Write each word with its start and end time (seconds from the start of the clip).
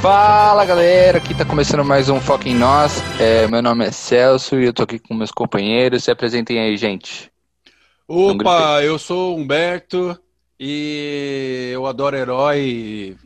Fala 0.00 0.64
galera, 0.64 1.18
aqui 1.18 1.34
tá 1.34 1.44
começando 1.44 1.84
mais 1.84 2.08
um 2.08 2.20
Foco 2.20 2.46
em 2.46 2.54
Nós. 2.54 3.02
É, 3.20 3.48
meu 3.48 3.60
nome 3.60 3.84
é 3.84 3.90
Celso 3.90 4.54
e 4.60 4.66
eu 4.66 4.72
tô 4.72 4.84
aqui 4.84 4.96
com 4.98 5.12
meus 5.12 5.32
companheiros. 5.32 6.04
Se 6.04 6.10
apresentem 6.10 6.60
aí, 6.60 6.76
gente. 6.76 7.32
Opa, 8.06 8.80
eu 8.82 8.96
sou 8.96 9.36
Humberto 9.36 10.16
e 10.58 11.70
eu 11.72 11.84
adoro 11.84 12.16
herói 12.16 12.60
e, 12.60 13.16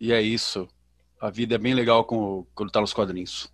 e 0.00 0.12
é 0.12 0.22
isso. 0.22 0.68
A 1.20 1.30
vida 1.30 1.56
é 1.56 1.58
bem 1.58 1.74
legal 1.74 2.04
com, 2.04 2.46
quando 2.54 2.70
tá 2.70 2.80
nos 2.80 2.92
quadrinhos. 2.92 3.52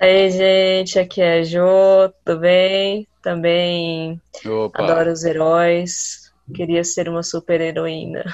Aí, 0.00 0.30
gente, 0.30 0.98
aqui 0.98 1.20
é 1.20 1.40
a 1.40 1.42
Jo, 1.42 2.12
tudo 2.24 2.40
bem? 2.40 3.06
Também 3.22 4.20
Opa. 4.46 4.82
adoro 4.82 5.12
os 5.12 5.22
heróis. 5.22 6.23
Queria 6.52 6.84
ser 6.84 7.08
uma 7.08 7.22
super 7.22 7.60
heroína. 7.60 8.24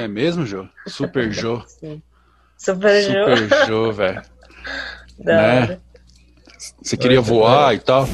É 0.00 0.08
mesmo, 0.08 0.46
Jô? 0.46 0.66
Super 0.86 1.30
Jô. 1.32 1.62
Super 2.56 3.02
Jo. 3.02 3.36
Super 3.36 3.66
Jô, 3.66 3.92
velho. 3.92 4.22
Né? 5.18 5.80
Você 6.80 6.96
queria 6.96 7.20
voar 7.20 7.74
e 7.74 7.80
tal? 7.80 8.08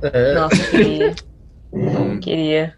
É, 0.00 0.34
Nossa, 0.34 0.56
queria. 0.70 1.14
Hum, 1.72 2.20
Queria 2.20 2.76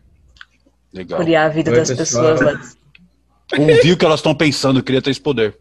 legal. 0.90 1.18
curiar 1.18 1.44
a 1.44 1.48
vida 1.50 1.70
Oi, 1.70 1.76
das 1.76 1.90
pessoal. 1.92 2.34
pessoas 2.34 2.40
lá. 2.40 2.60
Ouvi 3.58 3.92
o 3.92 3.96
que 3.98 4.04
elas 4.06 4.20
estão 4.20 4.34
pensando, 4.34 4.78
eu 4.78 4.82
queria 4.82 5.02
ter 5.02 5.10
esse 5.10 5.20
poder. 5.20 5.58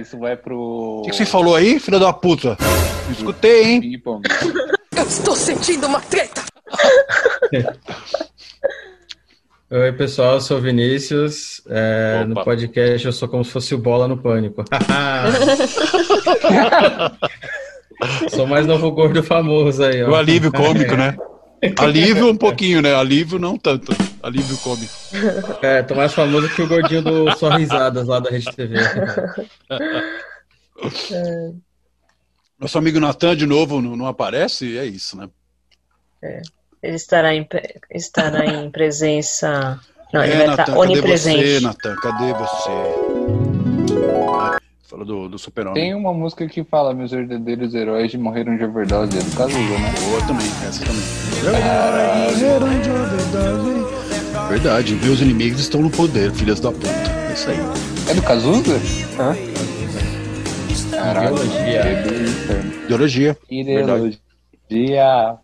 Isso 0.00 0.18
vai, 0.18 0.36
pro. 0.36 1.00
O 1.00 1.02
que, 1.02 1.10
que 1.10 1.16
você 1.16 1.26
falou 1.26 1.56
aí, 1.56 1.80
filha 1.80 1.98
da 1.98 2.12
puta? 2.12 2.56
Não 2.60 3.12
Escutei, 3.12 3.64
hein? 3.64 4.02
Eu 4.96 5.02
estou 5.02 5.34
sentindo 5.34 5.86
uma 5.86 6.00
treta! 6.00 6.42
Oi, 9.70 9.92
pessoal, 9.92 10.34
eu 10.34 10.40
sou 10.40 10.58
o 10.58 10.60
Vinícius. 10.60 11.62
É, 11.68 12.24
no 12.24 12.42
podcast 12.42 13.06
eu 13.06 13.12
sou 13.12 13.28
como 13.28 13.44
se 13.44 13.50
fosse 13.50 13.74
o 13.74 13.78
Bola 13.78 14.08
no 14.08 14.16
Pânico. 14.16 14.64
sou 18.30 18.46
mais 18.46 18.66
novo 18.66 18.90
gordo 18.92 19.22
famoso 19.22 19.84
aí, 19.84 20.02
ó. 20.02 20.10
O 20.10 20.14
alívio 20.14 20.52
cômico, 20.52 20.96
né? 20.96 21.14
Alívio 21.78 22.28
um 22.28 22.36
pouquinho, 22.36 22.80
né? 22.80 22.94
Alívio 22.94 23.38
não 23.38 23.58
tanto. 23.58 23.92
Alívio 24.22 24.56
cômico. 24.58 24.92
É, 25.62 25.82
tô 25.82 25.94
mais 25.94 26.12
famoso 26.12 26.48
que 26.54 26.62
o 26.62 26.68
gordinho 26.68 27.02
do 27.02 27.36
Só 27.36 27.50
Risadas 27.50 28.06
lá 28.06 28.20
da 28.20 28.30
Rede 28.30 28.54
TV. 28.54 28.76
Nosso 32.58 32.78
amigo 32.78 32.98
Natan, 32.98 33.36
de 33.36 33.46
novo, 33.46 33.80
não, 33.80 33.96
não 33.96 34.06
aparece? 34.06 34.78
É 34.78 34.84
isso, 34.84 35.16
né? 35.16 35.28
Ele 36.82 36.96
estará 36.96 37.34
em, 37.34 37.46
estará 37.90 38.46
em 38.46 38.70
presença. 38.70 39.78
Não, 40.12 40.24
ele 40.24 40.32
é, 40.32 40.38
vai 40.38 40.46
Natan, 40.48 40.62
estar 40.62 40.74
cadê 40.74 40.86
você, 40.86 40.92
onipresente. 40.92 41.64
Natan? 41.64 41.96
Cadê 41.96 42.32
você? 42.32 43.07
Fala 44.88 45.04
do, 45.04 45.28
do 45.28 45.38
super-homem. 45.38 45.74
Tem 45.74 45.94
uma 45.94 46.14
música 46.14 46.48
que 46.48 46.64
fala: 46.64 46.94
Meus 46.94 47.10
verdadeiros 47.10 47.74
heróis 47.74 48.14
morreram 48.14 48.56
de 48.56 48.64
overdose. 48.64 49.18
É 49.18 49.22
do 49.22 49.36
Cazuza, 49.36 49.58
né? 49.58 49.94
Boa 50.08 50.20
também, 50.26 50.46
essa 50.66 50.82
também. 50.82 51.02
Verdade, 54.48 54.94
meus 54.94 55.20
inimigos 55.20 55.60
estão 55.60 55.82
no 55.82 55.90
poder, 55.90 56.32
filhas 56.32 56.58
da 56.58 56.72
puta. 56.72 56.88
É 56.88 57.32
isso 57.34 57.50
aí. 57.50 57.58
É 58.08 58.14
do 58.14 58.22
Cazuza? 58.22 58.80
Hã? 59.20 59.36
Caralho. 60.90 61.36
Ideologia. 62.86 63.36
Ideologia. 63.50 64.18
Ideologia. 64.70 65.36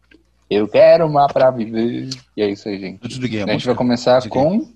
Eu 0.49 0.67
quero 0.67 1.07
uma 1.07 1.27
pra 1.27 1.51
viver. 1.51 2.09
E 2.35 2.43
é 2.43 2.49
isso 2.49 2.67
aí, 2.67 2.81
gente. 2.81 3.01
Eu 3.03 3.09
desliguei 3.11 3.43
a 3.43 3.45
A 3.45 3.49
gente 3.49 3.67
vai 3.67 3.75
começar 3.75 4.27
com. 4.27 4.73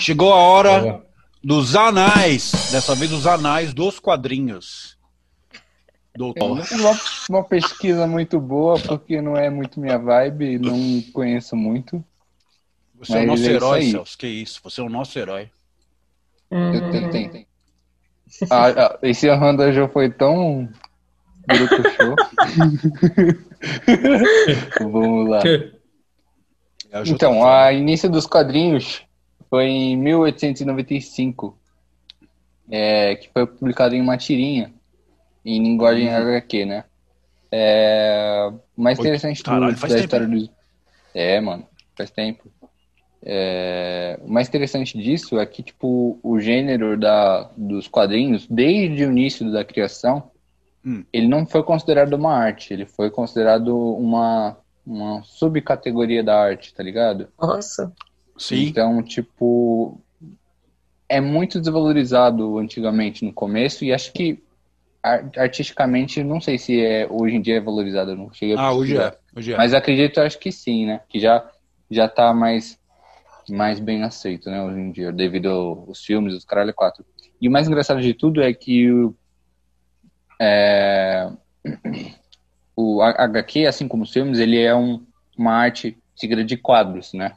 Chegou 0.00 0.32
a 0.32 0.36
hora. 0.36 1.07
Dos 1.42 1.76
anais. 1.76 2.70
Dessa 2.70 2.94
vez 2.94 3.12
os 3.12 3.26
anais 3.26 3.72
dos 3.72 3.98
quadrinhos. 3.98 4.96
Doutor. 6.14 6.60
Uma, 6.72 6.98
uma 7.30 7.44
pesquisa 7.44 8.06
muito 8.06 8.40
boa, 8.40 8.78
porque 8.80 9.20
não 9.20 9.36
é 9.36 9.48
muito 9.48 9.78
minha 9.78 9.98
vibe, 9.98 10.58
não 10.58 11.00
conheço 11.12 11.54
muito. 11.54 12.04
Você 12.98 13.18
é 13.18 13.22
o 13.22 13.26
nosso 13.26 13.44
é 13.44 13.52
herói, 13.52 13.78
aí. 13.80 13.90
Celso. 13.92 14.18
Que 14.18 14.26
isso? 14.26 14.60
Você 14.64 14.80
é 14.80 14.84
o 14.84 14.88
nosso 14.88 15.16
herói. 15.16 15.48
Eu 16.50 16.90
tenho, 16.90 17.10
tenho, 17.10 17.30
tenho. 17.30 17.46
Ah, 18.50 18.68
ah, 18.68 18.98
esse 19.02 19.30
Honda 19.30 19.72
já 19.72 19.88
foi 19.88 20.10
tão. 20.10 20.68
Brucuchô. 21.46 22.16
Vamos 24.90 25.30
lá. 25.30 25.40
Então, 27.06 27.46
a 27.46 27.72
início 27.72 28.10
dos 28.10 28.26
quadrinhos 28.26 29.02
foi 29.48 29.64
em 29.66 29.96
1895, 29.96 31.58
é, 32.70 33.16
que 33.16 33.28
foi 33.32 33.46
publicado 33.46 33.94
em 33.94 34.00
uma 34.00 34.16
tirinha, 34.16 34.72
em 35.44 35.62
linguagem 35.62 36.08
HQ, 36.08 36.66
né? 36.66 36.84
É, 37.50 38.50
o 38.76 38.82
mais 38.82 38.98
Oi, 38.98 39.04
interessante 39.06 39.42
do- 39.42 39.44
caralho, 39.44 39.76
faz 39.76 39.92
da 39.92 40.00
tempo, 40.00 40.04
história 40.06 40.28
dos... 40.28 40.50
É, 41.14 41.40
mano, 41.40 41.66
faz 41.96 42.10
tempo. 42.10 42.50
É, 43.22 44.18
o 44.22 44.30
mais 44.30 44.48
interessante 44.48 44.96
disso 44.96 45.38
é 45.40 45.46
que, 45.46 45.62
tipo, 45.62 46.20
o 46.22 46.38
gênero 46.38 46.98
da, 46.98 47.50
dos 47.56 47.88
quadrinhos, 47.88 48.46
desde 48.48 49.04
o 49.04 49.10
início 49.10 49.50
da 49.50 49.64
criação, 49.64 50.30
Hum. 50.84 51.04
ele 51.12 51.26
não 51.26 51.44
foi 51.44 51.62
considerado 51.64 52.12
uma 52.14 52.32
arte, 52.32 52.72
ele 52.72 52.86
foi 52.86 53.10
considerado 53.10 53.76
uma, 53.96 54.56
uma 54.86 55.22
subcategoria 55.24 56.22
da 56.22 56.40
arte, 56.40 56.72
tá 56.72 56.82
ligado? 56.84 57.28
Nossa. 57.36 57.92
Sim. 58.38 58.68
Então, 58.68 59.02
tipo, 59.02 60.00
é 61.08 61.20
muito 61.20 61.58
desvalorizado 61.60 62.58
antigamente 62.58 63.24
no 63.24 63.32
começo 63.32 63.84
e 63.84 63.92
acho 63.92 64.12
que 64.12 64.42
ar- 65.02 65.30
artisticamente, 65.36 66.22
não 66.22 66.40
sei 66.40 66.58
se 66.58 66.80
é, 66.80 67.06
hoje 67.10 67.36
em 67.36 67.40
dia 67.40 67.56
é 67.56 67.60
valorizado, 67.60 68.14
não 68.14 68.32
cheguei 68.32 68.54
a 68.56 68.60
Ah, 68.68 68.72
hoje 68.72 68.96
é. 68.96 69.16
Hoje 69.36 69.52
é. 69.52 69.56
Mas 69.56 69.74
acredito, 69.74 70.20
acho 70.20 70.38
que 70.38 70.52
sim, 70.52 70.86
né? 70.86 71.00
Que 71.08 71.18
já, 71.18 71.50
já 71.90 72.08
tá 72.08 72.32
mais, 72.32 72.78
mais 73.48 73.80
bem 73.80 74.02
aceito, 74.02 74.50
né, 74.50 74.62
hoje 74.62 74.78
em 74.78 74.92
dia, 74.92 75.10
devido 75.10 75.48
aos 75.48 76.04
filmes, 76.04 76.34
os 76.34 76.44
caralho 76.44 76.74
4. 76.74 77.04
E 77.40 77.48
o 77.48 77.50
mais 77.50 77.66
engraçado 77.66 78.00
de 78.00 78.14
tudo 78.14 78.42
é 78.42 78.52
que 78.52 78.90
o, 78.90 79.14
é, 80.40 81.30
o 82.76 83.02
HQ, 83.02 83.66
assim 83.66 83.88
como 83.88 84.02
os 84.02 84.12
filmes, 84.12 84.38
ele 84.38 84.60
é 84.60 84.74
um, 84.74 85.04
uma 85.36 85.52
arte 85.52 85.98
seguida 86.14 86.44
de 86.44 86.56
quadros, 86.56 87.12
né? 87.12 87.36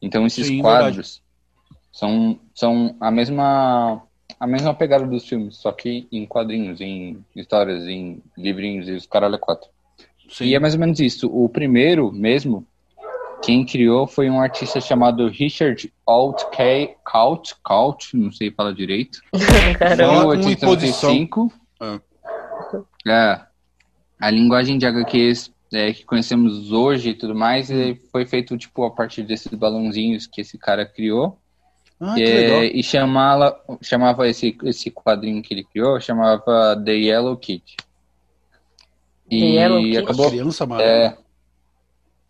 Então 0.00 0.26
esses 0.26 0.46
Sim, 0.46 0.60
quadros 0.60 1.22
são, 1.92 2.38
são 2.54 2.94
a 3.00 3.10
mesma 3.10 4.02
a 4.38 4.46
mesma 4.46 4.74
pegada 4.74 5.06
dos 5.06 5.26
filmes, 5.26 5.56
só 5.56 5.72
que 5.72 6.06
em 6.12 6.26
quadrinhos, 6.26 6.80
em 6.80 7.24
histórias, 7.34 7.84
em 7.86 8.22
livrinhos 8.36 8.86
e 8.86 8.92
os 8.92 9.06
caralho 9.06 9.38
4. 9.38 9.68
Sim. 10.28 10.44
E 10.44 10.54
é 10.54 10.58
mais 10.58 10.74
ou 10.74 10.80
menos 10.80 11.00
isso. 11.00 11.28
O 11.32 11.48
primeiro 11.48 12.12
mesmo, 12.12 12.66
quem 13.42 13.64
criou 13.64 14.06
foi 14.06 14.28
um 14.28 14.40
artista 14.40 14.80
chamado 14.80 15.28
Richard 15.28 15.90
Alt 16.04 16.44
K. 16.50 16.96
Kaut, 17.04 17.54
Kaut, 17.62 18.14
não 18.14 18.30
sei 18.30 18.50
falar 18.50 18.72
direito. 18.72 19.20
Caramba. 19.78 20.14
Fala 20.14 20.36
com 20.36 20.44
1895. 20.44 21.52
Ah. 21.80 22.00
É. 23.06 23.40
A 24.20 24.30
linguagem 24.30 24.76
de 24.76 24.86
HQs 24.86 25.50
é, 25.72 25.92
que 25.92 26.04
conhecemos 26.04 26.70
hoje 26.72 27.10
e 27.10 27.14
tudo 27.14 27.34
mais 27.34 27.70
Hum. 27.70 27.80
é, 27.92 27.94
foi 28.10 28.24
feito 28.26 28.56
tipo 28.56 28.84
a 28.84 28.90
partir 28.90 29.22
desses 29.22 29.52
balãozinhos 29.52 30.26
que 30.26 30.40
esse 30.40 30.56
cara 30.58 30.84
criou. 30.86 31.38
Ah, 31.98 32.18
É, 32.20 32.64
e 32.66 32.82
chamava, 32.82 33.58
chamava 33.82 34.28
esse, 34.28 34.56
esse 34.64 34.90
quadrinho 34.90 35.42
que 35.42 35.54
ele 35.54 35.64
criou, 35.64 35.98
chamava 36.00 36.76
The 36.84 36.92
Yellow 36.92 37.36
Kid. 37.38 37.62
The 39.30 39.36
Yellow 39.36 39.80
Kid? 39.82 39.98
acabou. 39.98 40.30
Criança 40.30 40.64
amarela. 40.64 41.18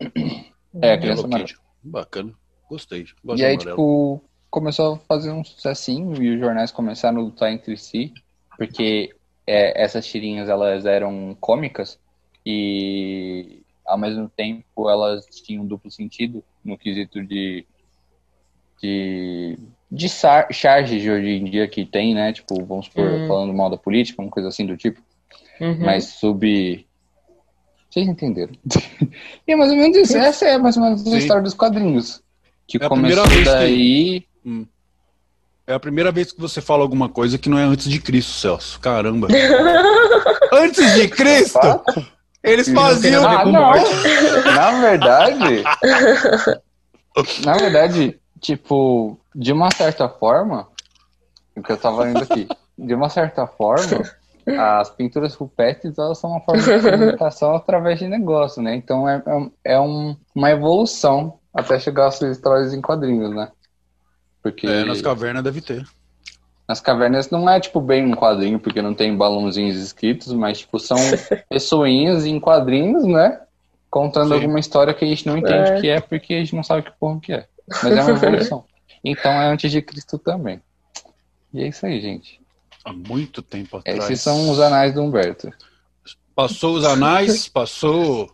É, 0.01 0.89
é, 0.93 0.97
criança 0.97 1.25
amarela. 1.25 1.49
Bacana. 1.83 2.33
Gostei. 2.69 3.05
Gosto 3.23 3.41
E 3.41 3.45
aí, 3.45 3.53
amarelo. 3.55 3.71
tipo, 3.71 4.23
começou 4.49 4.95
a 4.95 4.97
fazer 4.99 5.31
um 5.31 5.43
sucessinho 5.43 6.21
e 6.21 6.35
os 6.35 6.39
jornais 6.39 6.71
começaram 6.71 7.19
a 7.19 7.23
lutar 7.23 7.51
entre 7.51 7.77
si, 7.77 8.13
porque 8.57 9.13
é, 9.45 9.81
essas 9.83 10.05
tirinhas 10.07 10.49
elas 10.49 10.85
eram 10.85 11.35
cômicas 11.39 11.99
e 12.49 13.59
ao 13.85 13.97
mesmo 13.97 14.29
tempo 14.29 14.89
elas 14.89 15.25
tinham 15.43 15.65
duplo 15.65 15.91
sentido 15.91 16.41
no 16.63 16.77
quesito 16.77 17.21
de 17.21 17.65
de, 18.81 19.57
de 19.91 20.07
sar- 20.07 20.47
charge 20.53 20.99
de 21.01 21.09
hoje 21.09 21.27
em 21.29 21.45
dia 21.45 21.67
que 21.67 21.83
tem, 21.83 22.13
né? 22.13 22.31
Tipo, 22.31 22.63
vamos 22.63 22.85
supor, 22.85 23.05
Hum. 23.09 23.27
falando 23.27 23.53
mal 23.53 23.69
da 23.71 23.77
política, 23.77 24.21
uma 24.21 24.29
coisa 24.29 24.49
assim 24.49 24.65
do 24.67 24.77
tipo, 24.77 25.01
Uhum. 25.59 25.79
mas 25.79 26.05
sub. 26.05 26.85
Vocês 27.89 28.07
entenderam? 28.07 28.53
e 29.47 29.51
é 29.51 29.55
mais 29.55 29.71
ou 29.71 29.77
menos 29.77 29.97
isso. 29.97 30.15
Essa 30.15 30.45
é 30.45 30.57
mais 30.59 30.77
ou 30.77 30.83
menos 30.83 31.01
a 31.01 31.09
Sim. 31.09 31.17
história 31.17 31.41
dos 31.41 31.55
quadrinhos. 31.55 32.21
Que 32.67 32.77
É 32.81 32.85
a 32.85 32.89
começou 32.89 33.23
que- 33.27 33.43
daí. 33.43 34.23
É 35.65 35.73
a 35.73 35.79
primeira 35.79 36.11
vez 36.11 36.31
que 36.31 36.39
você 36.39 36.61
fala 36.61 36.83
alguma 36.83 37.09
coisa 37.09 37.37
que 37.37 37.49
não 37.49 37.57
é 37.57 37.63
antes 37.63 37.89
de 37.89 37.99
Cristo, 37.99 38.31
Celso. 38.33 38.79
Caramba. 38.79 39.27
antes 40.53 40.93
de 40.93 41.07
Cristo? 41.09 41.59
Eles 42.43 42.69
faziam. 42.69 43.27
Ah, 43.27 43.45
não. 43.45 43.73
Na 44.55 44.81
verdade. 44.81 45.63
na 47.43 47.53
verdade, 47.53 48.19
tipo, 48.39 49.19
de 49.35 49.51
uma 49.51 49.71
certa 49.71 50.07
forma. 50.07 50.67
O 51.55 51.61
que 51.61 51.71
eu 51.71 51.77
tava 51.77 52.09
indo 52.09 52.19
aqui. 52.19 52.47
De 52.77 52.93
uma 52.93 53.09
certa 53.09 53.47
forma, 53.47 54.03
as 54.55 54.89
pinturas 54.91 55.33
rupestres 55.33 55.97
elas 55.97 56.19
são 56.19 56.29
uma 56.29 56.41
forma 56.41 56.61
de 56.61 56.79
comunicação 56.79 57.55
através 57.55 57.99
de 57.99 58.07
negócio, 58.07 58.61
né? 58.61 58.75
Então 58.75 59.09
é, 59.09 59.21
é, 59.65 59.73
é 59.73 59.79
um, 59.79 60.15
uma 60.35 60.51
evolução 60.51 61.39
até 61.53 61.79
chegar 61.79 62.07
às 62.07 62.21
histórias 62.21 62.73
em 62.73 62.81
quadrinhos, 62.81 63.35
né? 63.35 63.51
Porque 64.43 64.67
é, 64.67 64.85
nas 64.85 65.01
cavernas 65.01 65.43
deve 65.43 65.59
ter. 65.61 65.85
Nas 66.67 66.81
cavernas 66.81 67.29
não 67.29 67.49
é 67.49 67.59
tipo 67.59 67.79
bem 67.79 68.05
um 68.05 68.13
quadrinho, 68.13 68.59
porque 68.59 68.81
não 68.81 68.93
tem 68.93 69.15
balãozinhos 69.15 69.77
escritos, 69.77 70.33
mas 70.33 70.59
tipo 70.59 70.77
são 70.79 70.97
pessoinhas 71.49 72.25
em 72.25 72.39
quadrinhos, 72.39 73.05
né? 73.05 73.39
Contando 73.89 74.29
Sim. 74.29 74.33
alguma 74.35 74.59
história 74.59 74.93
que 74.93 75.05
a 75.05 75.07
gente 75.07 75.25
não 75.25 75.37
entende 75.37 75.71
o 75.71 75.73
é. 75.75 75.81
que 75.81 75.89
é, 75.89 76.01
porque 76.01 76.33
a 76.33 76.39
gente 76.39 76.55
não 76.55 76.63
sabe 76.63 76.83
que 76.83 76.91
porra 76.99 77.19
que 77.21 77.31
é. 77.31 77.47
Mas 77.67 77.85
é 77.85 78.01
uma 78.01 78.11
evolução. 78.17 78.65
então 79.03 79.31
é 79.31 79.47
antes 79.47 79.71
de 79.71 79.81
Cristo 79.81 80.17
também. 80.17 80.61
E 81.53 81.63
é 81.63 81.67
isso 81.67 81.85
aí, 81.85 82.01
gente. 82.01 82.41
Há 82.83 82.91
muito 82.91 83.41
tempo 83.41 83.77
atrás. 83.77 83.99
Esses 84.03 84.21
são 84.21 84.49
os 84.49 84.59
anais 84.59 84.93
do 84.93 85.01
Humberto. 85.01 85.51
Passou 86.35 86.75
os 86.75 86.83
anais, 86.83 87.47
passou, 87.49 88.29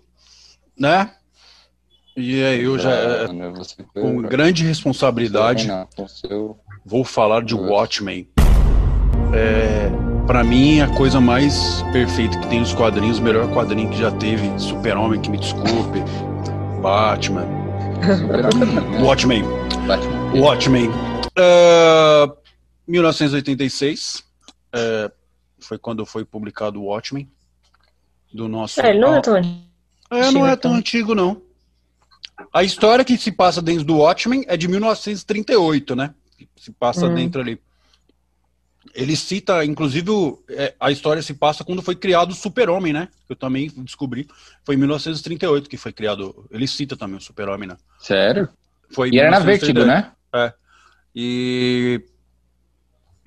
né? 0.77 1.11
E 2.15 2.43
aí 2.43 2.63
eu 2.63 2.77
já, 2.77 2.91
é, 2.91 3.27
com 3.93 4.21
grande 4.21 4.63
responsabilidade, 4.63 5.67
vou 6.85 7.03
falar 7.03 7.43
de 7.43 7.55
Watchmen. 7.55 8.27
É, 9.33 9.89
para 10.27 10.43
mim, 10.43 10.81
a 10.81 10.87
coisa 10.95 11.19
mais 11.19 11.81
perfeita 11.91 12.37
que 12.39 12.47
tem 12.47 12.59
nos 12.59 12.73
quadrinhos, 12.73 13.19
o 13.19 13.21
melhor 13.21 13.51
quadrinho 13.53 13.89
que 13.89 13.97
já 13.97 14.11
teve, 14.11 14.51
Super-Homem, 14.59 15.19
que 15.21 15.29
me 15.29 15.37
desculpe, 15.37 15.99
Batman. 16.81 17.47
Watchmen. 19.01 19.43
Batman. 19.87 20.41
Watchmen. 20.41 20.89
Uh, 21.37 22.35
1986 22.87 24.23
uh, 24.75 25.11
foi 25.59 25.77
quando 25.77 26.05
foi 26.05 26.25
publicado 26.25 26.81
o 26.81 26.85
Watchmen. 26.85 27.29
Do 28.33 28.47
nosso. 28.47 28.81
É, 28.81 28.93
não 28.93 29.15
é 29.15 29.21
tão 29.21 29.35
antigo. 29.35 29.63
É, 30.09 30.31
não 30.31 30.47
é 30.47 30.55
tão 30.55 30.73
antigo, 30.73 31.15
não. 31.15 31.41
A 32.51 32.63
história 32.63 33.05
que 33.05 33.17
se 33.17 33.31
passa 33.31 33.61
dentro 33.61 33.83
do 33.83 33.97
Watchmen 33.97 34.43
é 34.47 34.57
de 34.57 34.67
1938, 34.67 35.95
né? 35.95 36.13
Se 36.55 36.71
passa 36.71 37.07
hum. 37.07 37.15
dentro 37.15 37.41
ali. 37.41 37.59
Ele 38.93 39.15
cita, 39.15 39.63
inclusive, 39.65 40.11
é, 40.49 40.75
a 40.79 40.91
história 40.91 41.21
se 41.21 41.33
passa 41.33 41.63
quando 41.63 41.81
foi 41.81 41.95
criado 41.95 42.31
o 42.31 42.35
Super-Homem, 42.35 42.93
né? 42.93 43.07
Eu 43.29 43.35
também 43.35 43.71
descobri. 43.77 44.27
Foi 44.63 44.75
em 44.75 44.77
1938 44.77 45.69
que 45.69 45.77
foi 45.77 45.93
criado. 45.93 46.45
Ele 46.51 46.67
cita 46.67 46.95
também 46.95 47.17
o 47.17 47.21
Super-Homem, 47.21 47.69
né? 47.69 47.77
Sério? 47.99 48.49
Foi 48.91 49.09
e 49.09 49.19
era 49.19 49.31
na 49.31 49.39
Vertigo, 49.39 49.85
né? 49.85 50.11
É. 50.33 50.53
E 51.15 52.01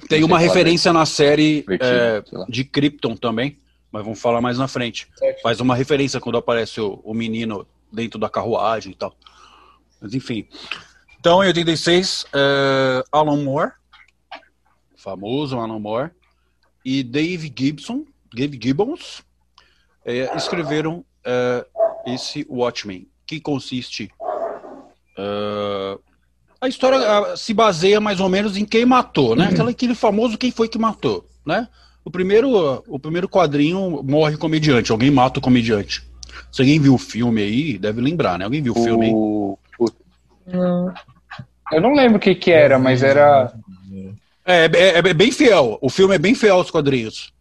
tem 0.08 0.22
uma 0.22 0.38
referência 0.38 0.92
na 0.92 1.06
série 1.06 1.64
Vertigo, 1.66 1.90
é, 1.90 2.22
de 2.48 2.64
Krypton 2.64 3.16
também, 3.16 3.58
mas 3.90 4.04
vamos 4.04 4.20
falar 4.20 4.40
mais 4.40 4.58
na 4.58 4.68
frente. 4.68 5.08
Certo. 5.16 5.40
Faz 5.40 5.60
uma 5.60 5.74
referência 5.74 6.20
quando 6.20 6.38
aparece 6.38 6.80
o, 6.80 7.00
o 7.02 7.14
menino 7.14 7.66
dentro 7.90 8.18
da 8.18 8.28
carruagem 8.28 8.92
e 8.92 8.94
tal. 8.94 9.16
Mas 10.00 10.14
enfim. 10.14 10.46
Então, 11.26 11.42
em 11.42 11.48
86, 11.48 12.24
é, 12.32 13.02
Alan 13.10 13.42
Moore, 13.42 13.72
famoso 14.94 15.58
Alan 15.58 15.80
Moore, 15.80 16.12
e 16.84 17.02
Dave 17.02 17.52
Gibson, 17.52 18.04
Dave 18.32 18.56
Gibbons, 18.62 19.24
é, 20.04 20.36
escreveram 20.36 21.04
é, 21.24 21.66
esse 22.06 22.46
Watchmen, 22.48 23.08
que 23.26 23.40
consiste. 23.40 24.08
A 26.60 26.68
história 26.68 27.36
se 27.36 27.52
baseia 27.52 28.00
mais 28.00 28.20
ou 28.20 28.28
menos 28.28 28.56
em 28.56 28.64
quem 28.64 28.86
matou, 28.86 29.34
né? 29.34 29.48
Aquela, 29.48 29.70
aquele 29.70 29.96
famoso 29.96 30.38
quem 30.38 30.52
foi 30.52 30.68
que 30.68 30.78
matou, 30.78 31.28
né? 31.44 31.66
O 32.04 32.10
primeiro, 32.10 32.84
o 32.86 33.00
primeiro 33.00 33.28
quadrinho 33.28 34.00
morre 34.04 34.36
o 34.36 34.38
comediante, 34.38 34.92
alguém 34.92 35.10
mata 35.10 35.40
o 35.40 35.42
comediante. 35.42 36.08
Se 36.52 36.62
alguém 36.62 36.78
viu 36.78 36.94
o 36.94 36.98
filme 36.98 37.42
aí, 37.42 37.78
deve 37.78 38.00
lembrar, 38.00 38.38
né? 38.38 38.44
Alguém 38.44 38.62
viu 38.62 38.74
o, 38.76 38.78
o... 38.78 38.84
filme 38.84 39.06
aí? 39.06 40.54
Não. 40.54 40.94
Eu 41.72 41.80
não 41.80 41.94
lembro 41.94 42.16
o 42.16 42.20
que 42.20 42.34
que 42.34 42.50
era, 42.50 42.78
mas 42.78 43.02
era... 43.02 43.52
É, 44.44 44.66
é, 44.66 44.66
é, 44.66 44.98
é, 44.98 45.14
bem 45.14 45.32
fiel. 45.32 45.76
O 45.80 45.90
filme 45.90 46.14
é 46.14 46.18
bem 46.18 46.34
fiel 46.34 46.56
aos 46.56 46.70
quadrinhos. 46.70 47.32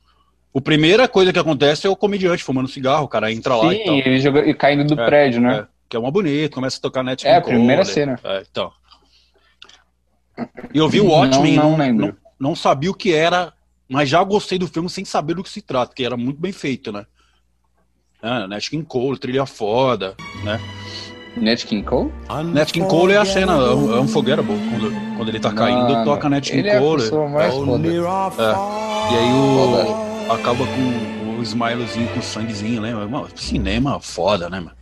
A 0.56 0.62
primeira 0.62 1.08
coisa 1.08 1.32
que 1.32 1.38
acontece 1.38 1.86
é 1.86 1.90
o 1.90 1.96
comediante 1.96 2.44
fumando 2.44 2.68
cigarro, 2.68 3.06
o 3.06 3.10
cara 3.10 3.32
entra 3.32 3.56
lá 3.56 3.70
Sim, 3.70 3.76
e 3.76 3.86
tal. 3.86 3.96
ele 3.96 4.20
joga, 4.20 4.50
e 4.50 4.54
caindo 4.54 4.86
do 4.86 5.00
é, 5.00 5.06
prédio, 5.06 5.42
né? 5.42 5.60
É, 5.60 5.68
que 5.90 5.98
é 5.98 6.00
uma 6.00 6.10
bonita, 6.10 6.56
começa 6.56 6.78
a 6.78 6.82
tocar 6.82 7.04
net 7.04 7.28
É, 7.28 7.36
a 7.36 7.42
primeira 7.42 7.84
cena. 7.84 8.18
É, 8.24 8.44
então. 8.50 8.72
E 10.74 10.78
eu 10.78 10.90
vi 10.90 11.02
o 11.02 11.08
Watchmen, 11.08 11.56
não, 11.58 11.78
não, 11.78 11.94
não, 11.94 12.18
não, 12.40 12.56
sabia 12.56 12.90
o 12.90 12.96
que 12.96 13.14
era, 13.14 13.54
mas 13.88 14.10
já 14.10 14.24
gostei 14.24 14.58
do 14.58 14.68
filme 14.68 14.90
sem 14.90 15.06
saber 15.06 15.36
do 15.36 15.44
que 15.44 15.50
se 15.50 15.62
trata, 15.62 15.94
que 15.94 16.06
era 16.06 16.18
muito 16.18 16.40
bem 16.40 16.52
feito, 16.52 16.92
né? 16.92 17.06
É, 18.24 18.48
Nat 18.48 18.70
King 18.70 18.86
Cole, 18.86 19.20
trilha 19.20 19.46
foda, 19.46 20.16
né? 20.44 20.60
Nat 21.38 21.66
King 21.66 21.84
Cole? 21.84 22.12
Nat 22.54 22.72
King 22.72 22.88
Cole 22.88 23.14
é 23.14 23.18
a 23.18 23.26
cena, 23.26 23.54
é 23.54 23.74
um, 23.74 24.04
é 24.04 24.08
fogueira 24.08 24.42
bom. 24.42 24.58
Quando, 24.58 25.18
quando 25.18 25.30
ele 25.30 25.40
tá 25.40 25.52
caindo, 25.52 26.04
toca 26.06 26.30
Nat 26.30 26.50
King 26.50 26.68
ele 26.68 26.80
Cole. 26.80 27.04
É 27.04 27.06
é, 27.06 27.48
é. 27.48 28.76
E 29.12 29.18
aí 29.18 29.34
o, 29.34 30.32
acaba 30.32 30.66
com 30.66 31.40
o 31.40 31.44
smilezinho 31.44 32.08
com 32.14 32.22
sanguezinho, 32.22 32.82
né? 32.82 32.94
Mano, 32.94 33.28
cinema 33.36 34.00
foda, 34.00 34.50
né, 34.50 34.60
mano? 34.60 34.76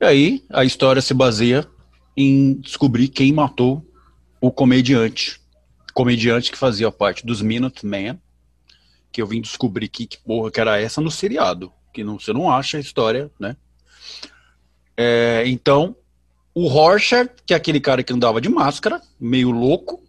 E 0.00 0.04
aí 0.04 0.44
a 0.50 0.64
história 0.64 1.00
se 1.00 1.14
baseia 1.14 1.66
em 2.16 2.54
descobrir 2.54 3.08
quem 3.08 3.32
matou 3.32 3.86
o 4.40 4.50
comediante. 4.50 5.40
Comediante 5.94 6.50
que 6.50 6.58
fazia 6.58 6.90
parte 6.90 7.24
dos 7.24 7.40
Minutemen, 7.40 8.20
que 9.12 9.22
eu 9.22 9.26
vim 9.26 9.40
descobrir 9.40 9.88
que, 9.88 10.06
que 10.06 10.18
porra 10.18 10.50
que 10.50 10.60
era 10.60 10.80
essa 10.80 11.00
no 11.00 11.10
seriado. 11.10 11.72
Que 11.92 12.02
não, 12.02 12.18
você 12.18 12.32
não 12.32 12.50
acha 12.50 12.78
a 12.78 12.80
história, 12.80 13.30
né? 13.38 13.56
É, 14.96 15.42
então, 15.46 15.96
o 16.54 16.68
Rorschach, 16.68 17.30
que 17.46 17.54
é 17.54 17.56
aquele 17.56 17.80
cara 17.80 18.02
que 18.02 18.12
andava 18.12 18.40
de 18.40 18.48
máscara, 18.48 19.00
meio 19.18 19.50
louco, 19.50 20.02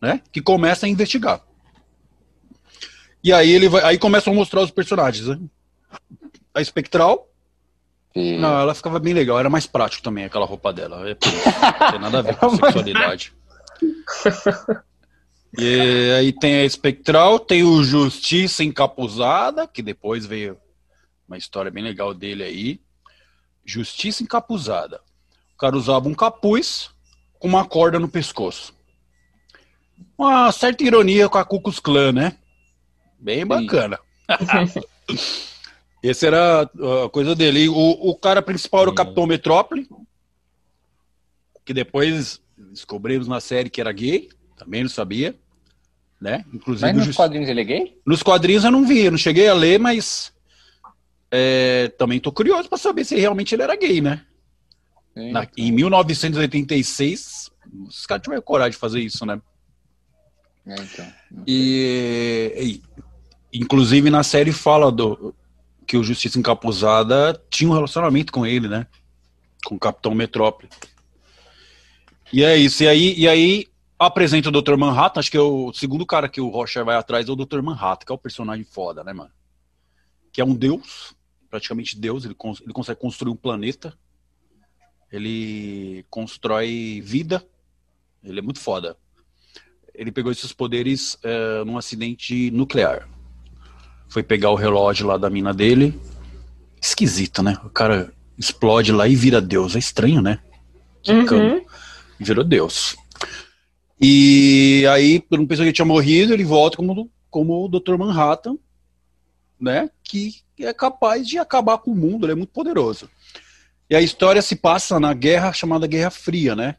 né? 0.00 0.20
Que 0.32 0.40
começa 0.40 0.86
a 0.86 0.88
investigar. 0.88 1.42
E 3.22 3.32
aí 3.32 3.50
ele 3.50 3.68
vai, 3.68 3.82
aí 3.82 3.98
começam 3.98 4.32
a 4.32 4.36
mostrar 4.36 4.62
os 4.62 4.70
personagens, 4.70 5.26
né? 5.26 5.38
A 6.54 6.60
Espectral. 6.60 7.28
E... 8.14 8.36
Não, 8.36 8.60
ela 8.60 8.74
ficava 8.74 8.98
bem 8.98 9.12
legal, 9.12 9.38
era 9.38 9.50
mais 9.50 9.66
prático 9.66 10.02
também 10.02 10.24
aquela 10.24 10.46
roupa 10.46 10.72
dela. 10.72 11.08
É 11.08 11.16
não 11.80 11.90
tem 11.90 12.00
nada 12.00 12.18
a 12.20 12.22
ver 12.22 12.36
com 12.38 12.50
sexualidade. 12.56 13.32
e 15.58 16.12
aí 16.16 16.32
tem 16.32 16.56
a 16.56 16.64
Espectral, 16.64 17.40
tem 17.40 17.64
o 17.64 17.82
Justiça 17.82 18.62
Encapuzada, 18.62 19.66
que 19.66 19.82
depois 19.82 20.24
veio 20.24 20.56
uma 21.26 21.36
história 21.36 21.70
bem 21.70 21.82
legal 21.82 22.14
dele 22.14 22.44
aí. 22.44 22.80
Justiça 23.68 24.22
Encapuzada. 24.22 25.00
O 25.54 25.58
cara 25.58 25.76
usava 25.76 26.08
um 26.08 26.14
capuz 26.14 26.90
com 27.38 27.46
uma 27.46 27.66
corda 27.66 27.98
no 27.98 28.08
pescoço. 28.08 28.74
Uma 30.16 30.50
certa 30.52 30.82
ironia 30.84 31.28
com 31.28 31.36
a 31.36 31.44
Ku 31.44 31.60
Klux 31.60 31.78
Klan, 31.78 32.12
né? 32.12 32.38
Bem 33.18 33.44
bacana. 33.44 33.98
Essa 36.02 36.26
era 36.26 36.62
a 36.62 37.10
coisa 37.10 37.34
dele. 37.34 37.68
O, 37.68 38.10
o 38.10 38.16
cara 38.16 38.40
principal 38.40 38.82
era 38.82 38.90
o 38.90 38.94
Capitão 38.94 39.26
Metrópole, 39.26 39.86
que 41.66 41.74
depois 41.74 42.40
descobrimos 42.56 43.28
na 43.28 43.40
série 43.40 43.68
que 43.68 43.80
era 43.80 43.92
gay, 43.92 44.30
também 44.56 44.82
não 44.82 44.90
sabia, 44.90 45.36
né? 46.18 46.44
Inclusive 46.54 46.86
mas 46.86 46.96
nos 46.96 47.06
just... 47.06 47.16
quadrinhos 47.18 47.48
ele 47.50 47.60
é 47.60 47.64
gay? 47.64 48.00
Nos 48.06 48.22
quadrinhos 48.22 48.64
eu 48.64 48.70
não 48.70 48.86
vi, 48.86 49.00
eu 49.00 49.10
não 49.10 49.18
cheguei 49.18 49.46
a 49.46 49.54
ler, 49.54 49.78
mas 49.78 50.32
é, 51.30 51.88
também 51.98 52.20
tô 52.20 52.32
curioso 52.32 52.68
para 52.68 52.78
saber 52.78 53.04
se 53.04 53.16
realmente 53.16 53.54
ele 53.54 53.62
era 53.62 53.76
gay, 53.76 54.00
né? 54.00 54.24
Sim, 55.16 55.32
na, 55.32 55.46
em 55.56 55.72
1986, 55.72 57.50
os 57.86 58.06
caras 58.06 58.22
tiveram 58.22 58.42
coragem 58.42 58.72
de 58.72 58.78
fazer 58.78 59.00
isso, 59.00 59.26
né? 59.26 59.40
É, 60.66 60.74
então, 60.74 61.06
e, 61.46 62.80
e, 63.52 63.58
inclusive 63.58 64.10
na 64.10 64.22
série 64.22 64.52
fala 64.52 64.92
do 64.92 65.34
que 65.86 65.96
o 65.96 66.04
Justiça 66.04 66.38
Encapuzada 66.38 67.42
tinha 67.50 67.70
um 67.70 67.72
relacionamento 67.72 68.32
com 68.32 68.44
ele, 68.44 68.68
né? 68.68 68.86
Com 69.64 69.76
o 69.76 69.78
Capitão 69.78 70.14
Metrópole. 70.14 70.68
E 72.30 72.44
é 72.44 72.56
isso. 72.56 72.82
E 72.82 72.88
aí, 72.88 73.14
e 73.18 73.26
aí 73.26 73.66
apresenta 73.98 74.50
o 74.50 74.52
Dr. 74.52 74.76
Manhattan, 74.76 75.20
acho 75.20 75.30
que 75.30 75.36
é 75.36 75.40
o 75.40 75.72
segundo 75.72 76.06
cara 76.06 76.28
que 76.28 76.40
o 76.40 76.48
Rocher 76.48 76.84
vai 76.84 76.96
atrás 76.96 77.28
é 77.28 77.32
o 77.32 77.36
Dr. 77.36 77.62
Manhattan, 77.62 78.06
que 78.06 78.12
é 78.12 78.14
o 78.14 78.18
personagem 78.18 78.64
foda, 78.64 79.02
né, 79.02 79.12
mano? 79.12 79.30
Que 80.30 80.40
é 80.42 80.44
um 80.44 80.54
deus, 80.54 81.16
praticamente 81.50 81.98
deus, 81.98 82.24
ele, 82.24 82.34
cons 82.34 82.60
ele 82.60 82.72
consegue 82.72 83.00
construir 83.00 83.32
um 83.32 83.36
planeta, 83.36 83.96
ele 85.10 86.04
constrói 86.10 87.00
vida, 87.04 87.44
ele 88.22 88.38
é 88.38 88.42
muito 88.42 88.60
foda. 88.60 88.96
Ele 89.94 90.12
pegou 90.12 90.30
esses 90.30 90.52
poderes 90.52 91.18
é, 91.22 91.64
num 91.64 91.76
acidente 91.76 92.50
nuclear. 92.50 93.08
Foi 94.08 94.22
pegar 94.22 94.50
o 94.50 94.54
relógio 94.54 95.06
lá 95.06 95.16
da 95.16 95.28
mina 95.28 95.52
dele, 95.52 95.98
esquisito, 96.80 97.42
né? 97.42 97.58
O 97.64 97.70
cara 97.70 98.12
explode 98.38 98.92
lá 98.92 99.08
e 99.08 99.16
vira 99.16 99.40
Deus. 99.40 99.74
É 99.74 99.78
estranho, 99.78 100.22
né? 100.22 100.40
Uhum. 101.08 101.64
Virou 102.18 102.44
Deus. 102.44 102.96
E 104.00 104.84
aí, 104.92 105.20
por 105.20 105.40
um 105.40 105.46
pessoa 105.46 105.66
que 105.66 105.72
tinha 105.72 105.84
morrido, 105.84 106.32
ele 106.32 106.44
volta 106.44 106.76
como, 106.76 107.10
como 107.30 107.64
o 107.64 107.68
Dr. 107.68 107.96
Manhattan, 107.96 108.56
né? 109.60 109.90
Que 110.04 110.36
é 110.64 110.72
capaz 110.72 111.26
de 111.26 111.38
acabar 111.38 111.78
com 111.78 111.92
o 111.92 111.96
mundo, 111.96 112.26
ele 112.26 112.32
é 112.32 112.36
muito 112.36 112.52
poderoso. 112.52 113.08
E 113.90 113.96
a 113.96 114.00
história 114.00 114.42
se 114.42 114.56
passa 114.56 115.00
na 115.00 115.14
guerra 115.14 115.52
chamada 115.52 115.86
Guerra 115.86 116.10
Fria, 116.10 116.54
né? 116.54 116.76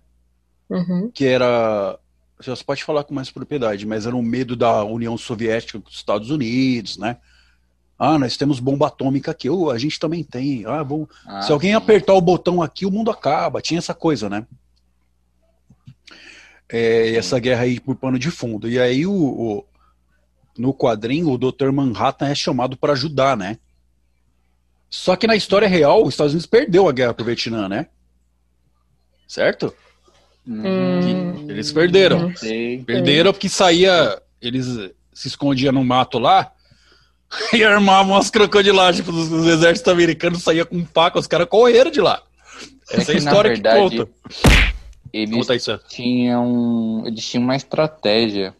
Uhum. 0.69 1.09
Que 1.13 1.25
era. 1.25 1.97
Você 2.39 2.63
pode 2.63 2.83
falar 2.83 3.03
com 3.03 3.13
mais 3.13 3.31
propriedade, 3.31 3.85
mas 3.85 4.05
era 4.05 4.15
um 4.15 4.21
medo 4.21 4.55
da 4.55 4.83
União 4.83 5.17
Soviética 5.17 5.79
com 5.79 5.89
os 5.89 5.95
Estados 5.95 6.29
Unidos, 6.29 6.97
né? 6.97 7.17
Ah, 7.97 8.17
nós 8.17 8.37
temos 8.37 8.61
bomba 8.61 8.87
atômica 8.87 9.31
aqui. 9.31 9.49
Oh, 9.49 9.69
a 9.69 9.77
gente 9.77 9.99
também 9.99 10.23
tem. 10.23 10.65
Ah, 10.65 10.83
bom. 10.83 11.05
Ah, 11.25 11.41
Se 11.41 11.51
alguém 11.51 11.71
sim. 11.71 11.75
apertar 11.75 12.13
o 12.13 12.21
botão 12.21 12.61
aqui, 12.61 12.85
o 12.85 12.91
mundo 12.91 13.11
acaba. 13.11 13.61
Tinha 13.61 13.79
essa 13.79 13.93
coisa, 13.93 14.29
né? 14.29 14.45
É, 16.71 17.15
essa 17.15 17.37
guerra 17.39 17.63
aí 17.63 17.79
por 17.79 17.95
pano 17.95 18.17
de 18.17 18.31
fundo. 18.31 18.69
E 18.69 18.79
aí, 18.79 19.05
o, 19.05 19.11
o 19.11 19.65
no 20.57 20.73
quadrinho, 20.73 21.29
o 21.29 21.37
Dr. 21.37 21.71
Manhattan 21.71 22.27
é 22.27 22.35
chamado 22.35 22.77
para 22.77 22.93
ajudar, 22.93 23.35
né? 23.35 23.57
Só 24.89 25.15
que 25.15 25.27
na 25.27 25.35
história 25.35 25.67
real, 25.67 26.03
os 26.03 26.13
Estados 26.13 26.33
Unidos 26.33 26.47
perdeu 26.47 26.87
a 26.87 26.91
guerra 26.91 27.13
pro 27.13 27.25
Vietnã, 27.25 27.69
né? 27.69 27.87
Certo? 29.27 29.73
Hum. 30.47 31.47
Eles 31.47 31.71
perderam. 31.71 32.35
Sei. 32.35 32.83
Perderam 32.83 33.31
porque 33.31 33.47
saía. 33.47 34.19
Eles 34.41 34.65
se 35.13 35.27
escondiam 35.27 35.73
no 35.73 35.83
mato 35.83 36.17
lá 36.17 36.51
e 37.53 37.63
armavam 37.63 38.15
as 38.15 38.29
crocodilagens 38.29 39.05
os, 39.05 39.31
os 39.31 39.47
exércitos 39.47 39.91
americanos 39.91 40.41
saía 40.41 40.65
com 40.65 40.85
faca, 40.85 41.19
os 41.19 41.27
caras 41.27 41.47
correram 41.47 41.91
de 41.91 42.01
lá. 42.01 42.23
Essa 42.89 43.11
é, 43.11 43.15
é 43.15 43.17
a 43.17 43.19
história 43.19 43.51
verdade, 43.51 43.89
que 43.89 43.97
conta. 43.97 44.11
Eles 45.11 45.47
tinham, 45.89 47.03
eles 47.05 47.25
tinham 47.25 47.43
uma 47.43 47.55
estratégia 47.55 48.55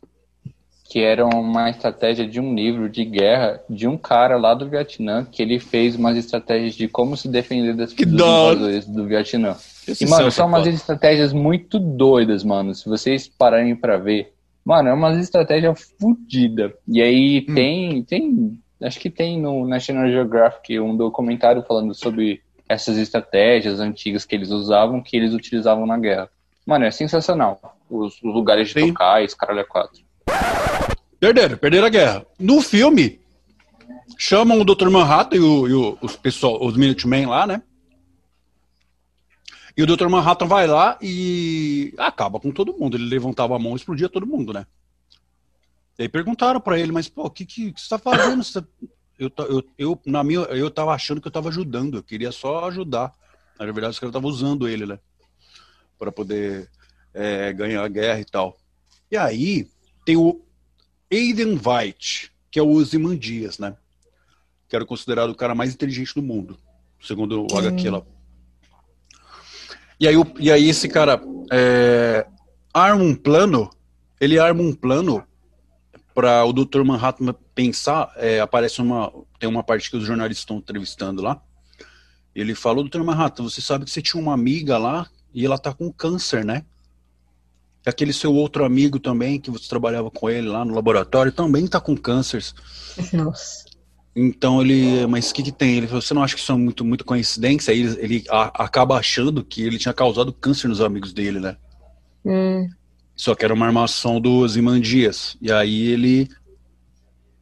que 0.89 0.99
era 1.03 1.23
uma 1.23 1.69
estratégia 1.69 2.27
de 2.27 2.41
um 2.41 2.55
livro 2.55 2.89
de 2.89 3.05
guerra 3.05 3.61
de 3.69 3.87
um 3.87 3.95
cara 3.95 4.37
lá 4.37 4.55
do 4.55 4.67
Vietnã, 4.67 5.23
que 5.23 5.43
ele 5.43 5.59
fez 5.59 5.95
umas 5.95 6.17
estratégias 6.17 6.73
de 6.73 6.87
como 6.87 7.15
se 7.15 7.29
defender 7.29 7.75
das 7.75 7.93
que 7.93 8.03
dos 8.03 8.15
invasores 8.15 8.87
do 8.87 9.05
Vietnã. 9.05 9.55
Esse 9.87 10.03
e, 10.03 10.09
mano, 10.09 10.31
são 10.31 10.47
umas 10.47 10.65
estratégias 10.65 11.31
muito 11.31 11.77
doidas, 11.77 12.43
mano. 12.43 12.73
Se 12.73 12.89
vocês 12.89 13.27
pararem 13.27 13.75
para 13.75 13.97
ver, 13.97 14.33
mano, 14.65 14.89
é 14.89 14.93
uma 14.93 15.13
estratégia 15.19 15.75
fodida. 15.75 16.73
E 16.87 16.99
aí 17.03 17.45
hum. 17.47 17.53
tem, 17.53 18.03
tem, 18.03 18.59
acho 18.81 18.99
que 18.99 19.11
tem 19.11 19.39
no 19.39 19.67
National 19.67 20.09
Geographic 20.09 20.79
um 20.79 20.97
documentário 20.97 21.61
falando 21.67 21.93
sobre 21.93 22.41
essas 22.67 22.97
estratégias 22.97 23.79
antigas 23.79 24.25
que 24.25 24.33
eles 24.33 24.49
usavam, 24.49 25.03
que 25.03 25.15
eles 25.15 25.35
utilizavam 25.35 25.85
na 25.85 25.99
guerra. 25.99 26.27
Mano, 26.65 26.85
é 26.85 26.91
sensacional. 26.91 27.59
Os, 27.87 28.15
os 28.23 28.33
lugares 28.33 28.69
de 28.69 28.73
Sim. 28.73 28.87
locais, 28.87 29.35
caralho, 29.35 29.59
é 29.59 29.63
quatro. 29.63 30.08
Perderam, 31.19 31.57
perderam 31.57 31.87
a 31.87 31.89
guerra. 31.89 32.25
No 32.39 32.61
filme, 32.61 33.19
chamam 34.17 34.59
o 34.59 34.65
Dr. 34.65 34.89
Manhattan 34.89 35.35
e, 35.35 35.39
o, 35.39 35.67
e 35.67 35.73
o, 35.73 35.97
os 36.01 36.15
pessoal, 36.15 36.63
os 36.65 36.77
Minutemen 36.77 37.25
lá, 37.25 37.45
né? 37.45 37.61
E 39.75 39.83
o 39.83 39.85
Dr. 39.85 40.09
Manhattan 40.09 40.45
vai 40.45 40.67
lá 40.67 40.97
e 41.01 41.93
acaba 41.97 42.39
com 42.39 42.51
todo 42.51 42.77
mundo. 42.77 42.97
Ele 42.97 43.05
levantava 43.05 43.55
a 43.55 43.59
mão 43.59 43.73
e 43.73 43.75
explodia 43.75 44.09
todo 44.09 44.27
mundo, 44.27 44.51
né? 44.51 44.65
E 45.97 46.03
aí 46.03 46.09
perguntaram 46.09 46.59
para 46.59 46.79
ele, 46.79 46.91
mas 46.91 47.07
pô, 47.07 47.25
o 47.25 47.29
que, 47.29 47.45
que, 47.45 47.71
que 47.71 47.81
você 47.81 47.89
tá 47.89 47.97
fazendo? 47.97 48.43
Você... 48.43 48.63
Eu, 49.17 49.31
eu, 49.37 49.63
eu, 49.77 50.01
na 50.05 50.23
minha, 50.23 50.39
eu 50.39 50.69
tava 50.71 50.93
achando 50.93 51.19
que 51.19 51.27
eu 51.27 51.31
tava 51.31 51.49
ajudando, 51.49 51.97
eu 51.97 52.03
queria 52.03 52.31
só 52.31 52.65
ajudar. 52.65 53.13
Na 53.57 53.65
verdade, 53.65 53.91
os 53.91 53.99
caras 53.99 54.11
estavam 54.11 54.29
usando 54.29 54.67
ele, 54.67 54.85
né? 54.85 54.99
Para 55.97 56.11
poder 56.11 56.69
é, 57.13 57.51
ganhar 57.51 57.83
a 57.83 57.87
guerra 57.89 58.19
e 58.19 58.25
tal. 58.25 58.57
E 59.11 59.17
aí, 59.17 59.69
tem 60.09 60.17
o 60.17 60.41
Aiden 61.13 61.61
White, 61.63 62.31
que 62.49 62.57
é 62.57 62.63
o 62.63 62.69
Ozymandias, 62.71 63.59
né? 63.59 63.77
Que 64.67 64.75
era 64.75 64.83
considerado 64.83 65.29
o 65.29 65.35
cara 65.35 65.53
mais 65.53 65.71
inteligente 65.71 66.15
do 66.15 66.23
mundo, 66.23 66.57
segundo 66.99 67.45
o 67.45 67.55
HQ 67.55 67.91
lá. 67.91 68.01
E 69.99 70.07
aí, 70.07 70.15
e 70.39 70.51
aí 70.51 70.67
esse 70.67 70.89
cara 70.89 71.21
é, 71.51 72.25
arma 72.73 73.03
um 73.03 73.13
plano, 73.13 73.69
ele 74.19 74.39
arma 74.39 74.63
um 74.63 74.73
plano 74.73 75.23
para 76.15 76.43
o 76.43 76.51
Dr. 76.51 76.83
Manhattan 76.83 77.31
pensar, 77.53 78.11
é, 78.15 78.39
aparece 78.39 78.81
uma, 78.81 79.13
tem 79.37 79.47
uma 79.47 79.61
parte 79.61 79.91
que 79.91 79.97
os 79.97 80.05
jornalistas 80.05 80.41
estão 80.41 80.57
entrevistando 80.57 81.21
lá, 81.21 81.39
ele 82.33 82.55
falou, 82.55 82.83
Dr. 82.83 83.03
Manhattan, 83.03 83.43
você 83.43 83.61
sabe 83.61 83.85
que 83.85 83.91
você 83.91 84.01
tinha 84.01 84.19
uma 84.19 84.33
amiga 84.33 84.75
lá 84.79 85.07
e 85.31 85.45
ela 85.45 85.59
tá 85.59 85.71
com 85.71 85.93
câncer, 85.93 86.43
né? 86.43 86.65
Aquele 87.89 88.13
seu 88.13 88.33
outro 88.33 88.63
amigo 88.63 88.99
também, 88.99 89.39
que 89.39 89.51
você 89.51 89.67
trabalhava 89.67 90.09
com 90.09 90.29
ele 90.29 90.47
lá 90.47 90.63
no 90.63 90.73
laboratório, 90.73 91.31
também 91.31 91.67
tá 91.67 91.79
com 91.79 91.95
câncer. 91.95 92.43
Nossa. 93.11 93.65
Então 94.15 94.61
ele, 94.61 95.05
mas 95.07 95.29
o 95.29 95.33
que 95.33 95.43
que 95.43 95.51
tem? 95.51 95.77
Ele 95.77 95.87
falou, 95.87 96.01
você 96.01 96.13
não 96.13 96.23
acha 96.23 96.35
que 96.35 96.41
isso 96.41 96.51
é 96.51 96.55
muito, 96.55 96.83
muito 96.83 97.05
coincidência? 97.05 97.71
Aí 97.71 97.79
ele, 97.79 97.97
ele 97.99 98.23
a, 98.29 98.65
acaba 98.65 98.97
achando 98.97 99.43
que 99.43 99.61
ele 99.61 99.77
tinha 99.77 99.93
causado 99.93 100.33
câncer 100.33 100.67
nos 100.67 100.81
amigos 100.81 101.13
dele, 101.13 101.39
né? 101.39 101.55
Hum. 102.25 102.69
Só 103.15 103.35
que 103.35 103.45
era 103.45 103.53
uma 103.53 103.65
armação 103.65 104.19
dos 104.19 104.57
Imandias. 104.57 105.37
E 105.41 105.51
aí 105.51 105.87
ele 105.87 106.29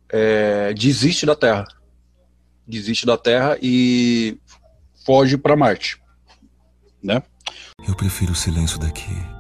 é, 0.10 0.74
desiste 0.74 1.26
da 1.26 1.36
Terra. 1.36 1.66
Desiste 2.68 3.06
da 3.06 3.18
Terra 3.18 3.58
e 3.62 4.38
foge 5.06 5.38
para 5.38 5.56
Marte. 5.56 6.00
Né? 7.02 7.22
Eu 7.88 7.96
prefiro 7.96 8.34
o 8.34 8.36
silêncio 8.36 8.80
daqui. 8.80 9.37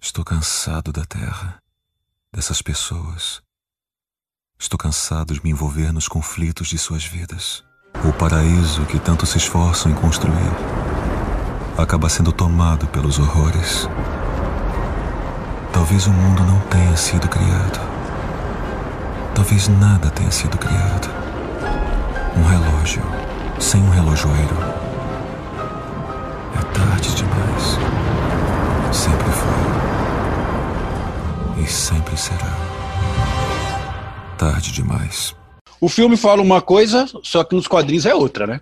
Estou 0.00 0.24
cansado 0.24 0.92
da 0.92 1.04
terra, 1.04 1.58
dessas 2.32 2.62
pessoas. 2.62 3.42
Estou 4.56 4.78
cansado 4.78 5.34
de 5.34 5.42
me 5.42 5.50
envolver 5.50 5.92
nos 5.92 6.06
conflitos 6.06 6.68
de 6.68 6.78
suas 6.78 7.04
vidas. 7.04 7.64
O 8.08 8.12
paraíso 8.12 8.86
que 8.86 8.98
tanto 9.00 9.26
se 9.26 9.38
esforçam 9.38 9.90
em 9.90 9.94
construir 9.96 10.52
acaba 11.76 12.08
sendo 12.08 12.32
tomado 12.32 12.86
pelos 12.86 13.18
horrores. 13.18 13.88
Talvez 15.72 16.06
o 16.06 16.12
mundo 16.12 16.44
não 16.44 16.60
tenha 16.68 16.96
sido 16.96 17.28
criado. 17.28 17.80
Talvez 19.34 19.66
nada 19.66 20.10
tenha 20.10 20.30
sido 20.30 20.56
criado. 20.58 21.08
Um 22.36 22.44
relógio 22.44 23.02
sem 23.60 23.82
um 23.82 23.90
relojoeiro. 23.90 24.56
É 26.56 26.62
tarde 26.72 27.14
demais. 27.16 27.78
Sempre 28.92 29.30
foi 29.30 29.87
e 31.62 31.66
sempre 31.66 32.16
será. 32.16 32.56
Tarde 34.38 34.72
demais. 34.72 35.34
O 35.80 35.88
filme 35.88 36.16
fala 36.16 36.42
uma 36.42 36.60
coisa, 36.60 37.06
só 37.22 37.44
que 37.44 37.54
nos 37.54 37.66
quadrinhos 37.66 38.06
é 38.06 38.14
outra, 38.14 38.46
né? 38.46 38.60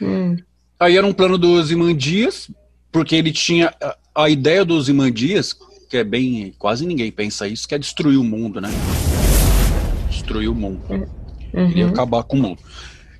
Hum. 0.00 0.36
Aí 0.78 0.96
era 0.96 1.06
um 1.06 1.12
plano 1.12 1.36
dos 1.36 1.70
Imandias, 1.70 2.50
porque 2.90 3.16
ele 3.16 3.32
tinha 3.32 3.74
a, 3.82 4.24
a 4.24 4.30
ideia 4.30 4.64
dos 4.64 4.88
Imandias, 4.88 5.56
que 5.88 5.96
é 5.96 6.04
bem. 6.04 6.54
Quase 6.58 6.86
ninguém 6.86 7.10
pensa 7.10 7.46
isso, 7.46 7.68
que 7.68 7.74
é 7.74 7.78
destruir 7.78 8.18
o 8.18 8.24
mundo, 8.24 8.60
né? 8.60 8.70
Destruir 10.08 10.48
o 10.48 10.54
mundo. 10.54 10.80
Uhum. 10.88 11.06
Ele 11.52 11.80
ia 11.80 11.88
acabar 11.88 12.22
com 12.22 12.36
o 12.36 12.40
mundo. 12.40 12.60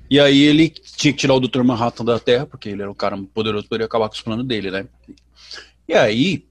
E 0.09 0.19
aí 0.19 0.41
ele 0.41 0.69
tinha 0.69 1.13
que 1.13 1.19
tirar 1.19 1.35
o 1.35 1.39
Dr. 1.39 1.63
Manhattan 1.63 2.03
da 2.03 2.19
Terra, 2.19 2.45
porque 2.45 2.69
ele 2.69 2.81
era 2.81 2.91
um 2.91 2.95
cara 2.95 3.17
poderoso, 3.33 3.67
poderia 3.67 3.85
acabar 3.85 4.09
com 4.09 4.15
os 4.15 4.21
planos 4.21 4.45
dele, 4.45 4.71
né? 4.71 4.85
E 5.87 5.93
aí 5.93 6.45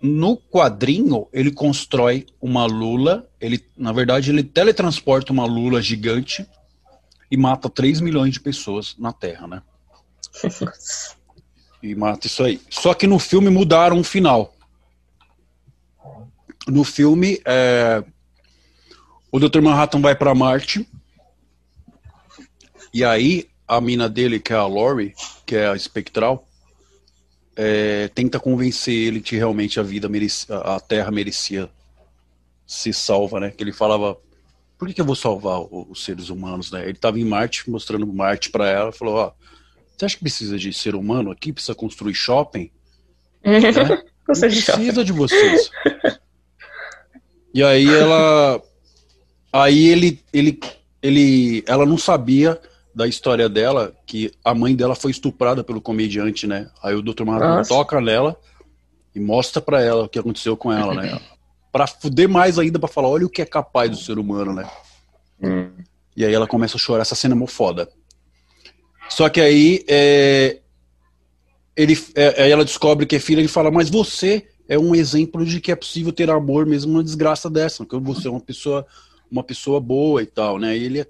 no 0.00 0.36
quadrinho, 0.36 1.26
ele 1.32 1.50
constrói 1.50 2.26
uma 2.40 2.64
lula, 2.66 3.28
ele, 3.40 3.64
na 3.76 3.92
verdade, 3.92 4.30
ele 4.30 4.42
teletransporta 4.42 5.32
uma 5.32 5.44
lula 5.44 5.82
gigante 5.82 6.46
e 7.30 7.36
mata 7.36 7.68
3 7.68 8.00
milhões 8.00 8.34
de 8.34 8.40
pessoas 8.40 8.94
na 8.98 9.12
Terra, 9.12 9.46
né? 9.46 9.62
e 11.82 11.94
mata 11.94 12.26
isso 12.26 12.42
aí. 12.42 12.60
Só 12.70 12.94
que 12.94 13.06
no 13.06 13.18
filme 13.18 13.50
mudaram 13.50 13.98
o 13.98 14.04
final. 14.04 14.54
No 16.66 16.84
filme, 16.84 17.40
é, 17.44 18.04
o 19.30 19.38
Dr. 19.38 19.60
Manhattan 19.60 20.00
vai 20.00 20.14
para 20.14 20.34
Marte 20.34 20.88
e 22.92 23.04
aí 23.04 23.48
a 23.66 23.80
mina 23.80 24.08
dele, 24.08 24.40
que 24.40 24.52
é 24.52 24.56
a 24.56 24.66
Lori, 24.66 25.14
que 25.44 25.54
é 25.54 25.68
a 25.68 25.76
espectral, 25.76 26.47
é, 27.60 28.06
tenta 28.14 28.38
convencer 28.38 28.94
ele 28.94 29.20
que 29.20 29.36
realmente 29.36 29.80
a 29.80 29.82
vida 29.82 30.08
merecia, 30.08 30.56
a 30.56 30.78
Terra 30.78 31.10
merecia 31.10 31.68
ser 32.64 32.94
salva, 32.94 33.40
né? 33.40 33.50
Que 33.50 33.64
ele 33.64 33.72
falava, 33.72 34.16
por 34.78 34.86
que, 34.86 34.94
que 34.94 35.00
eu 35.00 35.04
vou 35.04 35.16
salvar 35.16 35.60
os 35.60 36.04
seres 36.04 36.28
humanos, 36.28 36.70
né? 36.70 36.82
Ele 36.84 36.92
estava 36.92 37.18
em 37.18 37.24
Marte, 37.24 37.68
mostrando 37.68 38.06
Marte 38.06 38.50
para 38.50 38.70
ela, 38.70 38.92
falou, 38.92 39.16
ó, 39.16 39.32
você 39.96 40.04
acha 40.04 40.16
que 40.16 40.22
precisa 40.22 40.56
de 40.56 40.72
ser 40.72 40.94
humano 40.94 41.32
aqui? 41.32 41.52
Precisa 41.52 41.74
construir 41.74 42.14
shopping? 42.14 42.70
né? 43.44 43.60
Não 44.28 44.34
precisa 44.34 45.04
de 45.04 45.12
vocês. 45.12 45.70
E 47.52 47.64
aí 47.64 47.88
ela, 47.88 48.62
aí 49.52 49.88
ele, 49.88 50.22
ele 50.32 50.60
ele, 51.02 51.62
ela 51.66 51.86
não 51.86 51.96
sabia 51.96 52.60
da 52.98 53.06
história 53.06 53.48
dela 53.48 53.94
que 54.04 54.32
a 54.44 54.52
mãe 54.52 54.74
dela 54.74 54.96
foi 54.96 55.12
estuprada 55.12 55.62
pelo 55.62 55.80
comediante, 55.80 56.48
né? 56.48 56.68
Aí 56.82 56.96
o 56.96 57.00
Dr. 57.00 57.24
Manhattan 57.24 57.62
toca 57.62 58.00
nela 58.00 58.36
e 59.14 59.20
mostra 59.20 59.62
para 59.62 59.80
ela 59.80 60.02
o 60.02 60.08
que 60.08 60.18
aconteceu 60.18 60.56
com 60.56 60.72
ela, 60.72 60.92
né? 60.94 61.20
Pra 61.70 61.86
fuder 61.86 62.28
mais 62.28 62.58
ainda, 62.58 62.78
para 62.78 62.88
falar, 62.88 63.08
olha 63.08 63.26
o 63.26 63.30
que 63.30 63.42
é 63.42 63.46
capaz 63.46 63.90
do 63.90 63.96
ser 63.98 64.18
humano, 64.18 64.52
né? 64.52 64.68
Hum. 65.40 65.70
E 66.16 66.24
aí 66.24 66.34
ela 66.34 66.46
começa 66.46 66.76
a 66.76 66.80
chorar, 66.80 67.02
essa 67.02 67.14
cena 67.14 67.40
é 67.40 67.46
foda. 67.46 67.88
Só 69.08 69.28
que 69.28 69.40
aí 69.40 69.84
é, 69.86 70.58
ele, 71.76 71.96
é, 72.16 72.42
aí 72.42 72.50
ela 72.50 72.64
descobre 72.64 73.06
que 73.06 73.14
é 73.14 73.20
filha 73.20 73.42
e 73.42 73.46
fala, 73.46 73.70
mas 73.70 73.90
você 73.90 74.48
é 74.66 74.78
um 74.78 74.94
exemplo 74.94 75.44
de 75.44 75.60
que 75.60 75.70
é 75.70 75.76
possível 75.76 76.10
ter 76.10 76.30
amor 76.30 76.66
mesmo 76.66 76.90
numa 76.90 77.04
desgraça 77.04 77.48
dessa, 77.48 77.84
que 77.84 77.96
você 77.98 78.26
é 78.26 78.30
uma 78.30 78.40
pessoa, 78.40 78.84
uma 79.30 79.44
pessoa 79.44 79.78
boa 79.78 80.22
e 80.22 80.26
tal, 80.26 80.58
né? 80.58 80.76
E 80.76 80.84
ele, 80.84 81.06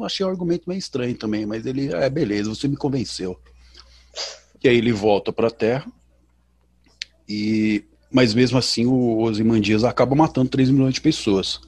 achei 0.00 0.24
o 0.24 0.28
argumento 0.28 0.68
meio 0.68 0.78
estranho 0.78 1.16
também, 1.16 1.44
mas 1.44 1.66
ele, 1.66 1.92
é 1.92 2.08
beleza, 2.08 2.48
você 2.48 2.66
me 2.68 2.76
convenceu. 2.76 3.38
E 4.62 4.68
aí 4.68 4.76
ele 4.76 4.92
volta 4.92 5.32
para 5.32 5.48
a 5.48 5.50
Terra 5.50 5.86
e 7.28 7.84
mas 8.10 8.34
mesmo 8.34 8.58
assim 8.58 8.84
o 8.84 9.20
Ozymandias 9.22 9.84
acaba 9.84 10.14
matando 10.14 10.50
3 10.50 10.70
milhões 10.70 10.94
de 10.94 11.00
pessoas. 11.00 11.60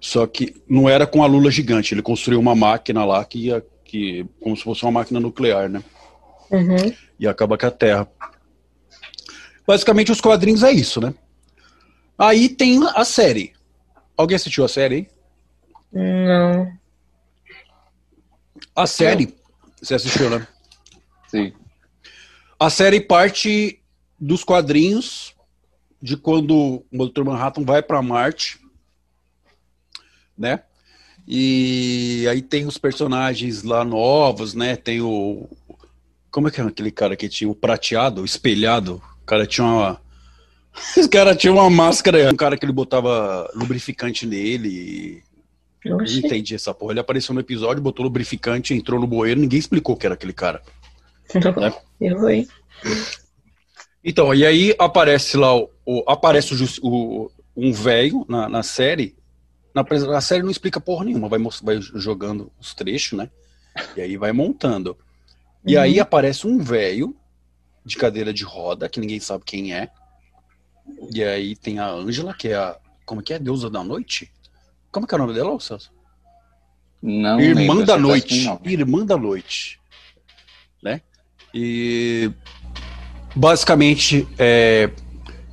Só 0.00 0.26
que 0.26 0.54
não 0.68 0.88
era 0.88 1.06
com 1.06 1.22
a 1.22 1.26
lula 1.26 1.50
gigante, 1.50 1.94
ele 1.94 2.02
construiu 2.02 2.40
uma 2.40 2.54
máquina 2.54 3.04
lá 3.04 3.24
que 3.24 3.46
ia, 3.46 3.64
que 3.84 4.26
como 4.40 4.56
se 4.56 4.64
fosse 4.64 4.82
uma 4.82 4.90
máquina 4.90 5.20
nuclear, 5.20 5.68
né? 5.68 5.84
Uhum. 6.50 6.92
E 7.20 7.28
acaba 7.28 7.56
com 7.56 7.66
a 7.66 7.70
Terra. 7.70 8.08
Basicamente 9.66 10.10
os 10.10 10.20
quadrinhos 10.20 10.62
é 10.62 10.72
isso, 10.72 11.00
né? 11.00 11.14
Aí 12.18 12.48
tem 12.48 12.80
a 12.94 13.04
série. 13.04 13.52
Alguém 14.16 14.36
assistiu 14.36 14.64
a 14.64 14.68
série? 14.68 15.08
Não. 15.92 16.72
A 18.74 18.86
série, 18.86 19.34
você 19.80 19.94
assistiu, 19.94 20.30
né? 20.30 20.46
Sim. 21.28 21.52
A 22.58 22.70
série 22.70 23.00
parte 23.00 23.80
dos 24.18 24.44
quadrinhos 24.44 25.34
de 26.00 26.16
quando 26.16 26.84
o 26.92 27.06
Dr. 27.06 27.24
Manhattan 27.24 27.64
vai 27.64 27.82
para 27.82 28.02
Marte, 28.02 28.60
né? 30.36 30.62
E 31.26 32.26
aí 32.28 32.42
tem 32.42 32.66
os 32.66 32.78
personagens 32.78 33.62
lá 33.62 33.84
novos, 33.84 34.54
né? 34.54 34.76
Tem 34.76 35.00
o 35.00 35.48
como 36.30 36.48
é 36.48 36.50
que 36.50 36.60
é 36.60 36.64
aquele 36.64 36.90
cara 36.90 37.14
que 37.14 37.28
tinha 37.28 37.50
o 37.50 37.54
prateado, 37.54 38.22
o 38.22 38.24
espelhado? 38.24 39.02
O 39.22 39.26
cara 39.26 39.46
tinha 39.46 39.66
uma 39.66 40.00
esse 40.96 41.08
cara 41.08 41.36
tinha 41.36 41.52
uma 41.52 41.68
máscara, 41.68 42.30
um 42.32 42.36
cara 42.36 42.56
que 42.56 42.64
ele 42.64 42.72
botava 42.72 43.48
lubrificante 43.54 44.26
nele. 44.26 45.22
Eu 45.84 45.96
não 45.96 46.04
entendi 46.04 46.54
essa 46.54 46.72
porra. 46.72 46.92
Ele 46.92 47.00
apareceu 47.00 47.34
no 47.34 47.40
episódio, 47.40 47.82
botou 47.82 48.04
lubrificante, 48.04 48.74
entrou 48.74 49.00
no 49.00 49.06
bueiro, 49.06 49.40
ninguém 49.40 49.58
explicou 49.58 49.96
que 49.96 50.06
era 50.06 50.14
aquele 50.14 50.32
cara. 50.32 50.62
Né? 51.34 51.72
Eu, 52.00 52.28
hein? 52.28 52.48
Então, 54.04 54.34
e 54.34 54.44
aí 54.44 54.74
aparece 54.78 55.36
lá 55.36 55.56
o, 55.56 55.70
o 55.84 56.04
aparece 56.08 56.54
o, 56.54 56.88
o 56.88 57.30
um 57.56 57.72
velho 57.72 58.24
na, 58.28 58.48
na 58.48 58.62
série. 58.62 59.16
Na, 59.74 59.82
na 59.82 60.20
série 60.20 60.42
não 60.42 60.50
explica 60.50 60.80
porra 60.80 61.04
nenhuma, 61.04 61.28
vai, 61.28 61.40
vai 61.62 61.80
jogando 61.80 62.52
os 62.60 62.74
trechos, 62.74 63.18
né? 63.18 63.30
E 63.96 64.00
aí 64.00 64.16
vai 64.16 64.32
montando. 64.32 64.96
E 65.66 65.76
uhum. 65.76 65.82
aí 65.82 66.00
aparece 66.00 66.46
um 66.46 66.58
velho 66.58 67.16
de 67.84 67.96
cadeira 67.96 68.32
de 68.32 68.44
roda, 68.44 68.88
que 68.88 69.00
ninguém 69.00 69.20
sabe 69.20 69.44
quem 69.44 69.74
é. 69.74 69.88
E 71.12 71.22
aí 71.22 71.56
tem 71.56 71.78
a 71.78 71.88
Ângela, 71.88 72.34
que 72.34 72.48
é 72.48 72.56
a. 72.56 72.76
Como 73.06 73.22
que 73.22 73.32
é? 73.32 73.38
Deusa 73.38 73.70
da 73.70 73.82
Noite? 73.82 74.32
Como 74.92 75.06
que 75.06 75.14
é 75.14 75.16
o 75.16 75.20
nome 75.20 75.32
dela, 75.32 75.58
Celso? 75.58 75.90
Não. 77.02 77.40
Irmã 77.40 77.82
da 77.82 77.98
Noite. 77.98 78.46
Assim, 78.46 78.60
Irmã 78.64 79.04
da 79.04 79.16
Noite. 79.16 79.80
Né? 80.82 81.00
E 81.52 82.30
basicamente 83.34 84.28
é, 84.38 84.90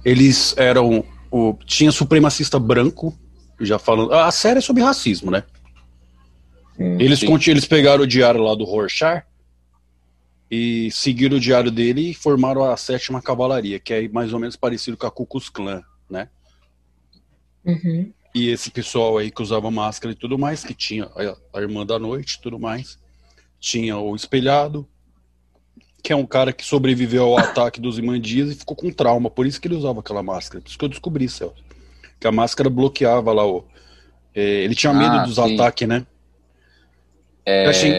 eles 0.03 0.55
eram 0.57 1.03
o 1.31 1.57
tinha 1.65 1.91
supremacista 1.91 2.59
branco 2.59 3.17
já 3.59 3.79
falando 3.79 4.13
a 4.13 4.31
série 4.31 4.59
é 4.59 4.61
sobre 4.61 4.83
racismo 4.83 5.31
né 5.31 5.43
hum, 6.77 6.97
eles 6.99 7.21
eles 7.47 7.65
pegaram 7.65 8.03
o 8.03 8.07
diário 8.07 8.41
lá 8.41 8.55
do 8.55 8.65
Rorschach 8.65 9.23
e 10.51 10.89
seguiram 10.91 11.37
o 11.37 11.39
diário 11.39 11.71
dele 11.71 12.09
e 12.09 12.13
formaram 12.13 12.63
a 12.63 12.75
sétima 12.75 13.21
cavalaria 13.21 13.79
que 13.79 13.93
é 13.93 14.07
mais 14.09 14.33
ou 14.33 14.39
menos 14.39 14.55
parecido 14.55 14.97
com 14.97 15.07
a 15.07 15.11
Ku 15.11 15.25
Klux 15.25 15.47
Klan 15.49 15.83
né 16.09 16.27
uhum. 17.63 18.11
E 18.33 18.49
esse 18.49 18.69
pessoal 18.69 19.17
aí 19.17 19.31
que 19.31 19.41
usava 19.41 19.71
máscara 19.71 20.13
e 20.13 20.15
tudo 20.15 20.37
mais 20.37 20.63
que 20.63 20.73
tinha 20.73 21.05
a, 21.05 21.57
a 21.57 21.61
irmã 21.61 21.85
da 21.85 21.97
noite 21.97 22.33
e 22.33 22.41
tudo 22.41 22.59
mais 22.59 22.99
tinha 23.59 23.97
o 23.97 24.15
espelhado 24.15 24.87
que 26.01 26.13
é 26.13 26.15
um 26.15 26.25
cara 26.25 26.53
que 26.53 26.63
sobreviveu 26.63 27.23
ao 27.23 27.37
ataque 27.39 27.79
dos 27.79 27.97
imandias 27.97 28.51
e 28.51 28.55
ficou 28.55 28.75
com 28.75 28.91
trauma. 28.91 29.29
Por 29.29 29.45
isso 29.45 29.59
que 29.59 29.67
ele 29.67 29.75
usava 29.75 29.99
aquela 29.99 30.23
máscara. 30.23 30.61
Por 30.61 30.69
isso 30.69 30.77
que 30.77 30.85
eu 30.85 30.89
descobri, 30.89 31.27
Celso. 31.27 31.63
Que 32.19 32.27
a 32.27 32.31
máscara 32.31 32.69
bloqueava 32.69 33.31
lá 33.31 33.45
o. 33.45 33.65
É, 34.33 34.41
ele 34.41 34.75
tinha 34.75 34.93
medo 34.93 35.17
ah, 35.17 35.23
dos 35.23 35.39
ataques, 35.39 35.87
né? 35.87 36.05
É, 37.45 37.65
achei... 37.67 37.93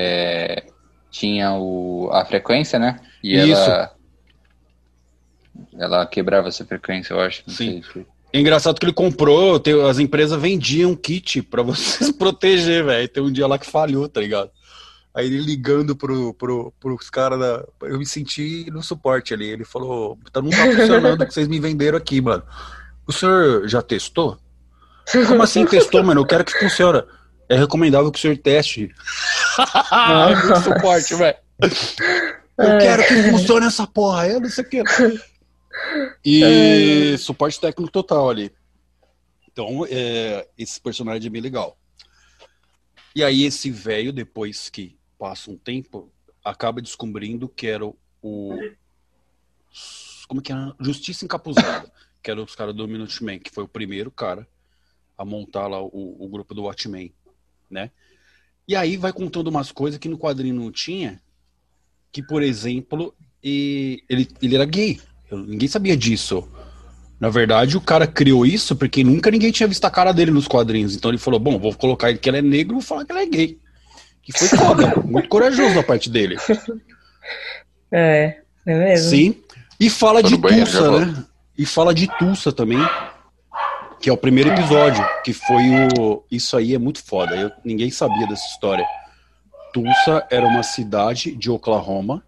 Tinha 1.10 1.54
o, 1.54 2.08
a 2.12 2.24
frequência, 2.24 2.78
né? 2.78 3.00
E 3.22 3.36
isso. 3.36 3.60
Ela, 3.60 3.94
ela 5.78 6.06
quebrava 6.06 6.48
essa 6.48 6.64
frequência, 6.64 7.14
eu 7.14 7.20
acho. 7.20 7.42
Sim. 7.50 7.82
É 8.32 8.38
engraçado 8.38 8.78
que 8.78 8.86
ele 8.86 8.92
comprou, 8.92 9.60
as 9.88 9.98
empresas 9.98 10.40
vendiam 10.40 10.94
kit 10.94 11.42
para 11.42 11.62
você 11.64 12.04
se 12.04 12.12
proteger, 12.12 12.84
velho. 12.84 13.08
Tem 13.08 13.22
um 13.22 13.32
dia 13.32 13.46
lá 13.46 13.58
que 13.58 13.66
falhou, 13.66 14.08
tá 14.08 14.20
ligado? 14.20 14.50
Aí 15.12 15.26
ele 15.26 15.40
ligando 15.40 15.96
pro, 15.96 16.32
pro, 16.34 16.72
pros 16.78 17.10
caras 17.10 17.38
da. 17.38 17.64
Eu 17.82 17.98
me 17.98 18.06
senti 18.06 18.70
no 18.70 18.82
suporte 18.82 19.34
ali. 19.34 19.48
Ele 19.48 19.64
falou: 19.64 20.16
tá, 20.32 20.40
não 20.40 20.50
tá 20.50 20.64
funcionando 20.66 21.20
o 21.20 21.26
que 21.26 21.34
vocês 21.34 21.48
me 21.48 21.58
venderam 21.58 21.98
aqui, 21.98 22.20
mano. 22.20 22.44
O 23.06 23.12
senhor 23.12 23.66
já 23.68 23.82
testou? 23.82 24.38
Como 25.26 25.42
assim 25.42 25.66
testou, 25.66 26.04
mano? 26.04 26.20
Eu 26.20 26.26
quero 26.26 26.44
que 26.44 26.56
funcione. 26.56 27.02
É 27.48 27.56
recomendável 27.56 28.12
que 28.12 28.18
o 28.18 28.22
senhor 28.22 28.38
teste. 28.38 28.88
no 30.48 30.56
suporte, 30.62 31.16
velho. 31.16 31.36
Eu 32.56 32.68
é. 32.68 32.78
quero 32.78 33.02
que 33.08 33.30
funcione 33.30 33.66
essa 33.66 33.88
porra. 33.88 34.28
Eu 34.28 34.40
não 34.40 34.48
sei 34.48 34.62
o 34.62 34.68
que. 34.68 34.82
E 36.24 37.12
é. 37.14 37.16
suporte 37.16 37.60
técnico 37.60 37.90
total 37.90 38.30
ali. 38.30 38.52
Então, 39.50 39.84
é, 39.88 40.48
esse 40.56 40.80
personagem 40.80 41.26
é 41.26 41.30
bem 41.30 41.42
legal. 41.42 41.76
E 43.14 43.24
aí, 43.24 43.44
esse 43.44 43.70
velho, 43.70 44.12
depois 44.12 44.68
que 44.70 44.96
passa 45.18 45.50
um 45.50 45.56
tempo, 45.56 46.10
acaba 46.44 46.80
descobrindo 46.80 47.48
que 47.48 47.66
era 47.66 47.84
o. 47.84 47.96
Como 50.28 50.40
que 50.40 50.52
era? 50.52 50.74
Justiça 50.80 51.24
Encapuzada, 51.24 51.90
que 52.22 52.30
era 52.30 52.40
os 52.40 52.54
caras 52.54 52.74
do 52.74 52.86
Minuteman, 52.86 53.38
que 53.38 53.50
foi 53.50 53.64
o 53.64 53.68
primeiro 53.68 54.10
cara 54.10 54.46
a 55.18 55.24
montar 55.24 55.66
lá 55.66 55.82
o, 55.82 56.16
o 56.18 56.28
grupo 56.28 56.54
do 56.54 56.62
Watchmen, 56.62 57.12
né? 57.68 57.90
E 58.66 58.76
aí 58.76 58.96
vai 58.96 59.12
contando 59.12 59.48
umas 59.48 59.72
coisas 59.72 59.98
que 59.98 60.08
no 60.08 60.18
quadrinho 60.18 60.54
não 60.54 60.70
tinha, 60.70 61.20
que, 62.12 62.22
por 62.22 62.42
exemplo, 62.42 63.14
ele, 63.42 64.28
ele 64.40 64.54
era 64.54 64.64
gay. 64.64 65.00
Ninguém 65.36 65.68
sabia 65.68 65.96
disso. 65.96 66.48
Na 67.20 67.28
verdade, 67.28 67.76
o 67.76 67.80
cara 67.80 68.06
criou 68.06 68.46
isso 68.46 68.74
porque 68.74 69.04
nunca 69.04 69.30
ninguém 69.30 69.52
tinha 69.52 69.68
visto 69.68 69.84
a 69.84 69.90
cara 69.90 70.12
dele 70.12 70.30
nos 70.30 70.48
quadrinhos. 70.48 70.96
Então 70.96 71.10
ele 71.10 71.18
falou: 71.18 71.38
bom, 71.38 71.58
vou 71.58 71.74
colocar 71.74 72.08
ele 72.08 72.18
que 72.18 72.28
ele 72.28 72.38
é 72.38 72.42
negro 72.42 72.72
e 72.72 72.78
vou 72.78 72.82
falar 72.82 73.04
que 73.04 73.12
ele 73.12 73.20
é 73.20 73.26
gay. 73.26 73.58
Que 74.22 74.32
foi 74.32 74.48
foda, 74.48 74.94
muito 75.04 75.28
corajoso 75.28 75.74
da 75.74 75.82
parte 75.82 76.08
dele. 76.08 76.36
É, 77.92 78.38
é 78.66 78.74
mesmo. 78.74 79.10
Sim. 79.10 79.36
E 79.78 79.90
fala 79.90 80.22
de 80.22 80.38
Tulsa, 80.38 81.00
né? 81.00 81.24
E 81.58 81.66
fala 81.66 81.94
de 81.94 82.06
Tulsa 82.18 82.52
também, 82.52 82.78
que 84.00 84.08
é 84.08 84.12
o 84.12 84.16
primeiro 84.16 84.50
episódio, 84.50 85.04
que 85.22 85.32
foi 85.32 85.62
o. 85.98 86.22
Isso 86.30 86.56
aí 86.56 86.74
é 86.74 86.78
muito 86.78 87.02
foda. 87.04 87.36
Eu, 87.36 87.50
ninguém 87.62 87.90
sabia 87.90 88.26
dessa 88.26 88.46
história. 88.46 88.86
Tulsa 89.72 90.26
era 90.30 90.46
uma 90.46 90.62
cidade 90.62 91.34
de 91.34 91.50
Oklahoma, 91.50 92.22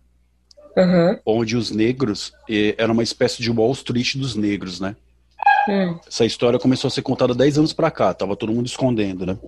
uhum. 0.76 1.18
onde 1.24 1.56
os 1.56 1.70
negros 1.70 2.32
eh, 2.48 2.74
era 2.78 2.92
uma 2.92 3.02
espécie 3.02 3.42
de 3.42 3.50
Wall 3.50 3.72
Street 3.72 4.16
dos 4.16 4.34
negros, 4.34 4.80
né? 4.80 4.96
Hum. 5.68 5.98
Essa 6.06 6.24
história 6.24 6.58
começou 6.58 6.88
a 6.88 6.90
ser 6.90 7.02
contada 7.02 7.34
10 7.34 7.58
anos 7.58 7.72
para 7.72 7.90
cá, 7.90 8.12
tava 8.12 8.36
todo 8.36 8.52
mundo 8.52 8.66
escondendo, 8.66 9.26
né? 9.26 9.38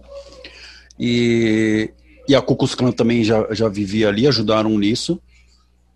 E 0.99 1.91
e 2.27 2.35
a 2.35 2.41
Ku 2.41 2.57
Klux 2.57 2.75
Klan 2.75 2.93
também 2.93 3.23
já, 3.23 3.47
já 3.51 3.69
vivia 3.69 4.09
ali, 4.09 4.27
ajudaram 4.27 4.71
nisso. 4.79 5.21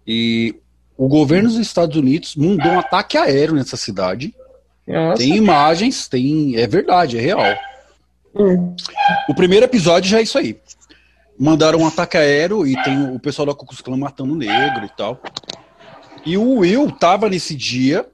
E 0.06 0.54
o 0.96 1.08
governo 1.08 1.48
dos 1.48 1.58
Estados 1.58 1.96
Unidos 1.96 2.36
mandou 2.36 2.72
um 2.72 2.78
ataque 2.78 3.16
aéreo 3.16 3.54
nessa 3.54 3.76
cidade. 3.76 4.34
Nossa. 4.86 5.22
Tem 5.22 5.36
imagens, 5.36 6.08
tem. 6.08 6.56
É 6.56 6.66
verdade, 6.66 7.18
é 7.18 7.20
real. 7.20 7.40
Hum. 8.34 8.74
O 9.28 9.34
primeiro 9.34 9.64
episódio 9.64 10.10
já 10.10 10.18
é 10.18 10.22
isso 10.22 10.38
aí. 10.38 10.58
Mandaram 11.38 11.80
um 11.80 11.86
ataque 11.86 12.16
aéreo 12.16 12.66
e 12.66 12.80
tem 12.82 13.14
o 13.14 13.18
pessoal 13.20 13.46
da 13.46 13.54
Klux 13.54 13.80
Klan 13.80 13.96
matando 13.96 14.32
o 14.32 14.36
negro 14.36 14.84
e 14.84 14.88
tal. 14.96 15.22
E 16.26 16.36
o 16.36 16.58
Will 16.58 16.90
tava 16.90 17.28
nesse 17.28 17.54
dia. 17.54 18.08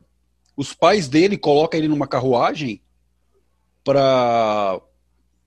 Os 0.56 0.72
pais 0.72 1.08
dele 1.08 1.36
colocam 1.36 1.78
ele 1.78 1.88
numa 1.88 2.06
carruagem 2.06 2.80
para 3.82 4.80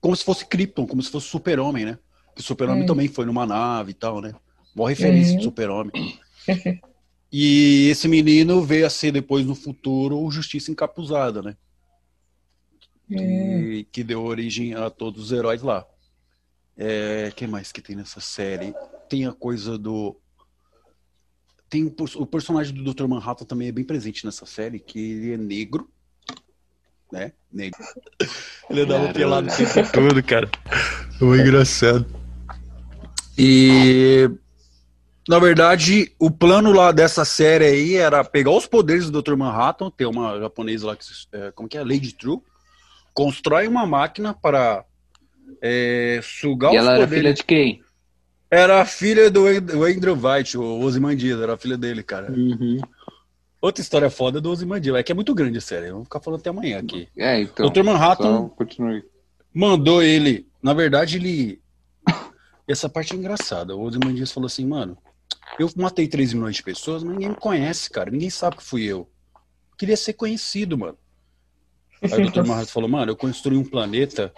como 0.00 0.14
se 0.14 0.24
fosse 0.24 0.46
Krypton, 0.46 0.86
como 0.86 1.02
se 1.02 1.10
fosse 1.10 1.26
Super-Homem, 1.28 1.84
né? 1.84 1.98
Que 2.34 2.40
o 2.40 2.44
Super-Homem 2.44 2.84
hum. 2.84 2.86
também 2.86 3.08
foi 3.08 3.26
numa 3.26 3.46
nave 3.46 3.90
e 3.90 3.94
tal, 3.94 4.20
né? 4.20 4.34
Boa 4.74 4.88
referência 4.88 5.34
hum. 5.34 5.38
de 5.38 5.44
Super-Homem. 5.44 6.18
e 7.32 7.88
esse 7.90 8.06
menino 8.06 8.62
veio 8.62 8.86
a 8.86 8.90
ser 8.90 9.12
depois 9.12 9.44
no 9.44 9.54
futuro 9.54 10.18
o 10.18 10.30
Justiça 10.30 10.70
Encapuzada, 10.70 11.42
né? 11.42 11.56
Hum. 13.10 13.84
Que, 13.90 14.04
deu 14.04 14.22
origem 14.22 14.74
a 14.74 14.90
todos 14.90 15.24
os 15.24 15.32
heróis 15.32 15.62
lá. 15.62 15.86
É, 16.78 17.32
que 17.34 17.46
mais 17.46 17.72
que 17.72 17.82
tem 17.82 17.96
nessa 17.96 18.20
série? 18.20 18.72
Tem 19.08 19.26
a 19.26 19.32
coisa 19.32 19.76
do 19.76 20.16
tem 21.68 21.84
o, 21.84 21.94
o 22.16 22.26
personagem 22.26 22.74
do 22.74 22.94
Dr. 22.94 23.06
Manhattan 23.06 23.44
também 23.44 23.68
é 23.68 23.72
bem 23.72 23.84
presente 23.84 24.24
nessa 24.24 24.46
série, 24.46 24.78
que 24.78 24.98
ele 24.98 25.32
é 25.34 25.36
negro, 25.36 25.90
né? 27.12 27.32
Negro. 27.52 27.78
Ele 28.70 28.82
andava 28.82 29.12
pelado 29.12 29.48
o 29.48 29.54
tempo 29.54 29.92
todo, 29.92 30.22
cara. 30.22 30.48
Foi 31.18 31.40
engraçado. 31.40 32.06
E 33.36 34.30
na 35.28 35.38
verdade, 35.38 36.10
o 36.18 36.30
plano 36.30 36.72
lá 36.72 36.90
dessa 36.90 37.22
série 37.22 37.66
aí 37.66 37.96
era 37.96 38.24
pegar 38.24 38.50
os 38.50 38.66
poderes 38.66 39.10
do 39.10 39.20
Dr. 39.20 39.36
Manhattan, 39.36 39.90
tem 39.90 40.06
uma 40.06 40.40
japonesa 40.40 40.86
lá 40.86 40.96
que 40.96 41.04
é, 41.32 41.52
como 41.52 41.68
que 41.68 41.76
é, 41.76 41.82
Lady 41.84 42.14
True, 42.14 42.40
constrói 43.12 43.68
uma 43.68 43.86
máquina 43.86 44.32
para 44.32 44.86
é, 45.60 46.20
sugar 46.22 46.72
e 46.72 46.78
os 46.78 46.84
ela 46.84 46.98
poderes. 46.98 47.12
Era 47.12 47.20
filha 47.20 47.34
de 47.34 47.44
quem? 47.44 47.82
Era 48.50 48.80
a 48.80 48.86
filha 48.86 49.30
do 49.30 49.46
Andrew 49.46 50.16
White, 50.16 50.56
o 50.56 50.80
Ozymandias, 50.80 51.40
era 51.40 51.54
a 51.54 51.58
filha 51.58 51.76
dele, 51.76 52.02
cara. 52.02 52.32
Uhum. 52.32 52.80
Outra 53.60 53.82
história 53.82 54.08
foda 54.08 54.40
do 54.40 54.50
Ozymandias, 54.50 54.96
é 54.96 55.02
que 55.02 55.12
é 55.12 55.14
muito 55.14 55.34
grande 55.34 55.58
a 55.58 55.60
série, 55.60 55.90
vamos 55.90 56.04
ficar 56.04 56.20
falando 56.20 56.40
até 56.40 56.48
amanhã 56.48 56.78
aqui. 56.78 57.08
É, 57.16 57.40
então. 57.40 57.68
Dr. 57.68 57.82
Manhattan 57.82 58.50
mandou 59.52 60.02
ele, 60.02 60.46
na 60.62 60.72
verdade 60.72 61.16
ele... 61.16 61.60
Essa 62.66 62.88
parte 62.88 63.14
é 63.14 63.16
engraçada, 63.16 63.74
o 63.74 63.82
Ozymandias 63.82 64.32
falou 64.32 64.46
assim, 64.46 64.64
mano, 64.64 64.96
eu 65.58 65.68
matei 65.76 66.06
3 66.06 66.34
milhões 66.34 66.56
de 66.56 66.62
pessoas, 66.62 67.02
mas 67.02 67.14
ninguém 67.14 67.30
me 67.30 67.36
conhece, 67.36 67.90
cara, 67.90 68.10
ninguém 68.10 68.30
sabe 68.30 68.56
que 68.56 68.62
fui 68.62 68.84
eu. 68.84 68.98
eu 68.98 69.76
queria 69.76 69.96
ser 69.96 70.14
conhecido, 70.14 70.78
mano. 70.78 70.96
Aí 72.00 72.24
o 72.24 72.30
Dr. 72.30 72.44
Manhattan 72.46 72.72
falou, 72.72 72.88
mano, 72.88 73.12
eu 73.12 73.16
construí 73.16 73.58
um 73.58 73.64
planeta 73.64 74.32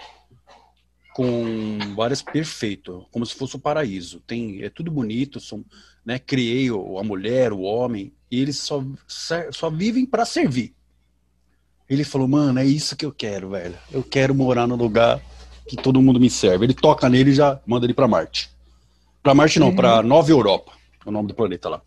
com 1.20 1.78
várias 1.94 2.22
perfeito, 2.22 3.04
como 3.10 3.26
se 3.26 3.34
fosse 3.34 3.54
o 3.54 3.58
um 3.58 3.60
paraíso. 3.60 4.22
Tem 4.26 4.62
é 4.62 4.70
tudo 4.70 4.90
bonito, 4.90 5.38
são, 5.38 5.62
né, 6.02 6.18
criei 6.18 6.70
a 6.70 7.04
mulher, 7.04 7.52
o 7.52 7.60
homem, 7.60 8.10
e 8.30 8.40
eles 8.40 8.56
só 8.56 8.82
só 9.06 9.68
vivem 9.68 10.06
para 10.06 10.24
servir. 10.24 10.72
Ele 11.90 12.04
falou: 12.04 12.26
"Mano, 12.26 12.58
é 12.58 12.64
isso 12.64 12.96
que 12.96 13.04
eu 13.04 13.12
quero, 13.12 13.50
velho. 13.50 13.74
Eu 13.92 14.02
quero 14.02 14.34
morar 14.34 14.66
no 14.66 14.76
lugar 14.76 15.20
que 15.68 15.76
todo 15.76 16.00
mundo 16.00 16.18
me 16.18 16.30
serve". 16.30 16.64
Ele 16.64 16.72
toca 16.72 17.06
nele 17.06 17.32
e 17.32 17.34
já 17.34 17.60
manda 17.66 17.84
ele 17.84 17.92
para 17.92 18.08
Marte. 18.08 18.50
Para 19.22 19.34
Marte 19.34 19.60
não, 19.60 19.68
uhum. 19.68 19.76
para 19.76 20.02
Nova 20.02 20.30
Europa, 20.30 20.72
é 21.04 21.08
o 21.10 21.12
nome 21.12 21.28
do 21.28 21.34
planeta 21.34 21.68
lá. 21.68 21.82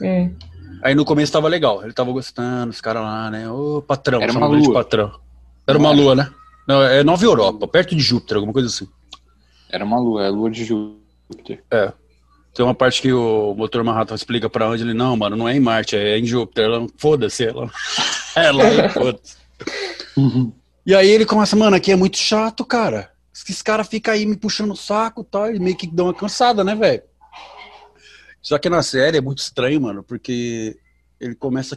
Uhum. 0.00 0.34
Aí 0.82 0.96
no 0.96 1.04
começo 1.04 1.32
tava 1.32 1.46
legal, 1.46 1.84
ele 1.84 1.92
tava 1.92 2.10
gostando, 2.10 2.70
os 2.70 2.80
caras 2.80 3.02
lá, 3.04 3.30
né? 3.30 3.48
Ô, 3.48 3.80
patrão, 3.80 4.20
Era 4.20 4.32
uma 4.32 4.48
lua. 4.48 4.60
de 4.60 4.72
patrão. 4.72 5.20
Era 5.64 5.78
uma 5.78 5.92
lua, 5.92 6.16
né? 6.16 6.28
Não, 6.66 6.82
é 6.82 7.04
Nova 7.04 7.24
Europa, 7.24 7.68
perto 7.68 7.94
de 7.94 8.02
Júpiter, 8.02 8.36
alguma 8.36 8.52
coisa 8.52 8.68
assim. 8.68 8.88
Era 9.68 9.84
uma 9.84 9.98
lua, 9.98 10.24
é 10.24 10.26
a 10.28 10.30
lua 10.30 10.50
de 10.50 10.64
Júpiter. 10.64 11.62
É. 11.70 11.92
Tem 12.54 12.64
uma 12.64 12.74
parte 12.74 13.02
que 13.02 13.12
o 13.12 13.54
motor 13.54 13.82
Manhattan 13.82 14.14
explica 14.14 14.48
pra 14.48 14.68
onde 14.68 14.82
ele, 14.82 14.94
não, 14.94 15.16
mano, 15.16 15.36
não 15.36 15.48
é 15.48 15.56
em 15.56 15.60
Marte, 15.60 15.96
é 15.96 16.16
em 16.16 16.24
Júpiter. 16.24 16.64
Ela, 16.64 16.86
foda-se, 16.96 17.44
ela. 17.44 17.70
ela, 18.36 18.88
foda-se. 18.90 19.36
Uhum. 20.16 20.52
E 20.86 20.94
aí 20.94 21.10
ele 21.10 21.26
começa, 21.26 21.56
mano, 21.56 21.76
aqui 21.76 21.90
é 21.90 21.96
muito 21.96 22.16
chato, 22.16 22.64
cara. 22.64 23.10
Esses 23.34 23.60
caras 23.60 23.88
ficam 23.88 24.14
aí 24.14 24.24
me 24.24 24.36
puxando 24.36 24.70
o 24.70 24.76
saco 24.76 25.22
e 25.22 25.24
tal, 25.24 25.52
e 25.52 25.58
meio 25.58 25.76
que 25.76 25.88
dão 25.88 26.06
uma 26.06 26.14
cansada, 26.14 26.62
né, 26.62 26.74
velho? 26.74 27.02
Só 28.40 28.58
que 28.58 28.68
na 28.68 28.82
série 28.82 29.18
é 29.18 29.20
muito 29.20 29.38
estranho, 29.38 29.80
mano, 29.80 30.04
porque 30.04 30.78
ele 31.18 31.34
começa. 31.34 31.76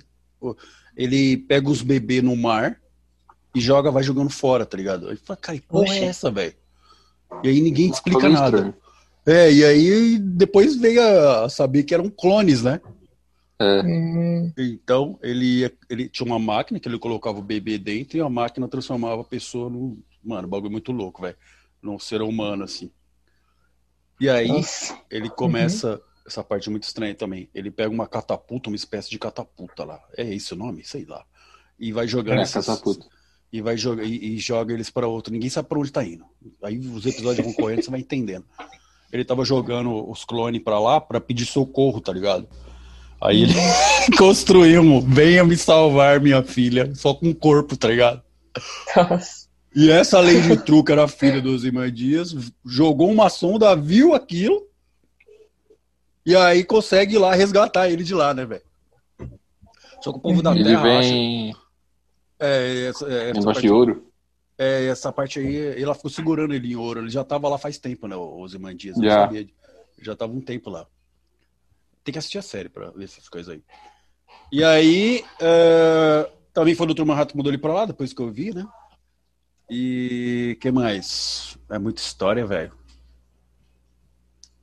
Ele 0.95 1.37
pega 1.37 1.69
os 1.69 1.81
bebês 1.81 2.21
no 2.21 2.35
mar 2.35 2.79
e 3.57 3.61
joga, 3.61 3.91
vai 3.91 4.03
jogando 4.03 4.29
fora, 4.29 4.65
tá 4.65 4.77
ligado? 4.77 5.09
Aí 5.09 5.15
fala, 5.15 5.37
cara, 5.37 5.57
que 5.57 5.65
porra 5.65 5.95
é 5.95 6.05
essa, 6.05 6.29
velho? 6.29 6.53
E 7.43 7.49
aí 7.49 7.59
ninguém 7.59 7.89
te 7.89 7.95
explica 7.95 8.29
nada. 8.29 8.75
É, 9.25 9.51
e 9.51 9.65
aí 9.65 10.19
depois 10.19 10.75
veio 10.75 11.01
a 11.01 11.49
saber 11.49 11.83
que 11.83 11.93
eram 11.93 12.09
clones, 12.09 12.61
né? 12.61 12.79
É. 13.59 13.81
Então, 14.57 15.17
ele, 15.21 15.69
ele 15.89 16.07
tinha 16.07 16.25
uma 16.25 16.37
máquina 16.37 16.79
que 16.79 16.87
ele 16.87 16.99
colocava 16.99 17.39
o 17.39 17.43
bebê 17.43 17.79
dentro 17.79 18.17
e 18.17 18.21
a 18.21 18.29
máquina 18.29 18.67
transformava 18.67 19.21
a 19.21 19.25
pessoa 19.25 19.69
num. 19.69 19.99
Mano, 20.23 20.47
bagulho 20.47 20.71
muito 20.71 20.91
louco, 20.91 21.23
velho. 21.23 21.35
Num 21.81 21.97
ser 21.97 22.21
humano, 22.21 22.63
assim. 22.63 22.91
E 24.19 24.29
aí, 24.29 24.49
Nossa. 24.49 24.97
ele 25.09 25.29
começa. 25.29 25.93
Uhum. 25.95 26.07
Essa 26.27 26.43
parte 26.43 26.69
muito 26.69 26.83
estranha 26.83 27.15
também. 27.15 27.49
Ele 27.55 27.71
pega 27.71 27.89
uma 27.89 28.05
catapulta, 28.05 28.69
uma 28.69 28.75
espécie 28.75 29.09
de 29.09 29.17
catapulta 29.17 29.85
lá. 29.85 29.99
É 30.17 30.23
esse 30.33 30.53
o 30.53 30.57
nome? 30.57 30.83
Sei 30.83 31.05
lá. 31.05 31.25
E 31.79 31.93
vai 31.93 32.05
jogando 32.05 32.39
é, 32.39 32.41
essas, 32.41 32.65
catapulta 32.65 33.07
e 33.51 33.61
vai 33.61 33.77
jogar 33.77 34.03
e, 34.03 34.35
e 34.35 34.37
joga 34.37 34.73
eles 34.73 34.89
para 34.89 35.07
outro. 35.07 35.31
Ninguém 35.31 35.49
sabe 35.49 35.69
para 35.69 35.79
onde 35.79 35.91
tá 35.91 36.03
indo. 36.03 36.25
Aí 36.61 36.77
os 36.77 37.05
episódios 37.05 37.45
vão 37.45 37.53
correndo, 37.53 37.83
você 37.83 37.91
vai 37.91 37.99
entendendo. 37.99 38.45
Ele 39.11 39.23
tava 39.23 39.45
jogando 39.45 40.09
os 40.09 40.25
clones 40.25 40.61
para 40.61 40.79
lá 40.79 40.99
para 40.99 41.21
pedir 41.21 41.45
socorro, 41.45 42.01
tá 42.01 42.11
ligado? 42.11 42.47
Aí 43.21 43.43
ele 43.43 43.53
construímos, 44.17 45.03
venha 45.05 45.43
me 45.43 45.57
salvar, 45.57 46.19
minha 46.19 46.43
filha, 46.43 46.93
só 46.93 47.13
com 47.13 47.29
o 47.29 47.35
corpo, 47.35 47.75
tá 47.77 47.87
ligado? 47.87 48.21
Nossa. 48.95 49.47
E 49.75 49.91
essa 49.91 50.19
Lady 50.19 50.57
Truca 50.57 50.93
era 50.93 51.03
a 51.03 51.07
filha 51.07 51.41
do 51.41 51.57
Zimar 51.57 51.91
Dias, 51.91 52.35
jogou 52.65 53.11
uma 53.11 53.29
sonda, 53.29 53.75
viu 53.75 54.13
aquilo, 54.13 54.67
e 56.25 56.35
aí 56.35 56.63
consegue 56.63 57.15
ir 57.15 57.19
lá 57.19 57.33
resgatar 57.35 57.89
ele 57.89 58.03
de 58.03 58.13
lá, 58.13 58.33
né, 58.33 58.45
velho? 58.45 58.63
Só 60.01 60.11
que 60.11 60.17
o 60.17 60.21
povo 60.21 60.41
da 60.41 60.51
ele 60.51 60.63
Terra 60.63 60.83
vem... 60.83 61.51
acha 61.51 61.66
é, 62.39 62.85
essa, 62.87 63.07
é, 63.07 63.29
essa 63.31 63.43
parte, 63.43 63.61
de 63.61 63.69
ouro. 63.69 64.07
É, 64.57 64.85
essa 64.87 65.11
parte 65.11 65.39
aí, 65.39 65.81
ela 65.81 65.95
ficou 65.95 66.09
segurando 66.11 66.53
ele 66.53 66.71
em 66.71 66.75
ouro. 66.75 67.01
Ele 67.01 67.09
já 67.09 67.23
tava 67.23 67.47
lá 67.47 67.57
faz 67.57 67.77
tempo, 67.77 68.07
né, 68.07 68.15
o 68.15 68.47
Zimandias. 68.47 68.97
Já. 68.97 69.21
Sabia, 69.21 69.47
já 70.01 70.15
tava 70.15 70.33
um 70.33 70.41
tempo 70.41 70.69
lá. 70.69 70.85
Tem 72.03 72.13
que 72.13 72.19
assistir 72.19 72.37
a 72.37 72.43
série 72.43 72.69
pra 72.69 72.89
ver 72.91 73.05
essas 73.05 73.27
coisas 73.27 73.53
aí. 73.53 73.63
E 74.51 74.63
aí, 74.63 75.23
uh, 75.41 76.31
também 76.53 76.73
foi 76.73 76.87
o 76.87 76.93
Dr. 76.93 77.03
Manhattan 77.03 77.35
mudou 77.35 77.51
ele 77.51 77.61
pra 77.61 77.73
lá, 77.73 77.85
depois 77.85 78.13
que 78.13 78.21
eu 78.21 78.31
vi, 78.31 78.53
né? 78.53 78.65
E 79.69 80.57
que 80.61 80.71
mais? 80.71 81.57
É 81.69 81.77
muita 81.77 82.01
história, 82.01 82.45
velho. 82.45 82.71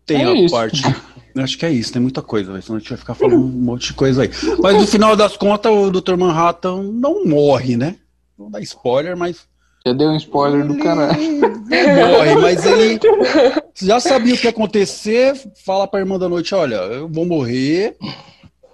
Tem 0.07 0.23
é 0.23 0.27
a 0.27 0.33
isso. 0.35 0.55
parte. 0.55 0.83
Acho 1.37 1.59
que 1.59 1.67
é 1.67 1.71
isso, 1.71 1.93
tem 1.93 2.01
muita 2.01 2.23
coisa, 2.23 2.53
véio, 2.53 2.63
senão 2.63 2.77
a 2.77 2.79
gente 2.79 2.91
vai 2.91 2.99
ficar 2.99 3.15
falando 3.15 3.45
um 3.45 3.49
monte 3.49 3.89
de 3.89 3.95
coisa 3.95 4.23
aí. 4.23 4.31
Mas 4.61 4.77
no 4.77 4.87
final 4.87 5.17
das 5.17 5.37
contas, 5.37 5.73
o 5.73 5.91
Dr. 5.91 6.17
Manhattan 6.17 6.83
não 6.93 7.25
morre, 7.27 7.77
né? 7.77 7.97
Não 8.39 8.51
dá 8.51 8.61
spoiler, 8.61 9.17
mas. 9.17 9.49
Já 9.85 9.93
deu 9.93 10.11
um 10.11 10.17
spoiler 10.17 10.61
ele... 10.61 10.69
do 10.69 10.79
caralho. 10.79 11.41
morre, 11.41 12.37
mas 12.41 12.65
ele 12.65 13.01
já 13.75 13.99
sabia 13.99 14.35
o 14.35 14.39
que 14.39 14.45
ia 14.45 14.51
acontecer, 14.51 15.35
fala 15.65 15.89
pra 15.89 16.01
irmã 16.01 16.19
da 16.19 16.29
noite, 16.29 16.55
olha, 16.55 16.77
eu 16.77 17.09
vou 17.09 17.27
morrer, 17.27 17.97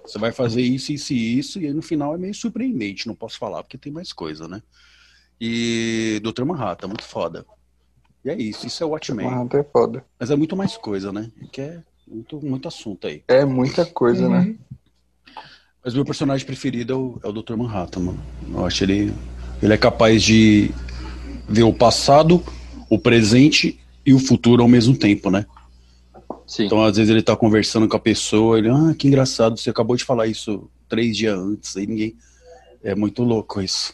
você 0.05 0.19
vai 0.19 0.31
fazer 0.31 0.61
isso, 0.61 0.91
isso 0.93 1.13
e 1.13 1.39
isso, 1.39 1.59
e 1.59 1.65
aí 1.65 1.73
no 1.73 1.81
final 1.81 2.13
é 2.13 2.17
meio 2.17 2.33
surpreendente, 2.33 3.07
não 3.07 3.15
posso 3.15 3.39
falar 3.39 3.63
porque 3.63 3.77
tem 3.77 3.91
mais 3.91 4.13
coisa, 4.13 4.47
né? 4.47 4.61
E 5.39 6.21
Dr. 6.23 6.45
Manhattan, 6.45 6.87
muito 6.87 7.03
foda. 7.03 7.43
E 8.23 8.29
é 8.29 8.35
isso, 8.35 8.67
isso 8.67 8.83
é 8.83 8.85
Watchmen. 8.85 9.25
Manhattan 9.25 9.57
é 9.57 9.63
foda. 9.63 10.05
Mas 10.19 10.29
é 10.29 10.35
muito 10.35 10.55
mais 10.55 10.77
coisa, 10.77 11.11
né? 11.11 11.31
Que 11.51 11.61
é 11.61 11.83
muito, 12.07 12.41
muito 12.45 12.67
assunto 12.67 13.07
aí. 13.07 13.23
É 13.27 13.45
muita 13.45 13.85
coisa, 13.85 14.27
né? 14.27 14.39
uhum. 14.39 14.45
né? 14.45 14.55
Mas 15.83 15.93
meu 15.95 16.05
personagem 16.05 16.45
preferido 16.45 16.93
é 16.93 16.95
o, 16.95 17.19
é 17.23 17.27
o 17.27 17.31
Dr. 17.31 17.55
Manhattan, 17.55 18.01
mano. 18.01 18.23
Eu 18.53 18.65
acho 18.65 18.83
ele. 18.83 19.13
Ele 19.61 19.73
é 19.73 19.77
capaz 19.77 20.21
de 20.21 20.71
ver 21.47 21.63
o 21.63 21.73
passado, 21.73 22.43
o 22.89 22.99
presente 22.99 23.79
e 24.05 24.13
o 24.13 24.19
futuro 24.19 24.61
ao 24.61 24.69
mesmo 24.69 24.95
tempo, 24.95 25.29
né? 25.29 25.45
Sim. 26.47 26.65
Então, 26.65 26.83
às 26.83 26.97
vezes, 26.97 27.09
ele 27.09 27.21
tá 27.21 27.35
conversando 27.35 27.87
com 27.87 27.95
a 27.95 27.99
pessoa, 27.99 28.57
ele, 28.57 28.69
ah, 28.69 28.93
que 28.97 29.07
engraçado, 29.07 29.59
você 29.59 29.69
acabou 29.69 29.95
de 29.95 30.03
falar 30.03 30.27
isso 30.27 30.69
três 30.89 31.15
dias 31.15 31.37
antes, 31.37 31.77
aí 31.77 31.87
ninguém. 31.87 32.15
É 32.83 32.95
muito 32.95 33.23
louco 33.23 33.61
isso. 33.61 33.93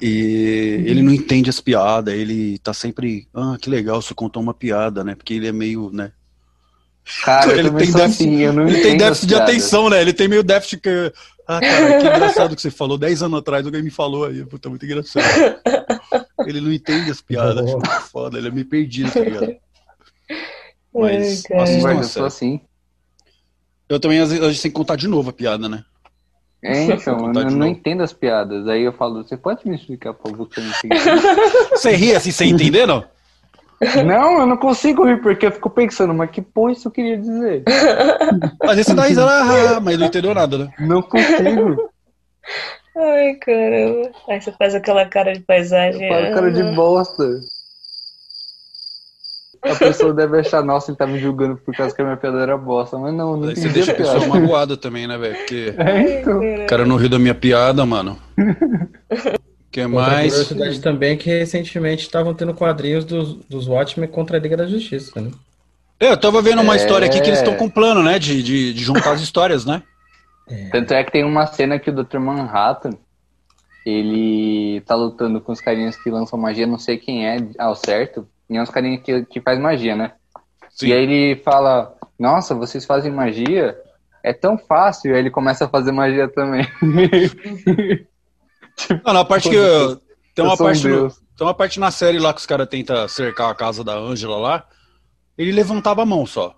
E 0.00 0.78
uhum. 0.78 0.86
ele 0.86 1.02
não 1.02 1.12
entende 1.12 1.50
as 1.50 1.60
piadas, 1.60 2.14
ele 2.14 2.58
tá 2.58 2.72
sempre, 2.72 3.28
ah, 3.34 3.56
que 3.60 3.70
legal, 3.70 4.00
você 4.00 4.14
contou 4.14 4.42
uma 4.42 4.54
piada, 4.54 5.04
né? 5.04 5.14
Porque 5.14 5.34
ele 5.34 5.46
é 5.46 5.52
meio, 5.52 5.90
né? 5.90 6.12
Cara, 7.24 7.52
ele 7.52 7.70
tem 7.70 7.92
déficit, 7.92 8.02
assim, 8.02 8.42
ele 8.44 8.82
tem 8.82 8.96
déficit 8.96 9.26
de 9.26 9.34
atenção, 9.34 9.90
né? 9.90 10.00
Ele 10.00 10.12
tem 10.12 10.28
meio 10.28 10.42
déficit 10.42 10.80
que. 10.80 11.12
Ah, 11.46 11.60
cara, 11.60 11.98
que 11.98 12.06
engraçado 12.06 12.56
que 12.56 12.62
você 12.62 12.70
falou. 12.70 12.96
Dez 12.96 13.22
anos 13.22 13.40
atrás 13.40 13.66
alguém 13.66 13.82
me 13.82 13.90
falou 13.90 14.26
aí. 14.26 14.44
Puta, 14.44 14.68
muito 14.68 14.84
engraçado. 14.84 15.24
Ele 16.46 16.60
não 16.60 16.72
entende 16.72 17.10
as 17.10 17.20
piadas, 17.20 17.64
acho 17.64 17.76
muito 17.76 18.00
foda. 18.02 18.38
Ele 18.38 18.48
é 18.48 18.50
meio 18.50 18.66
perdido, 18.66 19.10
tá 19.10 19.20
ligado? 19.20 19.56
Mas 20.94 21.44
Ai, 21.50 21.62
assistam 21.62 21.98
a 21.98 22.02
série. 22.02 22.26
assim. 22.26 22.60
Eu 23.88 23.98
também, 23.98 24.20
às 24.20 24.30
vezes, 24.30 24.44
a 24.44 24.50
gente 24.50 24.62
tem 24.62 24.70
que 24.70 24.76
contar 24.76 24.96
de 24.96 25.08
novo 25.08 25.30
a 25.30 25.32
piada, 25.32 25.68
né? 25.68 25.84
É, 26.62 26.84
então, 26.84 27.32
eu 27.34 27.50
não, 27.50 27.66
entendo 27.66 28.02
as 28.02 28.12
piadas. 28.12 28.68
Aí 28.68 28.82
eu 28.82 28.92
falo, 28.92 29.24
você 29.24 29.36
pode 29.36 29.68
me 29.68 29.74
explicar, 29.74 30.14
por 30.14 30.30
favor, 30.30 30.48
Você 31.70 31.90
ri 31.96 32.14
assim 32.14 32.30
sem 32.30 32.50
entender, 32.50 32.86
não? 32.86 33.04
Não, 34.04 34.40
eu 34.40 34.46
não 34.46 34.56
consigo 34.56 35.04
rir, 35.04 35.20
porque 35.20 35.46
eu 35.46 35.52
fico 35.52 35.68
pensando, 35.68 36.14
mas 36.14 36.30
que 36.30 36.40
porra 36.40 36.72
isso 36.72 36.88
eu 36.88 36.92
queria 36.92 37.18
dizer? 37.18 37.64
Às 38.62 38.76
vezes 38.76 38.86
você 38.86 38.94
dá 38.94 39.04
risada, 39.04 39.76
ah, 39.76 39.80
mas 39.80 39.98
não 39.98 40.06
entendeu 40.06 40.34
nada, 40.34 40.58
né? 40.58 40.70
Não 40.78 41.02
consigo. 41.02 41.90
Ai, 42.96 43.34
caramba. 43.34 44.10
Aí 44.28 44.40
você 44.40 44.52
faz 44.52 44.74
aquela 44.74 45.06
cara 45.06 45.32
de 45.32 45.40
paisagem. 45.40 46.08
Faz 46.08 46.34
cara 46.34 46.52
de 46.52 46.62
bosta. 46.74 47.40
A 49.62 49.76
pessoa 49.76 50.12
deve 50.12 50.40
achar, 50.40 50.62
nossa, 50.62 50.90
ele 50.90 50.98
tá 50.98 51.06
me 51.06 51.18
julgando 51.18 51.56
por 51.56 51.74
causa 51.74 51.94
que 51.94 52.02
a 52.02 52.04
minha 52.04 52.16
piada 52.16 52.40
era 52.40 52.58
bosta. 52.58 52.98
Mas 52.98 53.14
não, 53.14 53.36
não 53.36 53.48
Aí 53.48 53.56
você 53.56 53.68
deixa 53.68 53.92
a 53.92 53.94
pessoa 53.94 54.26
magoada 54.26 54.76
também, 54.76 55.06
né, 55.06 55.16
velho? 55.16 55.36
Porque 55.36 55.74
é, 55.78 56.20
então. 56.20 56.40
o 56.40 56.66
cara 56.66 56.84
não 56.84 56.96
riu 56.96 57.08
da 57.08 57.18
minha 57.18 57.34
piada, 57.34 57.86
mano. 57.86 58.18
que 59.72 59.86
mais? 59.86 60.38
Outra 60.38 60.54
curiosidade 60.54 60.80
também 60.82 61.12
é 61.12 61.16
que 61.16 61.30
recentemente 61.30 62.02
estavam 62.02 62.34
tendo 62.34 62.52
quadrinhos 62.52 63.06
dos, 63.06 63.34
dos 63.46 63.66
Watchmen 63.66 64.06
contra 64.06 64.36
a 64.36 64.40
Liga 64.40 64.54
da 64.54 64.66
Justiça, 64.66 65.18
né? 65.18 65.30
É, 65.98 66.10
eu 66.10 66.16
tava 66.20 66.42
vendo 66.42 66.60
uma 66.60 66.74
é... 66.74 66.76
história 66.76 67.06
aqui 67.06 67.18
que 67.20 67.28
eles 67.28 67.38
estão 67.38 67.56
com 67.56 67.70
plano, 67.70 68.02
né? 68.02 68.18
De, 68.18 68.42
de, 68.42 68.74
de 68.74 68.84
juntar 68.84 69.12
as 69.12 69.22
histórias, 69.22 69.64
né? 69.64 69.82
É. 70.46 70.68
Tanto 70.68 70.92
é 70.92 71.02
que 71.02 71.10
tem 71.10 71.24
uma 71.24 71.46
cena 71.46 71.78
que 71.78 71.88
o 71.88 72.04
Dr. 72.04 72.18
Manhattan 72.18 72.90
ele 73.86 74.82
tá 74.82 74.94
lutando 74.94 75.40
com 75.40 75.52
os 75.52 75.60
carinhas 75.60 75.96
que 75.96 76.10
lançam 76.10 76.38
magia, 76.38 76.66
não 76.66 76.78
sei 76.78 76.98
quem 76.98 77.26
é 77.26 77.38
ao 77.58 77.74
certo, 77.74 78.28
e 78.50 78.56
é 78.56 78.62
uns 78.62 78.70
carinhas 78.70 79.02
que, 79.02 79.24
que 79.24 79.40
faz 79.40 79.58
magia, 79.58 79.96
né? 79.96 80.12
Sim. 80.70 80.88
E 80.88 80.92
aí 80.92 81.02
ele 81.02 81.36
fala, 81.42 81.94
nossa, 82.18 82.54
vocês 82.54 82.84
fazem 82.84 83.10
magia? 83.10 83.76
É 84.22 84.32
tão 84.34 84.58
fácil, 84.58 85.10
e 85.10 85.14
aí 85.14 85.20
ele 85.20 85.30
começa 85.30 85.64
a 85.64 85.68
fazer 85.68 85.92
magia 85.92 86.28
também. 86.28 86.66
tipo, 88.76 89.00
não, 89.04 89.12
na 89.12 89.24
parte 89.24 89.48
que 89.48 89.54
eu, 89.54 90.00
tem 90.34 90.44
uma 90.44 90.56
parte 90.56 90.86
um 90.86 91.04
no, 91.04 91.10
tem 91.10 91.46
uma 91.46 91.54
parte 91.54 91.80
na 91.80 91.90
série 91.90 92.18
lá 92.18 92.32
que 92.32 92.40
os 92.40 92.46
caras 92.46 92.68
tentam 92.68 93.06
cercar 93.08 93.50
a 93.50 93.54
casa 93.54 93.82
da 93.82 93.94
Ângela 93.94 94.36
lá, 94.36 94.66
ele 95.36 95.52
levantava 95.52 96.02
a 96.02 96.06
mão 96.06 96.26
só. 96.26 96.54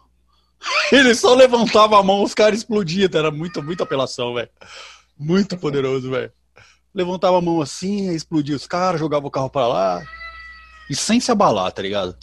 Ele 0.91 1.15
só 1.15 1.35
levantava 1.35 1.99
a 1.99 2.03
mão, 2.03 2.23
os 2.23 2.33
caras 2.33 2.61
explodiam. 2.61 3.09
Era 3.13 3.31
muito, 3.31 3.63
muita 3.63 3.83
apelação, 3.83 4.35
velho. 4.35 4.49
Muito 5.19 5.59
poderoso, 5.59 6.11
velho. 6.11 6.33
Levantava 6.95 7.39
a 7.39 7.41
mão 7.41 7.61
assim, 7.61 8.11
explodia 8.15 8.57
os 8.57 8.67
caras, 8.67 9.01
jogava 9.01 9.27
o 9.27 9.31
carro 9.31 9.51
para 9.51 9.67
lá. 9.67 10.03
E 10.89 10.95
sem 10.95 11.21
se 11.21 11.31
abalar, 11.31 11.71
tá 11.73 11.83
ligado? 11.83 12.17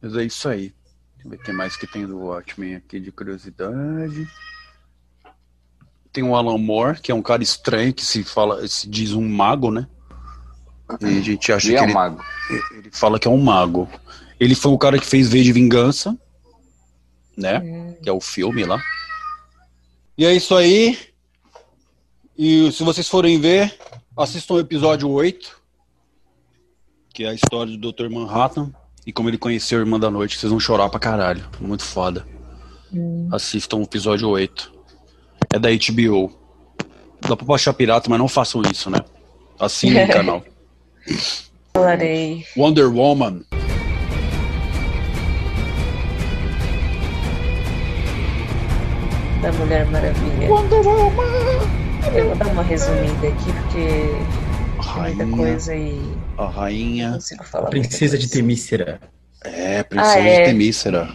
Mas 0.00 0.16
é 0.16 0.24
isso 0.24 0.48
aí. 0.48 0.74
Deixa 1.14 1.26
eu 1.26 1.30
ver 1.30 1.36
o 1.36 1.42
que 1.42 1.52
mais 1.52 1.76
que 1.76 1.86
tem 1.86 2.06
do 2.06 2.18
Watchmen 2.18 2.76
aqui 2.76 3.00
de 3.00 3.10
curiosidade. 3.10 4.28
Tem 6.12 6.22
o 6.22 6.36
Alan 6.36 6.58
Moore, 6.58 7.00
que 7.00 7.10
é 7.10 7.14
um 7.14 7.22
cara 7.22 7.42
estranho, 7.42 7.94
que 7.94 8.04
se 8.04 8.22
fala, 8.22 8.66
se 8.68 8.88
diz 8.88 9.12
um 9.12 9.26
mago, 9.26 9.70
né? 9.70 9.86
E 11.00 11.18
a 11.18 11.22
gente 11.22 11.52
acha 11.52 11.68
ele 11.68 11.76
que 11.76 11.78
é 11.78 11.82
um 11.82 11.86
ele, 11.86 11.94
mago. 11.94 12.24
ele 12.72 12.90
fala 12.92 13.18
que 13.18 13.26
é 13.26 13.30
um 13.30 13.40
mago. 13.40 13.88
Ele 14.38 14.54
foi 14.54 14.72
o 14.72 14.78
cara 14.78 14.98
que 14.98 15.06
fez 15.06 15.28
V 15.28 15.42
de 15.42 15.52
Vingança, 15.52 16.18
né? 17.36 17.60
Hum. 17.60 17.94
Que 18.02 18.08
é 18.08 18.12
o 18.12 18.20
filme 18.20 18.64
lá. 18.64 18.82
E 20.18 20.26
é 20.26 20.34
isso 20.34 20.54
aí. 20.54 20.98
E 22.36 22.70
se 22.72 22.82
vocês 22.82 23.08
forem 23.08 23.40
ver, 23.40 23.74
assistam 24.16 24.54
o 24.54 24.60
episódio 24.60 25.08
8, 25.08 25.60
que 27.14 27.24
é 27.24 27.28
a 27.28 27.34
história 27.34 27.76
do 27.76 27.92
Dr. 27.92 28.10
Manhattan 28.10 28.72
e 29.06 29.12
como 29.12 29.28
ele 29.28 29.38
conheceu 29.38 29.78
a 29.78 29.82
Irmã 29.82 29.98
da 29.98 30.10
Noite. 30.10 30.38
Vocês 30.38 30.50
vão 30.50 30.60
chorar 30.60 30.88
pra 30.88 31.00
caralho. 31.00 31.48
Muito 31.60 31.84
foda. 31.84 32.26
Hum. 32.92 33.28
Assistam 33.32 33.78
o 33.78 33.82
episódio 33.82 34.28
8. 34.28 34.72
É 35.50 35.58
da 35.58 35.68
HBO. 35.70 36.32
Dá 37.20 37.36
pra 37.36 37.46
baixar 37.46 37.72
pirata, 37.72 38.10
mas 38.10 38.18
não 38.18 38.28
façam 38.28 38.62
isso, 38.70 38.90
né? 38.90 38.98
Assinem 39.58 40.04
o 40.04 40.08
canal. 40.12 40.44
Falarei. 41.74 42.44
Wonder 42.56 42.92
Woman. 42.92 43.42
da 49.42 49.52
Mulher 49.52 49.84
Maravilha. 49.86 50.48
Wonder 50.48 50.80
Woman! 50.86 51.24
Eu 52.14 52.26
vou 52.26 52.36
dar 52.36 52.46
uma 52.46 52.62
resumida 52.62 53.28
aqui, 53.28 53.52
porque 53.52 54.80
rainha, 54.80 55.16
tem 55.16 55.26
muita 55.26 55.36
coisa 55.36 55.74
e. 55.74 56.00
A 56.38 56.46
rainha. 56.46 57.06
Não 57.08 57.14
consigo 57.14 57.44
falar. 57.44 57.70
Princesa 57.70 58.16
de 58.16 58.28
Temícera. 58.28 59.00
É, 59.44 59.82
Princesa 59.82 60.14
ah, 60.14 60.20
é. 60.20 60.38
de 60.38 60.44
Temícera. 60.44 61.08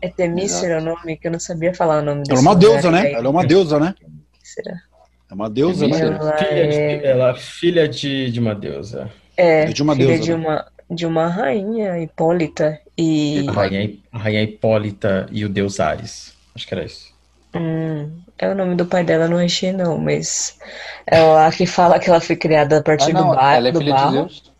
É 0.00 0.08
Temícera 0.08 0.78
o 0.78 0.84
nome, 0.84 1.16
que 1.16 1.26
eu 1.26 1.32
não 1.32 1.40
sabia 1.40 1.74
falar 1.74 2.02
o 2.02 2.04
nome 2.04 2.24
Ela 2.28 2.38
é 2.38 2.42
uma 2.42 2.54
deusa, 2.54 2.90
né? 2.90 3.12
Ela 3.12 3.26
é 3.26 3.30
uma 3.30 3.46
deusa, 3.46 3.80
né? 3.80 3.94
Temícera. 3.98 4.82
É 5.30 5.34
uma 5.34 5.50
deusa, 5.50 5.88
né? 5.88 6.00
Ela, 6.00 6.38
filha, 6.38 6.60
é... 6.60 6.96
de, 6.98 7.06
ela 7.06 7.34
filha 7.34 7.88
de, 7.88 8.30
de 8.30 8.40
uma 8.40 8.54
deusa. 8.54 9.10
É, 9.36 9.64
de 9.64 9.82
uma 9.82 9.94
filha 9.94 10.08
deusa, 10.08 10.22
de, 10.22 10.30
né? 10.30 10.36
uma, 10.36 10.66
de 10.90 11.06
uma 11.06 11.28
rainha, 11.28 11.98
Hipólita. 11.98 12.78
E... 12.96 13.46
A 13.48 13.52
rainha, 13.52 13.94
a 14.12 14.18
rainha 14.18 14.42
Hipólita 14.42 15.26
e 15.30 15.44
o 15.44 15.48
deus 15.48 15.80
Ares. 15.80 16.34
Acho 16.54 16.66
que 16.66 16.74
era 16.74 16.84
isso. 16.84 17.14
Hum, 17.54 18.10
é 18.38 18.48
o 18.48 18.54
nome 18.54 18.74
do 18.74 18.86
pai 18.86 19.02
dela, 19.02 19.28
não 19.28 19.38
achei 19.38 19.72
não, 19.72 19.98
mas 19.98 20.58
ela 21.06 21.50
que 21.50 21.66
fala 21.66 21.98
que 21.98 22.08
ela 22.08 22.20
foi 22.20 22.36
criada 22.36 22.78
a 22.78 22.82
partir 22.82 23.10
ah, 23.10 23.14
não, 23.14 23.30
do, 23.30 23.34
bar, 23.34 23.54
ela 23.54 23.68
é 23.68 23.72
do 23.72 23.78
filha 23.78 23.94
barro. 23.94 24.10
De 24.10 24.18
Zeus? 24.18 24.52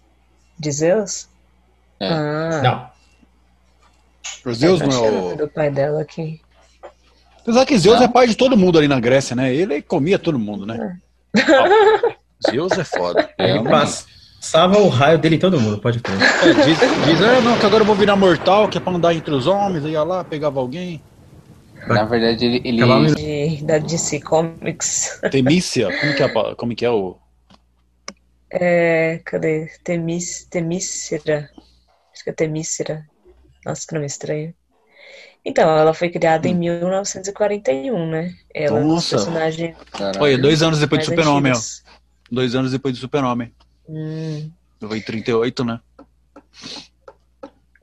De 0.58 0.72
Zeus? 0.72 1.28
É. 2.00 2.08
Ah. 2.08 2.60
Não. 2.62 2.95
Zeus 4.52 4.80
não 4.80 4.90
é 4.90 5.08
o 5.08 5.12
nome 5.12 5.36
do 5.36 5.48
pai 5.48 5.70
dela 5.70 6.00
aqui. 6.00 6.40
Apesar 7.40 7.64
que 7.64 7.78
Zeus 7.78 7.98
não. 7.98 8.06
é 8.06 8.08
pai 8.08 8.26
de 8.26 8.36
todo 8.36 8.56
mundo 8.56 8.78
ali 8.78 8.88
na 8.88 8.98
Grécia, 8.98 9.36
né? 9.36 9.54
Ele 9.54 9.80
comia 9.80 10.18
todo 10.18 10.38
mundo, 10.38 10.66
né? 10.66 10.98
É. 11.36 12.50
Zeus 12.50 12.72
é 12.72 12.84
foda. 12.84 13.30
Ele 13.38 13.62
passava 13.62 14.78
o 14.78 14.88
raio 14.88 15.18
dele 15.18 15.36
em 15.36 15.38
todo 15.38 15.60
mundo, 15.60 15.78
pode 15.78 16.00
crer. 16.00 16.16
É, 16.20 16.52
diz, 16.64 16.78
diz, 16.78 17.22
ah, 17.22 17.40
não, 17.40 17.58
que 17.58 17.66
agora 17.66 17.82
eu 17.82 17.86
vou 17.86 17.94
virar 17.94 18.16
mortal, 18.16 18.68
que 18.68 18.78
é 18.78 18.80
pra 18.80 18.92
andar 18.92 19.14
entre 19.14 19.32
os 19.32 19.46
homens, 19.46 19.84
ia 19.84 20.02
lá, 20.02 20.24
pegava 20.24 20.60
alguém. 20.60 21.00
Na 21.86 22.04
verdade, 22.04 22.44
ele. 22.44 22.62
ele... 22.64 23.14
De, 23.14 23.64
da 23.64 23.78
DC 23.78 24.20
Comics. 24.20 25.20
Temícia? 25.30 25.88
Como 26.00 26.14
que 26.14 26.22
é, 26.22 26.54
como 26.54 26.74
que 26.74 26.84
é 26.84 26.90
o. 26.90 27.16
É. 28.50 29.20
Cadê? 29.24 29.70
Temis, 29.84 30.46
Temícera. 30.50 31.48
Acho 32.12 32.24
que 32.24 32.30
é 32.30 32.32
Temícera. 32.32 33.06
Nossa, 33.66 33.84
que 33.84 33.94
nome 33.94 34.06
estranho. 34.06 34.54
Então, 35.44 35.68
ela 35.76 35.92
foi 35.92 36.08
criada 36.08 36.46
hum. 36.46 36.52
em 36.52 36.54
1941, 36.54 38.08
né? 38.08 38.34
Ela 38.54 38.80
Nossa. 38.80 39.16
é 39.16 39.18
um 39.18 39.22
personagem. 39.22 39.76
Olha, 40.20 40.38
dois 40.38 40.62
anos 40.62 40.78
depois 40.78 41.00
de 41.00 41.06
Super-Homem, 41.06 41.52
ó. 41.52 41.60
Dois 42.30 42.54
anos 42.54 42.70
depois 42.70 42.94
de 42.94 43.00
Super-Homem. 43.00 43.52
Hum. 43.88 44.50
Foi 44.80 44.98
em 44.98 45.02
38, 45.02 45.64
né? 45.64 45.80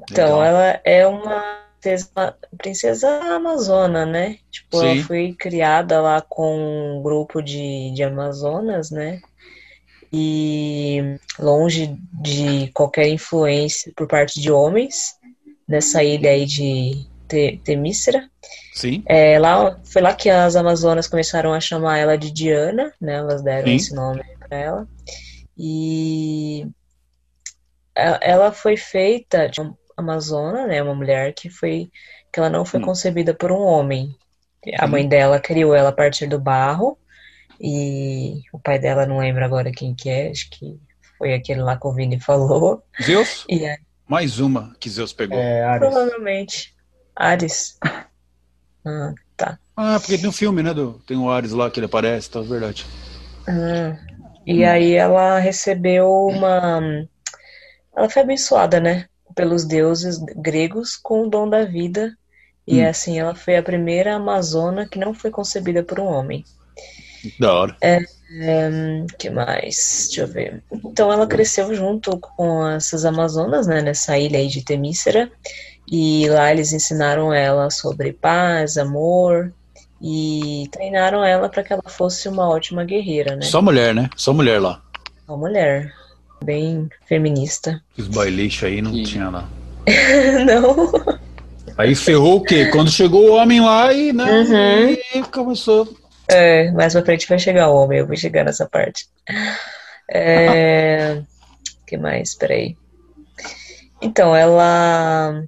Então, 0.10 0.40
Legal. 0.40 0.44
ela 0.44 0.82
é 0.86 1.06
uma 1.06 1.64
princesa, 1.82 2.38
princesa 2.58 3.10
amazona, 3.36 4.06
né? 4.06 4.38
Tipo, 4.50 4.80
Sim. 4.80 4.86
ela 4.86 5.04
foi 5.04 5.36
criada 5.38 6.02
lá 6.02 6.22
com 6.22 6.98
um 6.98 7.02
grupo 7.02 7.42
de, 7.42 7.92
de 7.94 8.04
amazonas, 8.04 8.90
né? 8.90 9.22
E 10.12 11.18
longe 11.40 11.98
de 12.14 12.70
qualquer 12.74 13.08
influência 13.10 13.92
por 13.96 14.08
parte 14.08 14.40
de 14.40 14.52
homens, 14.52 15.18
nessa 15.68 16.04
ilha 16.04 16.32
aí 16.32 16.46
de 16.46 17.08
Temícera. 17.64 18.30
Sim. 18.74 19.04
É, 19.06 19.40
lá, 19.40 19.80
foi 19.84 20.02
lá 20.02 20.14
que 20.14 20.30
as 20.30 20.56
amazonas 20.56 21.08
começaram 21.08 21.54
a 21.54 21.60
chamar 21.60 21.98
ela 21.98 22.18
de 22.18 22.32
Diana, 22.32 22.92
né? 23.00 23.16
Elas 23.16 23.42
deram 23.42 23.68
Sim. 23.68 23.76
esse 23.76 23.94
nome 23.94 24.24
para 24.40 24.58
ela. 24.58 24.88
E 25.58 26.68
ela 27.96 28.52
foi 28.52 28.76
feita 28.76 29.50
amazona, 29.96 30.66
né, 30.66 30.82
uma 30.82 30.96
mulher 30.96 31.34
que 31.34 31.50
foi 31.50 31.92
que 32.32 32.40
ela 32.40 32.50
não 32.50 32.66
foi 32.66 32.80
hum. 32.80 32.86
concebida 32.86 33.34
por 33.34 33.52
um 33.52 33.62
homem. 33.62 34.16
A 34.80 34.88
mãe 34.88 35.08
dela 35.08 35.40
criou 35.40 35.76
ela 35.76 35.90
a 35.90 35.94
partir 35.94 36.26
do 36.26 36.40
barro 36.40 36.98
e 37.62 38.42
o 38.52 38.58
pai 38.58 38.80
dela 38.80 39.06
não 39.06 39.20
lembro 39.20 39.46
agora 39.46 39.72
quem 39.72 39.94
que 39.94 40.10
é, 40.10 40.32
acho 40.32 40.50
que 40.50 40.80
foi 41.18 41.34
aquele 41.34 41.62
lá 41.62 41.78
que 41.78 41.86
o 41.86 41.94
Vini 41.94 42.20
falou. 42.20 42.82
Zeus? 43.02 43.46
E 43.50 43.66
aí, 43.66 43.78
Mais 44.14 44.40
uma 44.40 44.76
que 44.80 44.92
Zeus 44.92 45.12
pegou. 45.12 45.40
É, 45.40 45.64
Ares. 45.64 45.90
Provavelmente. 45.90 46.76
Ares. 47.16 47.80
Ah, 48.86 49.14
tá. 49.38 49.58
Ah, 49.78 49.98
porque 49.98 50.18
tem 50.18 50.28
um 50.28 50.34
filme, 50.34 50.62
né? 50.62 50.74
Do, 50.74 51.02
tem 51.08 51.16
o 51.16 51.32
Ares 51.32 51.54
lá 51.54 51.72
que 51.72 51.80
ele 51.80 51.86
aparece, 51.86 52.30
tá 52.30 52.42
verdade. 52.42 52.86
Ah, 53.48 53.98
e 54.46 54.66
hum. 54.66 54.70
aí 54.70 54.92
ela 54.92 55.40
recebeu 55.40 56.06
uma. 56.06 56.82
Ela 57.96 58.10
foi 58.10 58.24
abençoada, 58.24 58.82
né? 58.82 59.06
pelos 59.34 59.64
deuses 59.64 60.18
gregos 60.36 60.98
com 60.98 61.26
o 61.26 61.30
dom 61.30 61.50
da 61.50 61.64
vida. 61.64 62.14
E 62.68 62.82
hum. 62.82 62.90
assim, 62.90 63.18
ela 63.18 63.34
foi 63.34 63.56
a 63.56 63.64
primeira 63.64 64.16
amazona 64.16 64.86
que 64.86 65.00
não 65.00 65.14
foi 65.14 65.32
concebida 65.32 65.82
por 65.82 65.98
um 65.98 66.08
homem. 66.08 66.44
Da 67.40 67.54
hora. 67.54 67.78
É, 67.82 68.00
é, 68.40 69.06
que 69.18 69.30
mais? 69.30 70.08
Deixa 70.08 70.22
eu 70.22 70.28
ver. 70.28 70.64
Então 70.72 71.12
ela 71.12 71.28
cresceu 71.28 71.74
junto 71.76 72.18
com 72.18 72.68
essas 72.68 73.06
amazonas, 73.06 73.68
né, 73.68 73.82
nessa 73.82 74.18
ilha 74.18 74.40
aí 74.40 74.48
de 74.48 74.64
Temícera. 74.64 75.32
E 75.88 76.28
lá 76.30 76.52
eles 76.52 76.74
ensinaram 76.74 77.34
ela 77.34 77.70
sobre 77.70 78.14
paz, 78.14 78.78
amor 78.78 79.52
E 80.02 80.68
treinaram 80.72 81.24
ela 81.24 81.50
para 81.50 81.62
que 81.62 81.74
ela 81.74 81.84
fosse 81.88 82.28
uma 82.28 82.48
ótima 82.50 82.84
guerreira, 82.84 83.36
né? 83.36 83.44
Só 83.44 83.62
mulher, 83.62 83.94
né? 83.94 84.10
Só 84.16 84.34
mulher 84.34 84.60
lá. 84.60 84.82
Só 85.28 85.38
mulher. 85.38 85.94
Bem 86.44 86.90
feminista. 87.06 87.82
Os 87.98 88.08
bailixos 88.08 88.64
aí 88.64 88.82
não 88.82 88.94
Sim. 88.94 89.04
tinha 89.04 89.30
lá. 89.30 89.48
não. 90.46 91.20
Aí 91.78 91.96
ferrou 91.96 92.38
o 92.38 92.44
quê? 92.44 92.66
Quando 92.68 92.90
chegou 92.90 93.30
o 93.30 93.34
homem 93.36 93.62
lá 93.62 93.94
e, 93.94 94.12
né, 94.14 94.26
uhum. 94.26 95.20
e 95.20 95.24
começou. 95.32 95.88
É, 96.34 96.72
mais 96.72 96.94
pra 96.94 97.06
frente 97.06 97.28
vai 97.28 97.40
chegar 97.40 97.70
o 97.70 97.76
homem, 97.76 98.00
eu 98.00 98.08
vou 98.08 98.16
chegar 98.16 98.44
nessa 98.44 98.68
parte. 98.68 99.08
É. 100.12 101.22
que 101.88 101.98
mais? 101.98 102.36
Peraí. 102.36 102.78
Então, 104.02 104.36
ela. 104.36 105.44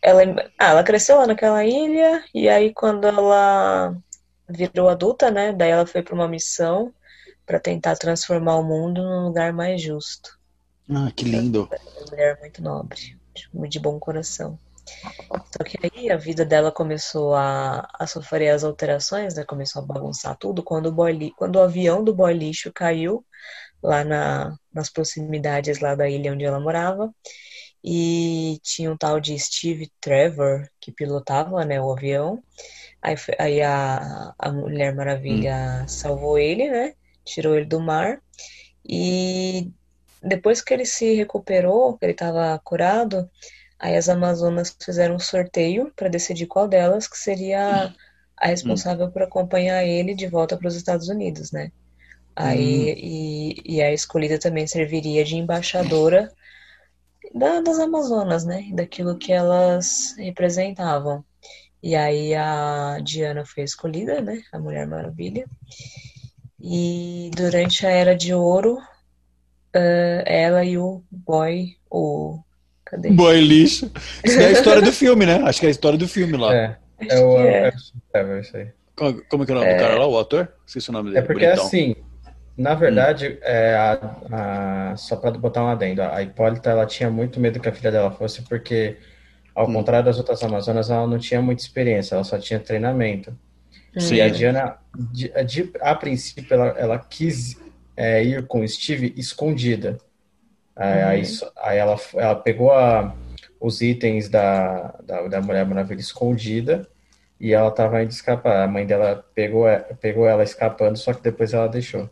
Ela, 0.00 0.22
ah, 0.58 0.70
ela 0.70 0.82
cresceu 0.82 1.16
lá 1.16 1.26
naquela 1.28 1.64
ilha, 1.64 2.24
e 2.34 2.48
aí 2.48 2.74
quando 2.74 3.06
ela 3.06 3.96
virou 4.48 4.88
adulta, 4.88 5.30
né? 5.30 5.52
Daí 5.52 5.70
ela 5.70 5.86
foi 5.86 6.02
para 6.02 6.14
uma 6.14 6.26
missão 6.26 6.92
para 7.46 7.60
tentar 7.60 7.96
transformar 7.96 8.56
o 8.56 8.64
mundo 8.64 9.02
num 9.02 9.26
lugar 9.26 9.52
mais 9.52 9.80
justo. 9.80 10.38
Ah, 10.90 11.10
que 11.14 11.24
lindo. 11.24 11.68
Uma 11.70 12.10
mulher 12.10 12.38
muito 12.40 12.62
nobre, 12.62 13.16
de 13.68 13.78
bom 13.78 13.98
coração. 14.00 14.58
Só 15.30 15.64
que 15.64 15.78
aí 15.82 16.10
a 16.10 16.16
vida 16.16 16.44
dela 16.44 16.72
começou 16.72 17.34
a, 17.34 17.88
a 17.98 18.06
sofrer 18.06 18.50
as 18.50 18.64
alterações, 18.64 19.34
né? 19.34 19.44
Começou 19.44 19.82
a 19.82 19.86
bagunçar 19.86 20.36
tudo 20.36 20.62
quando 20.62 20.86
o, 20.86 20.92
boy, 20.92 21.32
quando 21.36 21.56
o 21.56 21.62
avião 21.62 22.02
do 22.02 22.14
boy 22.14 22.32
lixo 22.32 22.72
caiu 22.72 23.24
lá 23.82 24.04
na, 24.04 24.56
nas 24.72 24.88
proximidades 24.90 25.80
lá 25.80 25.94
da 25.94 26.08
ilha 26.08 26.32
onde 26.32 26.44
ela 26.44 26.60
morava. 26.60 27.12
E 27.84 28.60
tinha 28.62 28.92
um 28.92 28.96
tal 28.96 29.18
de 29.18 29.36
Steve 29.38 29.90
Trevor 30.00 30.68
que 30.80 30.92
pilotava 30.92 31.64
né, 31.64 31.80
o 31.80 31.90
avião. 31.92 32.42
Aí, 33.00 33.16
aí 33.38 33.62
a, 33.62 34.32
a 34.38 34.52
Mulher 34.52 34.94
Maravilha 34.94 35.82
hum. 35.82 35.88
salvou 35.88 36.38
ele, 36.38 36.70
né? 36.70 36.94
Tirou 37.24 37.56
ele 37.56 37.66
do 37.66 37.80
mar. 37.80 38.22
E 38.84 39.70
depois 40.22 40.60
que 40.60 40.72
ele 40.72 40.86
se 40.86 41.14
recuperou, 41.14 41.98
que 41.98 42.04
ele 42.04 42.12
estava 42.12 42.60
curado, 42.62 43.28
Aí 43.82 43.96
as 43.96 44.08
Amazonas 44.08 44.76
fizeram 44.80 45.16
um 45.16 45.18
sorteio 45.18 45.92
para 45.96 46.08
decidir 46.08 46.46
qual 46.46 46.68
delas 46.68 47.08
que 47.08 47.18
seria 47.18 47.92
a 48.36 48.46
responsável 48.46 49.10
por 49.10 49.22
acompanhar 49.22 49.84
ele 49.84 50.14
de 50.14 50.28
volta 50.28 50.56
para 50.56 50.68
os 50.68 50.76
Estados 50.76 51.08
Unidos, 51.08 51.50
né? 51.50 51.72
Aí, 52.36 52.92
hum. 52.92 52.96
e, 52.96 53.62
e, 53.64 53.82
a 53.82 53.92
escolhida 53.92 54.38
também 54.38 54.68
serviria 54.68 55.24
de 55.24 55.36
embaixadora 55.36 56.32
da, 57.34 57.60
das 57.60 57.80
Amazonas, 57.80 58.44
né? 58.44 58.70
Daquilo 58.72 59.18
que 59.18 59.32
elas 59.32 60.14
representavam. 60.16 61.24
E 61.82 61.96
aí 61.96 62.36
a 62.36 63.00
Diana 63.02 63.44
foi 63.44 63.64
escolhida, 63.64 64.20
né? 64.20 64.42
A 64.52 64.60
Mulher 64.60 64.86
Maravilha. 64.86 65.44
E 66.60 67.32
durante 67.34 67.84
a 67.84 67.90
Era 67.90 68.14
de 68.14 68.32
Ouro, 68.32 68.78
ela 70.24 70.64
e 70.64 70.78
o 70.78 71.02
Boy, 71.10 71.76
o 71.90 72.40
Cadê? 72.92 73.10
Boy 73.10 73.40
lixo. 73.40 73.90
Isso 74.22 74.38
é 74.38 74.46
a 74.48 74.52
história 74.52 74.82
do 74.82 74.92
filme, 74.92 75.24
né? 75.24 75.40
Acho 75.44 75.60
que 75.60 75.66
é 75.66 75.68
a 75.68 75.72
história 75.72 75.98
do 75.98 76.06
filme 76.06 76.36
lá. 76.36 76.54
É, 76.54 76.76
é 77.08 77.18
o 77.20 77.38
é. 77.38 77.72
É, 78.12 78.40
isso 78.40 78.54
aí. 78.54 78.68
Como, 78.94 79.22
como 79.30 79.42
é 79.42 79.46
que 79.46 79.52
é 79.52 79.54
o 79.54 79.58
nome 79.58 79.70
é... 79.70 79.74
do 79.74 79.80
cara 79.80 79.98
lá, 79.98 80.06
o 80.06 80.18
ator? 80.18 80.52
Esqueci 80.66 80.90
o 80.90 80.92
nome 80.92 81.08
dele. 81.08 81.20
É 81.20 81.22
porque 81.22 81.46
bonitão. 81.46 81.64
assim, 81.64 81.96
na 82.54 82.74
verdade, 82.74 83.28
hum. 83.28 83.36
é, 83.40 83.74
a, 83.74 84.90
a, 84.90 84.96
só 84.98 85.16
para 85.16 85.30
botar 85.30 85.64
um 85.64 85.68
adendo, 85.68 86.02
a 86.02 86.22
Hipólita 86.22 86.68
ela 86.68 86.84
tinha 86.84 87.10
muito 87.10 87.40
medo 87.40 87.58
que 87.58 87.68
a 87.70 87.72
filha 87.72 87.90
dela 87.90 88.10
fosse, 88.10 88.42
porque, 88.42 88.98
ao 89.54 89.66
hum. 89.66 89.72
contrário 89.72 90.04
das 90.04 90.18
outras 90.18 90.42
Amazonas, 90.42 90.90
ela 90.90 91.06
não 91.06 91.18
tinha 91.18 91.40
muita 91.40 91.62
experiência, 91.62 92.14
ela 92.14 92.24
só 92.24 92.38
tinha 92.38 92.60
treinamento. 92.60 93.34
Sim. 93.96 94.16
E 94.16 94.20
a 94.20 94.28
Diana, 94.28 94.76
de, 95.10 95.32
de, 95.44 95.72
a 95.80 95.94
princípio, 95.94 96.52
ela, 96.52 96.68
ela 96.76 96.98
quis 96.98 97.58
é, 97.96 98.22
ir 98.22 98.46
com 98.46 98.60
o 98.60 98.68
Steve 98.68 99.14
escondida. 99.16 99.96
Aí, 100.82 101.02
aí, 101.02 101.22
uhum. 101.22 101.50
aí 101.58 101.78
ela, 101.78 102.00
ela 102.14 102.34
pegou 102.34 102.72
a, 102.72 103.14
os 103.60 103.80
itens 103.80 104.28
da, 104.28 104.98
da, 105.04 105.28
da 105.28 105.40
Mulher 105.40 105.64
Maravilha 105.64 106.00
escondida 106.00 106.88
e 107.40 107.52
ela 107.52 107.70
tava 107.70 108.02
indo 108.02 108.10
escapar. 108.10 108.64
A 108.64 108.66
mãe 108.66 108.84
dela 108.84 109.24
pegou, 109.32 109.64
pegou 110.00 110.26
ela 110.26 110.42
escapando, 110.42 110.98
só 110.98 111.14
que 111.14 111.22
depois 111.22 111.54
ela 111.54 111.68
deixou. 111.68 112.10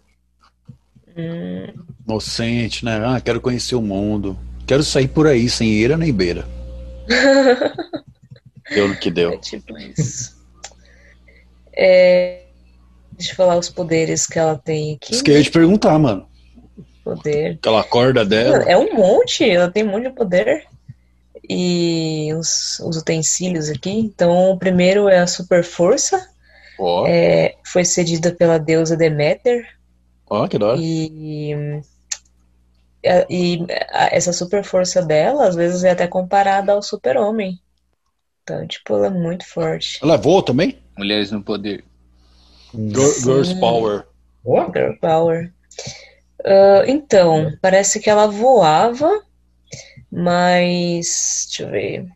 Hum. 1.16 1.66
Inocente, 2.06 2.84
né? 2.84 3.02
Ah, 3.04 3.20
quero 3.20 3.40
conhecer 3.40 3.74
o 3.74 3.82
mundo. 3.82 4.38
Quero 4.64 4.84
sair 4.84 5.08
por 5.08 5.26
aí 5.26 5.48
sem 5.48 5.68
ira 5.68 5.96
nem 5.96 6.12
beira. 6.12 6.46
deu 8.72 8.86
no 8.86 8.96
que 8.96 9.10
deu. 9.10 9.32
É 9.32 9.36
tipo 9.38 9.76
isso. 9.76 10.38
É... 11.82 12.42
Deixa 13.12 13.32
eu 13.32 13.36
falar 13.36 13.56
os 13.56 13.70
poderes 13.70 14.26
que 14.26 14.38
ela 14.38 14.58
tem 14.58 14.96
aqui. 14.96 15.14
Isso 15.14 15.24
que 15.24 15.30
eu 15.30 15.36
ia 15.36 15.42
te 15.42 15.50
perguntar, 15.50 15.98
mano 15.98 16.29
poder. 17.16 17.54
Aquela 17.54 17.84
corda 17.84 18.24
dela. 18.24 18.64
É 18.64 18.76
um 18.76 18.94
monte, 18.94 19.48
ela 19.48 19.70
tem 19.70 19.84
um 19.84 19.90
monte 19.90 20.04
de 20.04 20.14
poder. 20.14 20.66
E 21.48 22.32
os, 22.34 22.78
os 22.80 22.96
utensílios 22.96 23.68
aqui. 23.68 23.90
Então, 23.90 24.50
o 24.50 24.58
primeiro 24.58 25.08
é 25.08 25.18
a 25.18 25.26
super 25.26 25.64
força. 25.64 26.28
Oh. 26.78 27.04
É, 27.06 27.56
foi 27.64 27.84
cedida 27.84 28.32
pela 28.32 28.58
deusa 28.58 28.96
Deméter. 28.96 29.66
Ó, 30.28 30.44
oh, 30.44 30.48
que 30.48 30.58
da 30.58 30.76
E, 30.76 31.82
e 33.28 33.66
essa 34.12 34.32
super 34.32 34.62
força 34.62 35.02
dela, 35.02 35.48
às 35.48 35.56
vezes, 35.56 35.82
é 35.82 35.90
até 35.90 36.06
comparada 36.06 36.72
ao 36.72 36.82
super-homem. 36.82 37.58
Então, 38.42 38.66
tipo, 38.66 38.94
ela 38.94 39.06
é 39.08 39.10
muito 39.10 39.46
forte. 39.46 39.98
Ela 40.02 40.16
voa 40.16 40.44
também? 40.44 40.78
Mulheres 40.96 41.30
no 41.30 41.42
poder. 41.42 41.84
Girls 42.72 43.58
Power. 43.58 44.06
Girl 44.44 44.94
Power. 45.00 45.52
Uh, 46.40 46.84
então, 46.86 47.56
parece 47.60 48.00
que 48.00 48.08
ela 48.08 48.26
voava, 48.26 49.22
mas. 50.10 51.46
Deixa 51.46 51.62
eu 51.62 51.70
ver. 51.70 52.08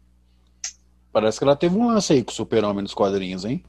Parece 1.12 1.38
que 1.38 1.44
ela 1.44 1.56
teve 1.56 1.76
um 1.76 1.86
lance 1.86 2.12
aí 2.12 2.24
com 2.24 2.32
o 2.32 2.34
Super-Homem 2.34 2.82
nos 2.82 2.94
quadrinhos, 2.94 3.44
hein? 3.44 3.62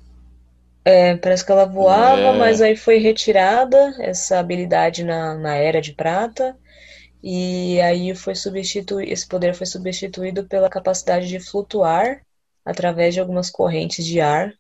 É, 0.84 1.15
parece 1.18 1.46
que 1.46 1.52
ela 1.52 1.65
voava, 1.65 2.22
é... 2.22 2.38
mas 2.38 2.62
aí 2.62 2.76
foi 2.76 2.98
retirada 2.98 3.96
essa 4.00 4.39
habilidade 4.39 5.04
na, 5.04 5.36
na 5.36 5.56
Era 5.56 5.82
de 5.82 5.94
Prata. 5.94 6.56
E 7.22 7.82
aí 7.82 8.15
foi 8.15 8.36
substituído, 8.36 9.12
esse 9.12 9.28
poder 9.28 9.56
foi 9.56 9.65
substituído 9.65 10.46
pela 10.46 10.70
capacidade 10.70 11.28
de 11.28 11.39
flutuar 11.39 12.22
através 12.63 13.15
de 13.15 13.20
algumas 13.20 13.50
correntes 13.50 14.06
de 14.06 14.22
ar 14.22 14.54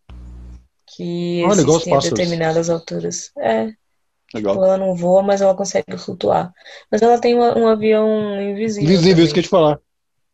que 0.87 1.43
Olha, 1.43 1.61
existem 1.61 1.93
a 1.95 1.99
determinadas 1.99 2.69
alturas. 2.69 3.31
É, 3.37 3.71
Legal. 4.35 4.53
Tipo, 4.53 4.65
ela 4.65 4.77
não 4.77 4.93
voa, 4.95 5.23
mas 5.23 5.41
ela 5.41 5.55
consegue 5.55 5.97
flutuar. 5.97 6.53
Mas 6.91 7.01
ela 7.01 7.19
tem 7.19 7.35
uma, 7.35 7.57
um 7.57 7.67
avião 7.67 8.41
invisível. 8.41 8.89
Invisível, 8.89 9.23
isso 9.23 9.33
que 9.33 9.39
eu 9.39 9.41
ia 9.41 9.47
te 9.47 9.49
falar. 9.49 9.79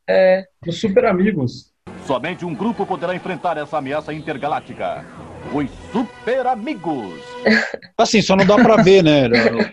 É. 0.10 0.46
Os 0.68 0.80
super 0.80 1.06
amigos. 1.06 1.72
Somente 2.06 2.44
um 2.44 2.56
grupo 2.56 2.86
poderá 2.86 3.16
enfrentar 3.16 3.58
essa 3.58 3.78
ameaça 3.78 4.12
intergaláctica. 4.14 5.06
Os 5.54 5.70
Super 5.92 6.48
Amigos. 6.48 7.20
Assim, 7.98 8.22
só 8.22 8.36
não 8.36 8.46
dá 8.46 8.56
pra 8.56 8.82
ver, 8.82 9.04
né? 9.04 9.28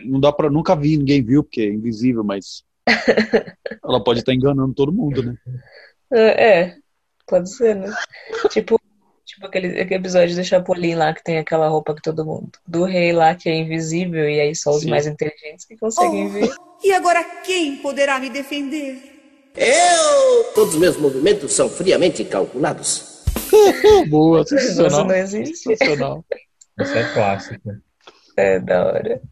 Não 0.05 0.19
dá 0.19 0.33
para 0.33 0.51
nunca 0.51 0.75
vi, 0.75 0.97
ninguém 0.97 1.23
viu, 1.23 1.43
porque 1.43 1.63
é 1.63 1.73
invisível, 1.73 2.25
mas 2.25 2.65
ela 3.85 4.03
pode 4.03 4.21
estar 4.21 4.35
enganando 4.35 4.75
todo 4.75 4.93
mundo, 4.93 5.23
né? 5.23 5.35
É, 6.13 6.61
é 6.61 6.77
pode 7.27 7.55
ser, 7.55 7.77
né? 7.77 7.95
Tipo, 8.51 8.81
Tipo 9.39 9.47
aquele, 9.47 9.81
aquele 9.81 10.01
episódio 10.01 10.35
do 10.35 10.43
Chapolin 10.43 10.97
lá 10.97 11.15
que 11.15 11.23
tem 11.23 11.39
aquela 11.39 11.69
roupa 11.69 11.95
que 11.95 12.03
todo 12.03 12.27
mundo. 12.27 12.51
Do 12.67 12.83
rei 12.83 13.13
lá 13.13 13.37
que 13.37 13.49
é 13.49 13.55
invisível 13.55 14.29
e 14.29 14.41
aí 14.41 14.53
só 14.53 14.73
os 14.73 14.83
Sim. 14.83 14.91
mais 14.91 15.07
inteligentes 15.07 15.65
que 15.65 15.77
conseguem 15.77 16.27
oh, 16.27 16.31
ver. 16.31 16.51
E 16.83 16.93
agora 16.93 17.23
quem 17.45 17.77
poderá 17.77 18.19
me 18.19 18.31
defender? 18.31 18.99
Eu! 19.55 20.53
Todos 20.57 20.75
os 20.75 20.81
meus 20.81 20.97
movimentos 20.97 21.53
são 21.53 21.69
friamente 21.69 22.25
calculados. 22.25 23.23
Boa, 24.11 24.45
sensacional. 24.45 24.89
Isso 24.89 25.05
não 25.07 25.15
existe. 25.15 25.57
Sensacional. 25.57 26.25
Isso 26.81 26.99
é 26.99 27.13
clássico. 27.15 27.71
É 28.37 28.59
da 28.59 28.87
hora. 28.87 29.23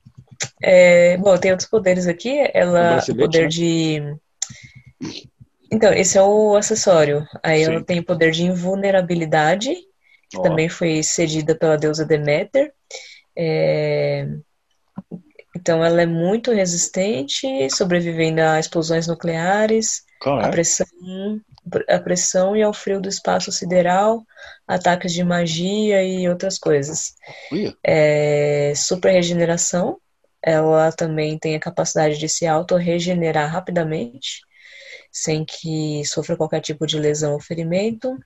É, 0.63 1.17
bom, 1.17 1.37
tem 1.37 1.51
outros 1.51 1.69
poderes 1.69 2.07
aqui. 2.07 2.49
Ela, 2.55 3.01
o 3.09 3.17
poder 3.17 3.43
né? 3.43 3.49
de. 3.49 4.17
Então, 5.73 5.93
esse 5.93 6.17
é 6.17 6.23
o 6.23 6.55
acessório. 6.55 7.27
Aí 7.43 7.65
Sim. 7.65 7.73
ela 7.73 7.83
tem 7.83 7.99
o 7.99 8.05
poder 8.05 8.31
de 8.31 8.45
invulnerabilidade, 8.45 9.75
que 10.37 10.41
oh. 10.41 10.43
também 10.43 10.69
foi 10.69 11.03
cedida 11.03 11.55
pela 11.55 11.77
deusa 11.77 12.05
Deméter. 12.05 12.73
É... 13.37 14.27
Então 15.57 15.83
ela 15.83 16.03
é 16.03 16.07
muito 16.07 16.53
resistente, 16.53 17.47
sobrevivendo 17.71 18.41
a 18.43 18.61
explosões 18.61 19.07
nucleares, 19.07 20.03
a 20.23 20.49
pressão, 20.49 20.87
a 21.89 21.99
pressão 21.99 22.57
e 22.57 22.63
ao 22.63 22.75
frio 22.75 23.01
do 23.01 23.09
espaço 23.09 23.51
sideral, 23.51 24.23
ataques 24.67 25.13
de 25.13 25.25
magia 25.25 26.03
e 26.05 26.29
outras 26.29 26.59
coisas. 26.59 27.15
É, 27.83 28.73
super 28.77 29.13
regeneração, 29.13 29.99
ela 30.43 30.93
também 30.93 31.39
tem 31.39 31.57
a 31.57 31.61
capacidade 31.61 32.19
de 32.19 32.29
se 32.29 32.47
auto-regenerar 32.47 33.51
rapidamente, 33.51 34.43
sem 35.17 35.47
que 35.47 36.05
sofra 36.05 36.37
qualquer 36.37 36.61
tipo 36.61 36.87
de 36.87 36.99
lesão 36.99 37.33
ou 37.33 37.41
ferimento. 37.41 38.19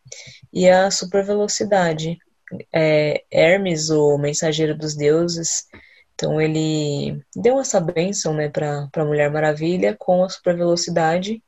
E 0.53 0.69
a 0.69 0.91
super 0.91 1.25
velocidade, 1.25 2.19
é, 2.75 3.23
Hermes, 3.31 3.91
o 3.91 4.19
mensageiro 4.19 4.77
dos 4.77 4.97
deuses, 4.97 5.69
então 6.13 6.41
ele 6.41 7.23
deu 7.37 7.61
essa 7.61 7.81
bênção 7.81 8.35
né, 8.35 8.49
para 8.49 8.89
a 8.93 9.05
Mulher 9.05 9.31
Maravilha 9.31 9.95
com 9.97 10.25
a 10.25 10.29
super 10.29 10.57
velocidade. 10.57 11.41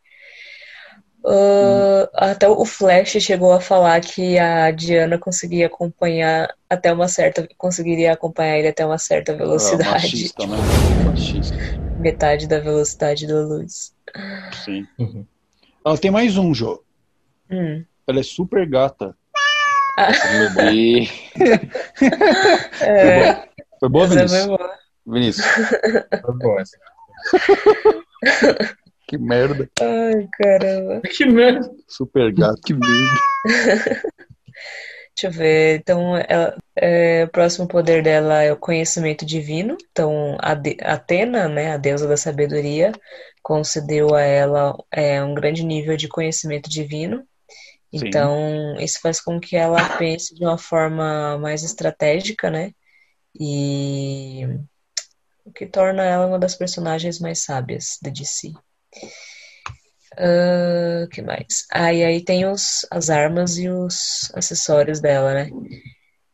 Uh, 1.25 2.07
até 2.15 2.49
o 2.49 2.65
Flash 2.65 3.11
chegou 3.21 3.53
a 3.53 3.61
falar 3.61 4.01
que 4.01 4.39
a 4.39 4.71
Diana 4.71 5.19
conseguia 5.19 5.67
acompanhar 5.67 6.53
até 6.69 6.93
uma 6.93 7.07
certa 7.07 7.49
conseguiria 7.57 8.13
acompanhar 8.13 8.59
ele 8.59 8.69
até 8.69 8.85
uma 8.87 8.99
certa 8.99 9.35
velocidade. 9.35 9.89
É, 9.89 9.93
machista, 9.93 10.47
né? 10.47 10.57
Machista. 11.05 11.57
Metade 11.99 12.49
da 12.49 12.59
velocidade 12.59 13.27
da 13.27 13.41
luz. 13.41 13.93
Sim. 14.65 14.87
Uhum. 14.99 15.25
Ela 15.85 15.99
tem 15.99 16.11
mais 16.11 16.37
um, 16.37 16.55
Jô. 16.55 16.83
Hum. 17.51 17.85
Ela 18.07 18.21
é 18.21 18.23
super 18.23 18.69
gata. 18.69 19.17
Ah. 19.99 20.13
E... 20.73 21.09
é. 22.83 23.49
Foi 23.81 23.89
boa, 23.89 24.07
Vinícius? 24.07 24.45
Foi 24.45 24.47
boa. 24.47 24.79
Vinícius. 25.07 25.47
Foi 26.25 26.39
boa 26.39 26.61
essa. 26.61 26.79
Que 29.13 29.19
merda. 29.19 29.69
Ai, 29.79 30.27
caramba. 30.39 31.03
Que 31.03 31.27
merda. 31.27 31.71
Super 31.87 32.33
gato. 32.33 32.63
Que 32.63 32.73
merda. 32.73 33.21
Deixa 35.15 35.27
eu 35.27 35.31
ver. 35.31 35.79
Então, 35.81 36.17
ela, 36.17 36.57
é, 36.77 37.25
o 37.25 37.29
próximo 37.29 37.69
poder 37.69 38.03
dela 38.03 38.43
é 38.43 38.53
o 38.53 38.57
conhecimento 38.57 39.27
divino. 39.27 39.77
Então, 39.91 40.37
a 40.41 40.55
de, 40.55 40.77
Atena, 40.81 41.49
né, 41.49 41.73
a 41.73 41.77
deusa 41.77 42.09
da 42.09 42.17
sabedoria, 42.17 42.93
concedeu 43.43 44.15
a 44.15 44.23
ela 44.23 44.77
é, 44.91 45.23
um 45.23 45.35
grande 45.35 45.65
nível 45.65 45.97
de 45.97 46.09
conhecimento 46.09 46.71
divino. 46.71 47.27
Então, 47.93 48.75
Sim. 48.79 48.85
isso 48.85 49.01
faz 49.03 49.21
com 49.21 49.39
que 49.39 49.55
ela 49.55 49.99
pense 49.99 50.35
de 50.35 50.43
uma 50.45 50.57
forma 50.57 51.37
mais 51.39 51.63
estratégica, 51.63 52.51
né? 52.51 52.73
E 53.39 54.47
o 55.45 55.53
que 55.53 55.67
torna 55.67 56.03
ela 56.03 56.27
uma 56.27 56.39
das 56.39 56.55
personagens 56.55 57.19
mais 57.19 57.41
sábias 57.41 57.99
da 58.01 58.11
DC. 58.11 58.53
Uh, 60.13 61.09
que 61.09 61.23
mais? 61.23 61.67
Ah, 61.73 61.93
e 61.93 62.05
aí 62.05 62.23
tem 62.23 62.47
os, 62.47 62.87
as 62.91 63.09
armas 63.09 63.57
e 63.57 63.69
os 63.69 64.31
acessórios 64.35 65.01
dela, 65.01 65.33
né? 65.33 65.51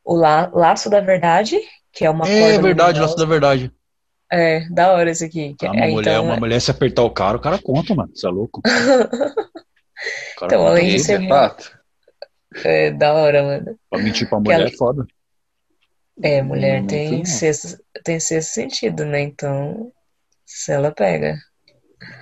O 0.04 0.16
la, 0.16 0.50
laço 0.52 0.90
da 0.90 1.00
verdade, 1.00 1.58
que 1.92 2.04
é 2.04 2.10
uma 2.10 2.28
É 2.28 2.58
verdade, 2.58 3.00
laço 3.00 3.16
da 3.16 3.24
verdade. 3.24 3.72
É, 4.30 4.68
da 4.68 4.92
hora 4.92 5.10
esse 5.10 5.24
aqui. 5.24 5.56
Ah, 5.62 5.70
uma, 5.70 5.84
é, 5.84 5.90
mulher, 5.90 6.10
então, 6.12 6.24
uma 6.24 6.34
é... 6.34 6.40
mulher 6.40 6.60
se 6.60 6.70
apertar 6.70 7.02
o 7.02 7.10
cara, 7.10 7.36
o 7.36 7.40
cara 7.40 7.58
conta, 7.58 7.94
mano. 7.94 8.10
Você 8.14 8.26
é 8.26 8.30
louco? 8.30 8.60
então, 10.42 10.66
além 10.66 10.90
de 10.90 11.00
ser. 11.00 11.20
É, 11.22 12.86
é 12.86 12.90
da 12.90 13.12
hora, 13.14 13.42
mano. 13.42 13.78
Pra 13.88 13.98
mentir 14.00 14.28
pra 14.28 14.40
mulher 14.40 14.60
ela... 14.60 14.68
é 14.68 14.72
foda. 14.72 15.06
É, 16.20 16.42
mulher 16.42 16.82
hum, 16.82 16.86
tem, 16.86 17.24
sexto, 17.24 17.78
tem 18.04 18.18
sexto 18.18 18.50
sentido, 18.50 19.04
né? 19.04 19.20
Então, 19.20 19.92
se 20.44 20.72
ela 20.72 20.90
pega. 20.90 21.36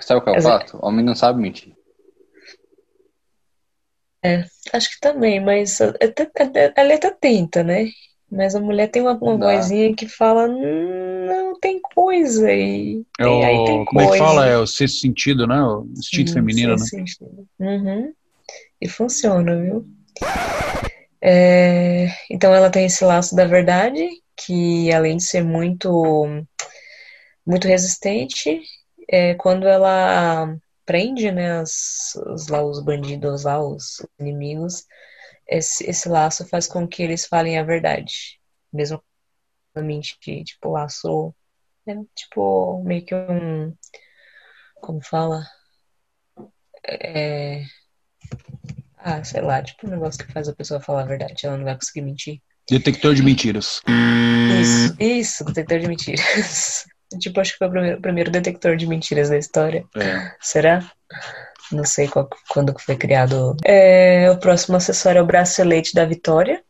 Sabe 0.01 0.21
qual 0.21 0.37
é 0.37 0.39
o 0.39 0.43
fato? 0.43 0.79
O 0.79 0.87
homem 0.87 1.05
não 1.05 1.15
sabe 1.15 1.41
mentir. 1.41 1.75
É, 4.25 4.45
acho 4.73 4.91
que 4.91 5.01
também, 5.01 5.41
mas 5.41 5.81
ela 5.81 5.95
até 6.95 7.11
tenta, 7.11 7.63
né? 7.63 7.89
Mas 8.31 8.57
a 8.57 8.61
mulher 8.61 8.89
tem 8.89 9.03
uma, 9.03 9.13
uma 9.13 9.37
vozinha 9.37 9.95
que 9.95 10.09
fala, 10.09 10.49
não, 10.49 11.59
tem 11.61 11.81
coisa 11.81 12.53
e 12.53 13.05
é 13.21 13.27
o, 13.27 13.43
aí 13.43 13.65
tem 13.65 13.85
Como 13.85 14.01
coisa. 14.01 14.09
é 14.09 14.13
que 14.13 14.19
fala? 14.19 14.47
É 14.47 14.57
o 14.59 14.67
sexto 14.67 14.99
sentido, 14.99 15.47
né? 15.47 15.63
O 15.63 15.87
instinto 15.97 16.33
hum, 16.33 16.35
feminino, 16.35 16.73
né? 16.73 16.79
Sentido. 16.79 17.47
Uhum. 17.61 18.13
E 18.81 18.89
funciona, 18.89 19.57
viu? 19.61 19.87
É, 21.23 22.09
então 22.29 22.53
ela 22.53 22.69
tem 22.69 22.87
esse 22.87 23.05
laço 23.05 23.35
da 23.35 23.47
verdade, 23.47 24.09
que 24.37 24.93
além 24.93 25.17
de 25.17 25.23
ser 25.23 25.45
muito 25.45 26.27
muito 27.47 27.69
resistente, 27.69 28.61
é, 29.09 29.35
quando 29.35 29.67
ela 29.67 30.57
prende, 30.85 31.31
né, 31.33 31.63
os, 31.63 32.15
os, 32.27 32.49
lá, 32.49 32.63
os 32.63 32.81
bandidos 32.83 33.45
lá, 33.45 33.63
os 33.63 34.05
inimigos, 34.19 34.85
esse, 35.49 35.89
esse 35.89 36.09
laço 36.09 36.47
faz 36.49 36.67
com 36.67 36.87
que 36.87 37.03
eles 37.03 37.27
falem 37.27 37.59
a 37.59 37.65
verdade. 37.65 38.41
Mesmo 38.73 39.03
mentir, 39.77 40.45
tipo, 40.45 40.71
laço 40.71 41.35
é 41.87 41.95
tipo 42.15 42.83
meio 42.83 43.05
que 43.05 43.15
um 43.15 43.73
como 44.81 45.03
fala? 45.03 45.45
É, 46.89 47.65
ah, 48.99 49.23
sei 49.25 49.41
lá, 49.41 49.63
tipo 49.63 49.87
um 49.87 49.91
negócio 49.91 50.25
que 50.25 50.33
faz 50.33 50.49
a 50.49 50.55
pessoa 50.55 50.81
falar 50.81 51.03
a 51.03 51.07
verdade, 51.07 51.47
ela 51.47 51.57
não 51.57 51.65
vai 51.65 51.75
conseguir 51.75 52.03
mentir. 52.03 52.41
Detector 52.69 53.15
de 53.15 53.23
mentiras. 53.23 53.81
Isso, 54.61 54.97
isso, 54.99 55.45
detector 55.45 55.79
de 55.79 55.89
mentiras. 55.89 56.85
Tipo, 57.21 57.41
acho 57.41 57.53
que 57.53 57.59
foi 57.59 57.69
o 57.69 57.71
primeiro, 57.71 58.01
primeiro 58.01 58.31
detector 58.31 58.77
de 58.77 58.87
mentiras 58.87 59.29
da 59.29 59.39
história. 59.39 59.85
É. 59.97 60.33
Será? 60.41 60.91
Não 61.71 61.85
sei 61.85 62.09
qual, 62.09 62.29
quando 62.49 62.75
foi 62.79 62.97
criado. 62.97 63.57
É, 63.65 64.31
o 64.31 64.39
próximo 64.39 64.77
acessório 64.77 65.19
é 65.19 65.23
o 65.23 65.27
bracelete 65.27 65.95
da 65.95 66.05
Vitória. 66.05 66.63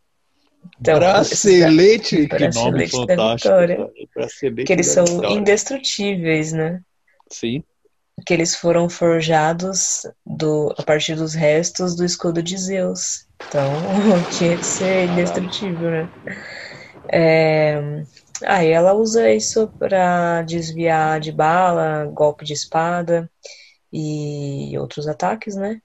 Então, 0.80 0.98
bracelete? 0.98 2.16
Esse, 2.16 2.28
que 2.28 2.36
bracelete 2.38 2.94
nome 2.94 3.06
da 3.06 3.34
Vitória. 3.34 3.90
Bracelete 4.14 4.64
que 4.64 4.72
eles 4.72 4.86
são 4.86 5.04
Vitória. 5.04 5.34
indestrutíveis, 5.34 6.52
né? 6.52 6.80
Sim. 7.30 7.62
Que 8.26 8.32
eles 8.34 8.56
foram 8.56 8.88
forjados 8.88 10.06
do, 10.24 10.74
a 10.78 10.82
partir 10.82 11.14
dos 11.14 11.34
restos 11.34 11.94
do 11.94 12.04
escudo 12.04 12.42
de 12.42 12.56
Zeus. 12.56 13.26
Então, 13.46 14.24
tinha 14.30 14.56
que 14.58 14.66
ser 14.66 15.08
indestrutível, 15.08 15.90
né? 15.90 16.08
É, 17.08 18.02
ah, 18.44 18.62
ela 18.62 18.94
usa 18.94 19.32
isso 19.32 19.68
para 19.78 20.42
desviar 20.42 21.20
de 21.20 21.32
bala, 21.32 22.06
golpe 22.06 22.44
de 22.44 22.52
espada 22.52 23.30
e 23.92 24.76
outros 24.78 25.06
ataques, 25.08 25.56
né? 25.56 25.80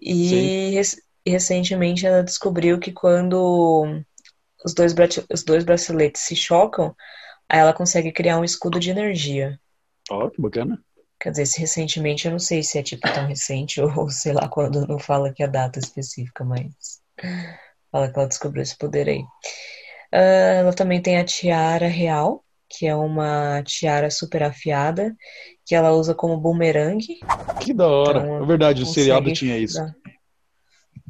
E 0.00 0.80
recentemente 1.26 2.06
ela 2.06 2.22
descobriu 2.22 2.78
que 2.78 2.92
quando 2.92 4.02
os 4.64 4.74
dois, 4.74 4.94
os 5.32 5.42
dois 5.42 5.64
braceletes 5.64 6.22
se 6.22 6.34
chocam, 6.34 6.94
aí 7.48 7.60
ela 7.60 7.72
consegue 7.72 8.12
criar 8.12 8.38
um 8.38 8.44
escudo 8.44 8.80
de 8.80 8.90
energia. 8.90 9.60
Ó, 10.10 10.26
oh, 10.26 10.30
que 10.30 10.40
bacana. 10.40 10.82
Quer 11.20 11.30
dizer, 11.30 11.46
se 11.46 11.60
recentemente, 11.60 12.26
eu 12.26 12.32
não 12.32 12.38
sei 12.40 12.64
se 12.64 12.78
é 12.78 12.82
tipo 12.82 13.12
tão 13.12 13.26
recente 13.26 13.80
ou 13.82 14.10
sei 14.10 14.32
lá 14.32 14.48
quando 14.48 14.86
não 14.86 14.98
fala 14.98 15.32
que 15.32 15.42
é 15.42 15.46
a 15.46 15.48
data 15.48 15.78
específica, 15.78 16.44
mas 16.44 17.00
fala 17.92 18.10
que 18.10 18.18
ela 18.18 18.28
descobriu 18.28 18.62
esse 18.62 18.76
poder 18.76 19.08
aí. 19.08 19.24
Uh, 20.12 20.58
ela 20.58 20.72
também 20.72 21.00
tem 21.00 21.16
a 21.16 21.24
tiara 21.24 21.86
real, 21.86 22.44
que 22.68 22.86
é 22.86 22.94
uma 22.94 23.62
tiara 23.62 24.10
super 24.10 24.42
afiada, 24.42 25.16
que 25.64 25.74
ela 25.74 25.92
usa 25.92 26.14
como 26.14 26.36
bumerangue. 26.38 27.20
Que 27.60 27.72
da 27.72 27.88
hora. 27.88 28.20
Então, 28.20 28.42
é 28.42 28.46
verdade, 28.46 28.82
o 28.82 28.86
seriado 28.86 29.32
tinha 29.32 29.58
isso. 29.58 29.78
Dar... 29.78 29.94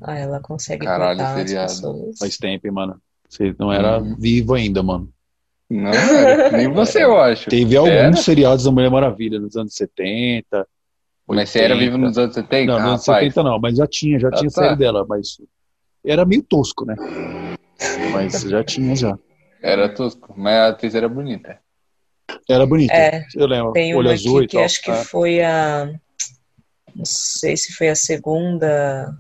Ah, 0.03 0.19
ela 0.19 0.41
consegue 0.41 0.85
Caralho, 0.85 1.21
seriado. 1.47 2.11
Faz 2.19 2.37
tempo, 2.37 2.73
mano. 2.73 3.01
Você 3.29 3.55
não 3.59 3.73
era 3.73 3.99
hum. 3.99 4.17
vivo 4.19 4.55
ainda, 4.55 4.83
mano. 4.83 5.09
Não, 5.71 5.91
nem 6.53 6.71
você, 6.71 7.03
eu 7.03 7.19
acho. 7.19 7.49
Teve 7.49 7.77
alguns 7.77 7.93
era? 7.93 8.17
seriados 8.17 8.65
da 8.65 8.71
Mulher 8.71 8.91
Maravilha 8.91 9.41
nos 9.41 9.57
anos 9.57 9.75
70. 9.75 10.47
80. 10.53 10.69
Mas 11.27 11.51
você 11.51 11.61
era 11.61 11.77
vivo 11.77 11.97
nos 11.97 12.19
anos 12.19 12.35
70? 12.35 12.67
Não, 12.67 12.79
nos 12.79 12.89
anos 12.89 13.05
70 13.05 13.43
não, 13.43 13.59
mas 13.59 13.77
já 13.77 13.87
tinha, 13.87 14.19
já 14.19 14.29
ah, 14.29 14.33
tinha 14.33 14.51
tá. 14.51 14.63
série 14.63 14.77
dela, 14.77 15.07
mas 15.09 15.39
era 16.05 16.25
meio 16.25 16.43
tosco, 16.43 16.85
né? 16.85 16.95
Mas 18.13 18.43
já 18.43 18.65
tinha 18.65 18.95
já. 18.97 19.19
Era 19.63 19.89
tosco, 19.89 20.35
mas 20.37 20.55
a 20.55 20.69
atriz 20.69 20.95
era 20.95 21.09
bonita. 21.09 21.59
Era 22.49 22.67
bonita, 22.67 22.95
é, 22.95 23.25
eu 23.35 23.47
lembro. 23.47 23.73
Tem 23.73 23.95
Olho 23.95 24.11
azul 24.11 24.47
que, 24.47 24.57
e 24.57 24.61
acho 24.61 24.83
que 24.83 24.91
ah. 24.91 25.05
foi 25.05 25.43
a. 25.43 25.93
Não 26.95 27.05
sei 27.05 27.57
se 27.57 27.73
foi 27.73 27.89
a 27.89 27.95
segunda. 27.95 29.15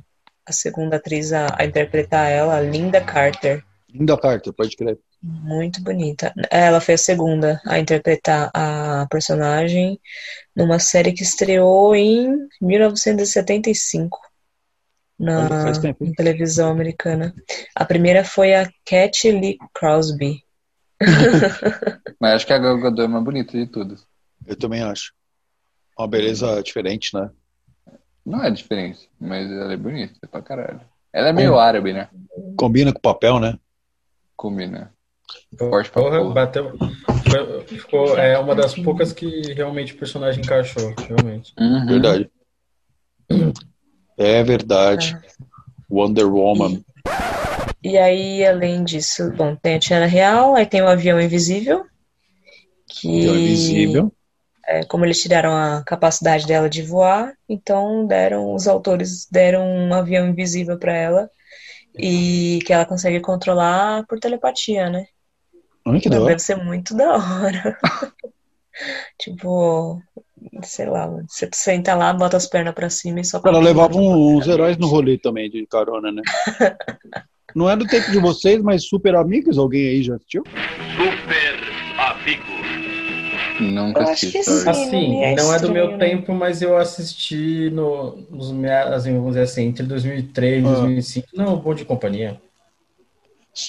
A 0.45 0.53
segunda 0.53 0.97
atriz 0.97 1.33
a, 1.33 1.55
a 1.57 1.65
interpretar 1.65 2.31
ela, 2.31 2.61
Linda 2.61 3.01
Carter. 3.01 3.65
Linda 3.89 4.19
Carter, 4.19 4.53
pode 4.53 4.77
crer. 4.77 4.99
Muito 5.23 5.81
bonita. 5.81 6.35
Ela 6.51 6.81
foi 6.81 6.95
a 6.95 6.99
segunda 6.99 7.61
a 7.65 7.79
interpretar 7.79 8.51
a 8.53 9.07
personagem 9.09 10.01
numa 10.57 10.81
série 10.81 11.13
que 11.13 11.23
estreou 11.23 11.95
em 11.95 12.49
1975 12.61 14.19
na, 15.23 15.49
na 15.49 15.73
televisão 16.17 16.73
americana. 16.73 17.33
A 17.77 17.85
primeira 17.85 18.25
foi 18.25 18.55
a 18.55 18.69
Cat 18.85 19.31
Lee 19.31 19.57
Crosby. 19.73 20.45
Mas 22.21 22.35
acho 22.35 22.47
que 22.47 22.53
a 22.53 22.59
Gal 22.59 22.81
Gadot 22.81 23.03
é 23.03 23.07
mais 23.07 23.25
bonita 23.25 23.57
de 23.57 23.67
tudo. 23.67 23.97
Eu 24.45 24.57
também 24.57 24.83
acho. 24.83 25.13
Uma 25.97 26.09
beleza 26.09 26.61
diferente, 26.63 27.15
né? 27.15 27.31
Não 28.25 28.43
é 28.43 28.51
diferente, 28.51 29.11
mas 29.19 29.51
ela 29.51 29.73
é 29.73 29.77
bonita 29.77 30.29
pra 30.29 30.41
caralho. 30.41 30.81
Ela 31.13 31.29
é 31.29 31.33
meio 31.33 31.59
árabe, 31.59 31.93
né? 31.93 32.09
Combina 32.57 32.93
com 32.93 32.99
o 32.99 33.03
papel, 33.03 33.41
né? 33.41 33.59
Combina. 34.37 34.95
Forte 35.59 35.91
pra 35.91 36.03
porra, 36.03 36.19
porra. 36.21 36.35
bateu. 36.35 36.73
Ficou, 37.67 38.17
é 38.17 38.39
uma 38.39 38.55
das 38.55 38.75
poucas 38.75 39.13
que 39.13 39.53
realmente 39.55 39.93
o 39.93 39.99
personagem 39.99 40.43
encaixou, 40.43 40.95
realmente. 40.97 41.53
Uhum. 41.59 41.87
Verdade. 41.87 42.31
É 44.23 44.43
verdade. 44.43 45.19
É. 45.23 45.33
Wonder 45.91 46.27
Woman. 46.27 46.83
E 47.83 47.99
aí, 47.99 48.45
além 48.47 48.85
disso, 48.85 49.31
bom, 49.33 49.57
tem 49.57 49.75
a 49.75 49.79
Tiara 49.79 50.07
Real, 50.07 50.55
aí 50.55 50.65
tem 50.65 50.81
o 50.81 50.89
avião 50.89 51.21
invisível. 51.21 51.85
Que, 52.89 53.29
avião 53.29 53.37
invisível. 53.37 54.13
É, 54.65 54.85
como 54.85 55.05
eles 55.05 55.21
tiraram 55.21 55.53
a 55.55 55.83
capacidade 55.85 56.47
dela 56.47 56.71
de 56.71 56.83
voar, 56.83 57.35
então 57.49 58.07
deram, 58.07 58.55
os 58.55 58.69
autores 58.69 59.27
deram 59.29 59.67
um 59.67 59.93
avião 59.93 60.29
invisível 60.29 60.79
para 60.79 60.95
ela 60.95 61.31
e 61.99 62.61
que 62.65 62.73
ela 62.73 62.87
consegue 62.87 63.21
controlar 63.21 64.07
por 64.07 64.21
telepatia, 64.21 64.89
né? 64.89 65.07
Ai, 65.85 66.01
que 66.01 66.09
da 66.09 66.19
hora. 66.19 66.27
Deve 66.29 66.39
ser 66.39 66.57
muito 66.57 66.97
da 66.97 67.13
hora. 67.15 67.79
tipo, 69.19 70.01
sei 70.63 70.87
lá, 70.87 71.07
você 71.29 71.49
senta 71.53 71.95
lá, 71.95 72.13
bota 72.13 72.37
as 72.37 72.47
pernas 72.47 72.75
pra 72.75 72.89
cima 72.91 73.21
e 73.21 73.25
só. 73.25 73.41
Ela 73.45 73.59
levava 73.61 73.97
uns 73.97 74.47
heróis 74.47 74.77
no 74.79 74.87
rolê 74.87 75.19
também 75.19 75.51
de 75.51 75.67
carona, 75.67 76.11
né? 76.13 76.23
Não 77.55 77.69
é 77.69 77.77
do 77.77 77.87
tempo 77.87 78.11
de 78.11 78.19
vocês, 78.19 78.63
mas 78.63 78.89
Super 78.89 79.15
Amigos? 79.15 79.59
Alguém 79.59 79.87
aí 79.89 80.03
já 80.03 80.15
assistiu? 80.17 80.43
Super 80.97 81.61
Amigo. 81.99 82.43
Nunca 83.61 84.03
assisti. 84.05 84.43
sim, 84.43 84.69
Assim, 84.69 85.13
não 85.19 85.25
é 85.25 85.35
não 85.37 85.55
é 85.55 85.59
do 85.59 85.71
meu 85.71 85.91
né? 85.93 85.99
tempo, 85.99 86.33
mas 86.35 86.63
eu 86.63 86.77
assisti 86.77 87.69
no, 87.71 88.17
nos 88.31 88.51
meados, 88.51 88.95
assim, 88.95 89.13
vamos 89.13 89.29
dizer 89.29 89.43
assim, 89.43 89.67
entre 89.67 89.85
2003 89.85 90.65
e 90.65 90.67
Ah. 90.67 90.71
2005. 90.73 91.29
Não, 91.35 91.57
bom 91.57 91.75
de 91.75 91.85
companhia. 91.85 92.41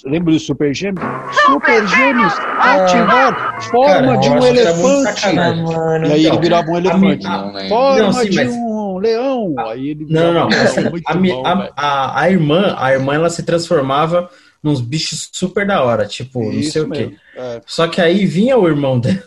Lembra 0.06 0.32
do 0.34 0.40
Super 0.40 0.74
Gêmeos? 0.74 1.06
Super 1.46 1.86
Gêmeos, 1.90 2.34
ativar 2.58 3.62
forma 3.70 3.94
Cara, 4.06 4.16
de 4.18 4.30
um 4.30 4.36
muito 4.38 4.46
elefante. 4.60 5.20
sacanagem. 5.20 5.66
Ah. 5.76 6.08
E 6.08 6.12
aí 6.14 6.20
ele 6.20 6.28
Então, 6.28 6.40
virava 6.42 6.72
um 6.72 6.78
elefante. 6.78 7.24
Não 7.28 7.52
lembro. 7.54 7.70
Forma 7.70 8.00
Não, 8.04 8.14
sim, 8.14 8.30
de 8.30 8.36
mas- 8.38 8.54
um 8.54 8.98
leão. 8.98 9.56
Aí 9.60 9.90
ele 9.90 10.06
Não, 10.10 10.32
virava 10.32 10.50
não, 10.50 10.62
assim, 10.64 10.82
a, 11.06 11.14
bom, 11.16 11.46
a- 11.46 11.70
a- 11.76 12.22
a 12.22 12.30
irmã, 12.32 12.76
a 12.80 12.94
irmã, 12.94 13.14
ela 13.16 13.30
se 13.30 13.44
transformava 13.44 14.30
nos 14.64 14.80
bichos 14.80 15.30
super 15.34 15.68
da 15.68 15.84
hora, 15.84 16.06
tipo, 16.06 16.42
não 16.42 16.52
Isso 16.54 16.72
sei 16.72 16.82
o 16.84 16.90
quê. 16.90 17.16
É. 17.36 17.62
Só 17.66 17.86
que 17.86 18.00
aí 18.00 18.26
vinha 18.26 18.58
o 18.58 18.66
irmão 18.70 18.98
dela. 18.98 19.24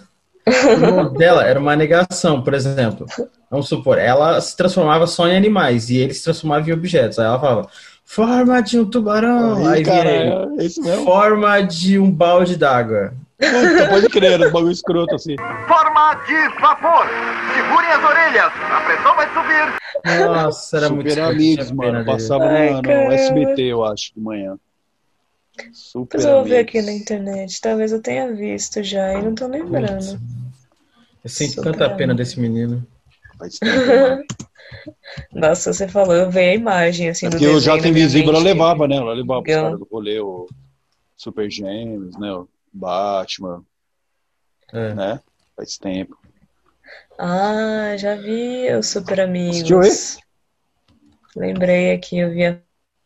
O 0.46 0.50
irmão 0.50 1.12
dela 1.12 1.44
era 1.44 1.61
uma 1.61 1.76
negação, 1.76 2.40
por 2.40 2.54
exemplo. 2.54 3.04
Vamos 3.50 3.68
supor, 3.68 3.98
ela 3.98 4.40
se 4.40 4.57
transformava 4.57 5.07
só 5.07 5.28
em 5.28 5.36
animais 5.36 5.90
e 5.90 5.98
ele 5.98 6.14
se 6.14 6.24
transformava 6.24 6.66
em 6.68 6.72
objetos. 6.72 7.18
Aí 7.18 7.26
ela 7.26 7.38
falava, 7.38 7.68
forma 8.07 8.62
de 8.62 8.78
um 8.78 8.88
tubarão. 8.88 9.66
Aí, 9.66 9.78
Aí, 9.78 9.84
cara, 9.84 10.09
é 10.59 10.64
isso 10.64 10.80
mesmo. 10.80 11.04
forma 11.04 11.61
de 11.61 11.98
um 11.98 12.11
balde 12.11 12.57
d'água. 12.57 13.12
Puta, 13.38 13.88
pode 13.90 14.09
crer, 14.09 14.40
um 14.40 14.50
bagulho 14.50 14.70
escroto 14.72 15.14
assim. 15.14 15.36
Forma 15.68 16.14
de 16.26 16.61
vapor. 16.61 17.04
Segurem 17.54 17.90
as 17.90 18.02
orelhas. 18.02 18.52
A 18.70 18.80
pressão 18.80 19.14
vai 19.14 19.28
subir. 19.34 20.24
Nossa, 20.24 20.76
era 20.78 20.88
muito 20.88 21.11
Super 21.11 21.18
escroto, 21.18 21.32
Amigos, 21.34 21.70
pena 21.70 21.92
mano. 21.92 22.04
Passava 22.07 22.44
Ai, 22.44 22.70
no, 22.72 22.80
no. 22.82 22.88
SBT, 23.12 23.62
eu 23.62 23.84
acho, 23.84 24.14
de 24.14 24.20
manhã. 24.20 24.57
Super 25.72 26.18
Depois 26.18 26.24
eu 26.24 26.32
vou 26.36 26.44
ver 26.44 26.59
aqui 26.59 26.80
na 26.80 26.92
internet. 26.92 27.61
Talvez 27.61 27.92
eu 27.92 28.00
tenha 28.00 28.32
visto 28.32 28.82
já 28.82 29.12
e 29.14 29.22
não 29.22 29.34
tô 29.34 29.46
lembrando. 29.48 30.18
Eu 31.22 31.28
sinto 31.30 31.54
Super 31.57 31.72
tanta 31.72 31.90
pena 31.90 32.12
Amigos. 32.12 32.16
desse 32.16 32.40
menino. 32.40 32.86
Faz 33.39 33.59
tempo, 33.59 33.87
mano. 33.87 34.24
Nossa, 35.32 35.72
você 35.72 35.89
falou, 35.89 36.14
eu 36.14 36.30
vi 36.30 36.41
a 36.41 36.55
imagem 36.55 37.09
assim 37.09 37.26
É 37.26 37.28
do 37.30 37.32
Porque 37.32 37.47
o 37.47 37.55
desenho 37.55 37.76
Jato 37.76 37.89
Invisível 37.89 38.30
ela 38.30 38.43
levava, 38.43 38.89
né? 38.89 38.97
Ela 38.97 39.12
levava 39.14 39.41
os 39.41 39.47
caras 39.47 39.78
do 39.78 39.89
rolê, 39.91 40.20
o 40.20 40.47
Super 41.16 41.51
Gêmeos, 41.51 42.18
né? 42.18 42.32
O 42.32 42.49
Batman, 42.72 43.64
É. 44.72 44.95
né? 44.95 45.20
Faz 45.57 45.78
tempo. 45.78 46.18
Ah, 47.18 47.97
já 47.97 48.14
vi 48.14 48.72
os 48.74 48.87
Super 48.89 49.20
Amigos. 49.20 50.18
Lembrei 51.34 51.93
aqui, 51.93 52.18
eu 52.18 52.30
vi 52.30 52.47
a 52.47 52.59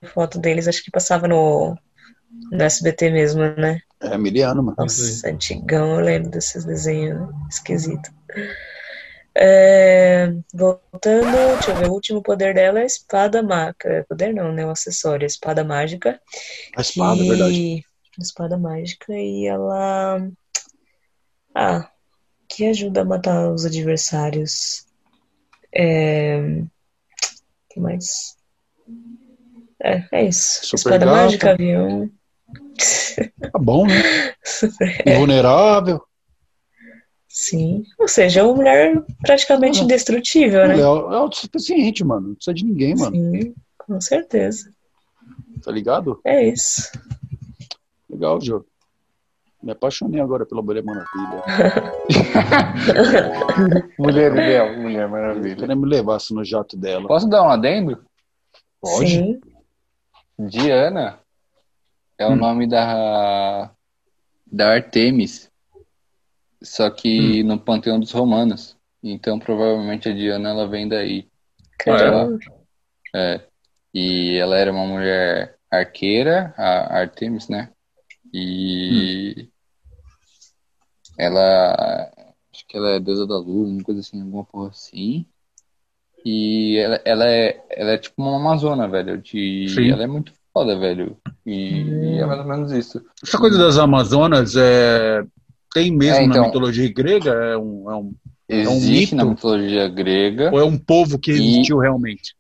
foto 0.05 0.39
deles, 0.39 0.69
acho 0.69 0.83
que 0.85 0.91
passava 0.91 1.27
no, 1.29 1.77
no 2.51 2.63
SBT 2.63 3.11
mesmo, 3.11 3.41
né? 3.41 3.81
É 4.01 4.17
miliano, 4.17 4.63
mano. 4.63 4.77
Nossa, 4.79 5.29
antigão, 5.29 5.95
eu 5.97 6.01
lembro 6.01 6.31
desses 6.31 6.65
desenhos 6.65 7.29
esquisitos. 7.51 8.11
É, 9.43 10.35
voltando, 10.53 11.33
deixa 11.55 11.71
eu 11.71 11.77
ver, 11.77 11.89
o 11.89 11.95
último 11.95 12.23
poder 12.23 12.53
dela 12.53 12.81
é 12.81 12.83
a 12.83 12.87
espada 12.87 13.43
mágica. 13.43 14.05
Poder 14.07 14.35
não, 14.35 14.53
né? 14.53 14.67
O 14.67 14.71
acessório, 14.71 15.25
a 15.25 15.27
espada 15.27 15.65
mágica. 15.65 16.21
A 16.77 16.81
espada, 16.83 17.25
é 17.25 17.27
verdade. 17.27 17.85
Espada 18.19 18.59
mágica 18.59 19.15
e 19.15 19.47
ela. 19.47 20.29
Ah, 21.55 21.91
que 22.51 22.67
ajuda 22.67 23.01
a 23.01 23.05
matar 23.05 23.51
os 23.51 23.65
adversários. 23.65 24.85
É. 25.75 26.63
que 27.71 27.81
mais? 27.81 28.37
É, 29.83 30.05
é 30.13 30.25
isso. 30.27 30.67
Super 30.67 30.77
espada 30.77 31.07
gata. 31.07 31.17
mágica, 31.17 31.51
avião. 31.53 32.11
Tá 33.41 33.59
bom, 33.59 33.87
né? 33.87 33.95
Super- 34.45 35.03
Invulnerável. 35.07 36.03
Sim. 37.33 37.85
Ou 37.97 38.09
seja, 38.09 38.41
é 38.41 38.43
uma 38.43 38.57
mulher 38.57 39.05
praticamente 39.23 39.81
indestrutível, 39.85 40.67
né? 40.67 40.81
Ela 40.81 41.13
é 41.13 41.15
é 41.15 41.17
autossuficiente, 41.17 42.03
mano. 42.05 42.29
Não 42.29 42.35
precisa 42.35 42.53
de 42.55 42.65
ninguém, 42.65 42.97
mano. 42.97 43.15
Sim, 43.15 43.55
com 43.79 44.01
certeza. 44.01 44.69
Tá 45.63 45.71
ligado? 45.71 46.21
É 46.25 46.45
isso. 46.49 46.91
Legal, 48.09 48.41
Jô. 48.41 48.65
Me 49.63 49.71
apaixonei 49.71 50.21
agora 50.21 50.45
pela 50.45 50.61
Mulher 50.63 50.83
Maravilha. 50.83 51.43
Mulher 53.99 54.33
ideal, 54.33 54.75
Mulher 54.77 55.09
Maravilha. 55.09 55.57
Queria 55.57 55.77
me 55.77 55.87
levasse 55.87 56.35
no 56.35 56.43
jato 56.45 56.77
dela. 56.77 57.07
Posso 57.07 57.29
dar 57.29 57.43
um 57.43 57.51
adendo? 57.51 58.03
Pode? 58.81 59.07
Sim. 59.09 59.41
Diana 60.39 61.21
é 62.19 62.27
o 62.27 62.31
Hum. 62.33 62.37
nome 62.37 62.67
da, 62.67 63.71
da 64.51 64.73
Artemis, 64.73 65.50
só 66.63 66.89
Hum. 66.89 66.91
que 66.93 67.43
no 67.43 67.59
panteão 67.59 67.99
dos 67.99 68.13
romanos. 68.13 68.77
Então 69.03 69.39
provavelmente 69.39 70.09
a 70.09 70.13
Diana 70.13 70.51
ela 70.51 70.69
vem 70.69 70.89
daí. 70.89 71.29
Caramba. 71.79 72.39
É. 73.15 73.41
E 73.95 74.37
ela 74.37 74.57
era 74.57 74.71
uma 74.71 74.87
mulher 74.87 75.57
arqueira, 75.71 76.55
a 76.57 76.99
Artemis, 76.99 77.49
né? 77.49 77.71
E 78.33 79.49
ela 81.19 82.11
acho 82.53 82.67
que 82.69 82.77
ela 82.77 82.91
é 82.91 83.01
deusa 83.01 83.27
da 83.27 83.37
luz, 83.39 83.71
uma 83.71 83.83
coisa 83.83 84.01
assim, 84.01 84.21
alguma 84.21 84.45
porra 84.45 84.69
assim. 84.69 85.27
E 86.25 86.77
ela, 86.77 87.01
ela 87.05 87.27
é 87.27 87.65
ela 87.71 87.91
é 87.93 87.99
tipo 87.99 88.23
uma 88.23 88.37
amazona, 88.37 88.87
velho. 88.87 89.19
De, 89.19 89.69
Sim. 89.69 89.91
ela 89.91 90.05
é 90.05 90.07
muito 90.07 90.33
foda, 90.53 90.79
velho. 90.79 91.17
E, 91.47 91.83
e 91.83 92.19
é 92.19 92.27
mais 92.27 92.41
ou 92.41 92.47
menos 92.47 92.73
isso. 92.73 93.03
Essa 93.23 93.39
coisa 93.39 93.59
das 93.59 93.79
Amazonas 93.79 94.55
é... 94.57 95.25
tem 95.73 95.91
mesmo 95.91 96.17
É, 96.17 96.25
então. 96.25 96.43
na 96.43 96.47
mitologia 96.49 96.93
grega? 96.93 97.31
É 97.31 97.57
um, 97.57 97.91
é 97.91 97.97
um... 97.97 98.15
É 98.49 98.69
um 98.69 98.73
Existe 98.73 99.15
na 99.15 99.23
mito? 99.25 99.37
mitologia 99.37 99.89
grega. 99.89 100.51
Ou 100.53 100.59
é 100.59 100.65
um 100.65 100.77
povo 100.77 101.19
que 101.19 101.31
E- 101.31 101.35
existiu 101.35 101.79
realmente? 101.79 102.35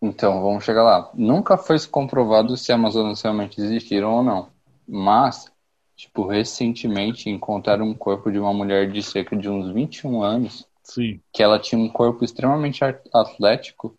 Então, 0.00 0.40
vamos 0.42 0.62
chegar 0.64 0.84
lá. 0.84 1.10
Nunca 1.14 1.56
foi 1.56 1.76
comprovado 1.90 2.56
se 2.56 2.70
Amazonas 2.70 3.20
realmente 3.22 3.60
existiram 3.60 4.12
ou 4.14 4.22
não. 4.22 4.48
Mas, 4.86 5.50
tipo, 5.96 6.26
recentemente 6.26 7.28
encontraram 7.28 7.86
um 7.86 7.94
corpo 7.94 8.30
de 8.30 8.38
uma 8.38 8.52
mulher 8.52 8.90
de 8.92 9.02
cerca 9.02 9.34
de 9.34 9.48
uns 9.48 9.72
21 9.72 10.22
anos, 10.22 10.64
Sim. 10.84 11.18
que 11.32 11.42
ela 11.42 11.58
tinha 11.58 11.80
um 11.80 11.88
corpo 11.88 12.24
extremamente 12.24 12.84
atlético 13.12 13.96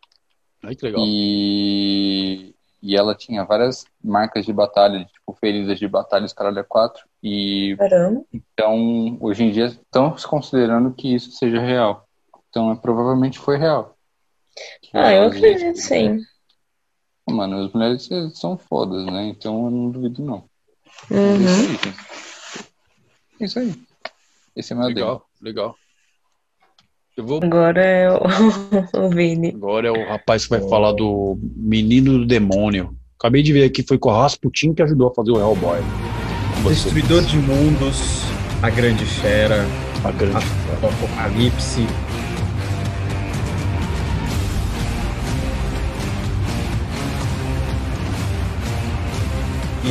Ai, 0.63 0.75
que 0.75 0.85
legal. 0.85 1.03
e, 1.05 2.53
e 2.81 2.95
ela 2.95 3.15
tinha 3.15 3.43
várias 3.43 3.85
marcas 4.03 4.45
de 4.45 4.53
batalha, 4.53 5.05
tipo, 5.05 5.33
feridas 5.39 5.79
de 5.79 5.87
batalha, 5.87 6.25
os 6.25 6.33
caralho 6.33 6.59
é 6.59 6.63
quatro. 6.63 7.05
E 7.21 7.75
Caramba. 7.77 8.23
então, 8.33 9.17
hoje 9.19 9.43
em 9.43 9.51
dia, 9.51 9.65
estão 9.65 10.17
se 10.17 10.27
considerando 10.27 10.93
que 10.93 11.13
isso 11.13 11.31
seja 11.31 11.59
real. 11.59 12.07
Então, 12.49 12.71
é, 12.71 12.75
provavelmente 12.75 13.39
foi 13.39 13.57
real. 13.57 13.95
Ah, 14.93 15.13
eu 15.13 15.27
acredito, 15.27 15.77
sim. 15.77 16.19
Mano, 17.29 17.65
as 17.65 17.73
mulheres 17.73 18.09
são 18.33 18.57
fodas, 18.57 19.05
né? 19.05 19.25
Então 19.25 19.65
eu 19.65 19.71
não 19.71 19.91
duvido, 19.91 20.23
não. 20.23 20.49
Uhum. 21.11 21.41
Isso 21.41 21.59
aí, 21.59 21.67
gente. 21.67 22.07
Isso 23.39 23.59
aí. 23.59 23.73
Esse 24.55 24.73
é 24.73 24.75
meu. 24.75 24.87
Legal, 24.87 25.25
legal. 25.41 25.75
Eu 27.17 27.25
vou... 27.25 27.39
Agora 27.43 27.83
é 27.83 28.11
o, 28.11 28.19
o 29.05 29.09
Vini. 29.09 29.49
Agora 29.55 29.87
é 29.87 29.91
o 29.91 30.07
rapaz 30.07 30.43
que 30.43 30.51
vai 30.51 30.61
falar 30.69 30.91
do 30.91 31.35
Menino 31.55 32.19
do 32.19 32.25
Demônio. 32.27 32.95
Acabei 33.19 33.41
de 33.41 33.51
ver 33.51 33.63
aqui, 33.63 33.81
foi 33.81 33.97
com 33.97 34.09
o 34.09 34.11
Rasputin 34.13 34.71
que 34.71 34.83
ajudou 34.83 35.07
a 35.07 35.13
fazer 35.15 35.31
o 35.31 35.39
Hellboy. 35.39 35.79
Você, 36.61 36.91
Destruidor 36.91 37.23
de 37.23 37.37
mundos, 37.39 38.21
a 38.61 38.69
grande 38.69 39.03
fera, 39.03 39.65
a 40.03 40.11
grande... 40.11 40.37
a- 40.37 40.85
o 40.85 40.89
apocalipse. 40.89 41.87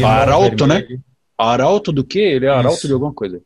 Arauto, 0.05 0.67
né? 0.67 0.87
Arauto 1.39 1.93
do 1.93 2.05
quê? 2.05 2.21
Ele 2.21 2.47
é 2.47 2.51
arauto 2.51 2.79
Isso. 2.79 2.87
de 2.87 2.93
alguma 2.93 3.13
coisa. 3.13 3.41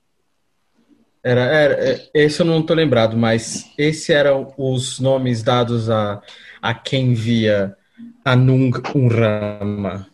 Era, 1.22 1.42
era, 1.42 1.74
é, 1.74 2.10
esse 2.14 2.40
eu 2.40 2.46
não 2.46 2.62
tô 2.62 2.72
lembrado, 2.72 3.16
mas 3.16 3.70
esse 3.76 4.12
eram 4.12 4.54
os 4.56 4.98
nomes 4.98 5.42
dados 5.42 5.90
a, 5.90 6.22
a 6.62 6.72
quem 6.72 7.12
via 7.12 7.76
Anung 8.24 8.72
Unrama, 8.94 10.06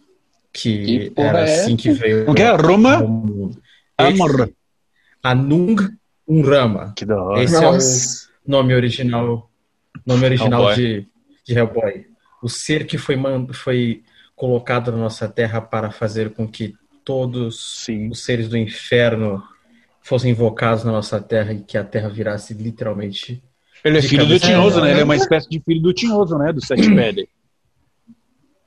que, 0.53 1.11
que 1.11 1.21
era 1.21 1.49
é 1.49 1.61
assim 1.61 1.77
que 1.77 1.93
veio. 1.93 2.29
O 2.29 2.35
que 2.35 2.43
é 2.43 2.51
Roma? 2.57 2.97
Amor. 3.97 4.53
Anung 5.23 5.77
Unrama. 6.27 6.93
Que 6.97 7.05
da 7.05 7.23
hora. 7.23 7.43
Esse 7.43 7.61
Nossa. 7.61 8.29
é 8.29 8.49
o 8.49 8.51
nome 8.51 8.75
original, 8.75 9.51
nome 10.05 10.25
original 10.25 10.75
de, 10.75 11.07
de 11.45 11.55
Hellboy. 11.57 12.07
O 12.43 12.49
ser 12.49 12.85
que 12.85 12.99
foi, 12.99 13.17
foi 13.53 14.03
colocado 14.35 14.91
na 14.91 14.99
nossa 14.99 15.29
terra 15.29 15.61
para 15.61 15.93
fazer 15.93 16.31
com 16.31 16.49
que 16.49 16.75
todos 17.05 17.85
Sim. 17.85 18.09
os 18.11 18.25
seres 18.25 18.49
do 18.49 18.57
inferno 18.57 19.43
fossem 20.07 20.31
invocados 20.31 20.85
na 20.85 20.93
nossa 20.93 21.21
terra 21.21 21.53
e 21.53 21.61
que 21.61 21.77
a 21.77 21.83
terra 21.83 22.09
virasse 22.09 22.55
literalmente. 22.55 23.43
Ele 23.85 23.99
é 23.99 24.03
filho 24.03 24.25
do 24.25 24.39
Tinhoso, 24.39 24.81
né? 24.81 24.93
Ele 24.93 25.01
é 25.01 25.05
uma 25.05 25.17
espécie 25.17 25.49
de 25.49 25.61
filho 25.61 25.83
do 25.83 25.93
Tinhoso, 25.93 26.39
né? 26.39 26.53
Do 26.53 26.65
Sete 26.65 26.89
Pede. 26.95 27.29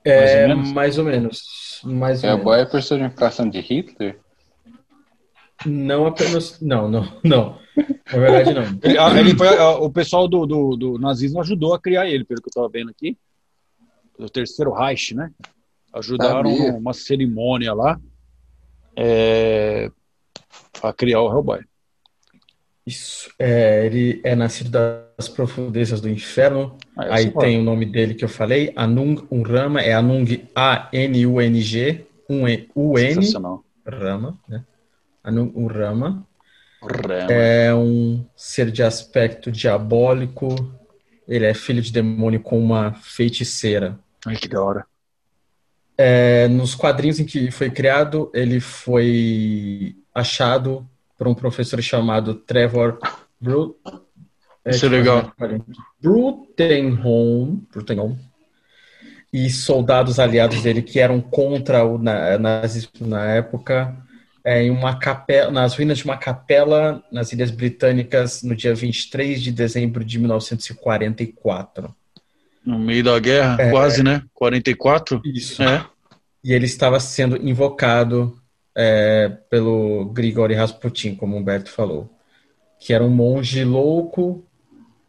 É, 0.03 0.53
mais 0.53 0.57
ou 0.57 0.57
menos. 0.57 0.71
Mais 0.73 0.97
ou 0.97 1.05
menos. 1.05 1.81
Mais 1.85 2.23
ou 2.23 2.29
é 2.29 2.33
menos. 2.33 2.41
a 2.41 2.43
boa 2.43 2.65
personificação 2.65 3.49
de 3.49 3.59
Hitler? 3.61 4.19
Não 5.65 6.05
apenas. 6.05 6.59
Não, 6.59 6.89
não, 6.89 7.07
não. 7.23 7.57
Na 8.11 8.19
verdade, 8.19 8.53
não. 8.53 8.63
Ele, 8.83 9.19
ele 9.19 9.37
foi, 9.37 9.47
o 9.57 9.89
pessoal 9.89 10.27
do, 10.27 10.45
do, 10.45 10.75
do, 10.75 10.99
nazismo 10.99 11.39
ajudou 11.39 11.73
a 11.73 11.79
criar 11.79 12.09
ele, 12.09 12.25
pelo 12.25 12.41
que 12.41 12.47
eu 12.47 12.51
estava 12.51 12.67
vendo 12.69 12.89
aqui. 12.89 13.17
O 14.17 14.29
terceiro 14.29 14.73
Reich, 14.73 15.15
né? 15.15 15.31
Ajudaram 15.93 16.53
Sabia. 16.53 16.73
uma 16.73 16.93
cerimônia 16.93 17.73
lá 17.73 17.99
é, 18.95 19.89
a 20.83 20.93
criar 20.93 21.21
o 21.21 21.31
Hellboy. 21.31 21.61
Isso. 22.89 23.29
É, 23.37 23.85
ele 23.85 24.19
é 24.23 24.35
nascido 24.35 24.71
das 24.71 25.29
profundezas 25.29 26.01
do 26.01 26.09
inferno. 26.09 26.75
Ah, 26.97 27.17
Aí 27.17 27.29
tem 27.31 27.59
o 27.59 27.63
nome 27.63 27.85
dele 27.85 28.15
que 28.15 28.25
eu 28.25 28.29
falei, 28.29 28.73
Anung 28.75 29.27
Unrama, 29.31 29.79
é 29.79 29.93
Anung 29.93 30.25
A-N-U-N-G, 30.55 32.05
U-N, 32.27 33.33
Rama, 33.85 34.39
né? 34.47 34.63
Anung 35.23 35.51
Unrama. 35.55 36.27
Rama. 36.81 37.31
É 37.31 37.73
um 37.75 38.25
ser 38.35 38.71
de 38.71 38.81
aspecto 38.81 39.51
diabólico. 39.51 40.47
Ele 41.27 41.45
é 41.45 41.53
filho 41.53 41.81
de 41.81 41.91
demônio 41.91 42.39
com 42.39 42.57
uma 42.59 42.93
feiticeira. 42.93 43.99
Ai, 44.25 44.35
que 44.35 44.47
da 44.47 44.63
hora. 44.63 44.85
É, 45.95 46.47
nos 46.47 46.73
quadrinhos 46.73 47.19
em 47.19 47.25
que 47.25 47.51
foi 47.51 47.69
criado, 47.69 48.31
ele 48.33 48.59
foi 48.59 49.95
achado 50.13 50.87
por 51.17 51.27
um 51.27 51.33
professor 51.33 51.81
chamado 51.81 52.33
Trevor 52.33 52.97
Brut. 53.39 53.75
É, 54.63 54.71
Isso 54.71 54.85
é 54.85 54.89
legal. 54.89 55.31
Brutenholm, 56.01 57.59
Brutenholm. 57.71 58.15
E 59.31 59.49
soldados 59.49 60.19
aliados 60.19 60.61
dele 60.63 60.81
que 60.81 60.99
eram 60.99 61.21
contra 61.21 61.83
o 61.85 61.99
nazismo 61.99 63.05
na 63.07 63.25
época, 63.25 63.95
é, 64.43 64.63
em 64.63 64.71
uma 64.71 64.97
capela, 64.97 65.51
nas 65.51 65.75
ruínas 65.75 65.99
de 65.99 66.05
uma 66.05 66.17
capela 66.17 67.03
nas 67.11 67.31
Ilhas 67.31 67.51
Britânicas 67.51 68.41
no 68.41 68.55
dia 68.55 68.73
23 68.73 69.41
de 69.41 69.51
dezembro 69.51 70.03
de 70.03 70.17
1944. 70.17 71.93
No 72.65 72.79
meio 72.79 73.03
da 73.03 73.19
guerra, 73.19 73.57
é, 73.59 73.69
quase, 73.69 74.01
né? 74.01 74.23
44? 74.33 75.21
Isso. 75.25 75.61
É. 75.61 75.85
E 76.43 76.53
ele 76.53 76.65
estava 76.65 76.99
sendo 76.99 77.37
invocado 77.37 78.38
é, 78.81 79.27
pelo 79.49 80.05
Grigori 80.05 80.53
Rasputin, 80.53 81.13
como 81.13 81.35
o 81.35 81.39
Humberto 81.39 81.69
falou, 81.69 82.09
que 82.79 82.93
era 82.93 83.03
um 83.03 83.09
monge 83.09 83.65
louco 83.65 84.45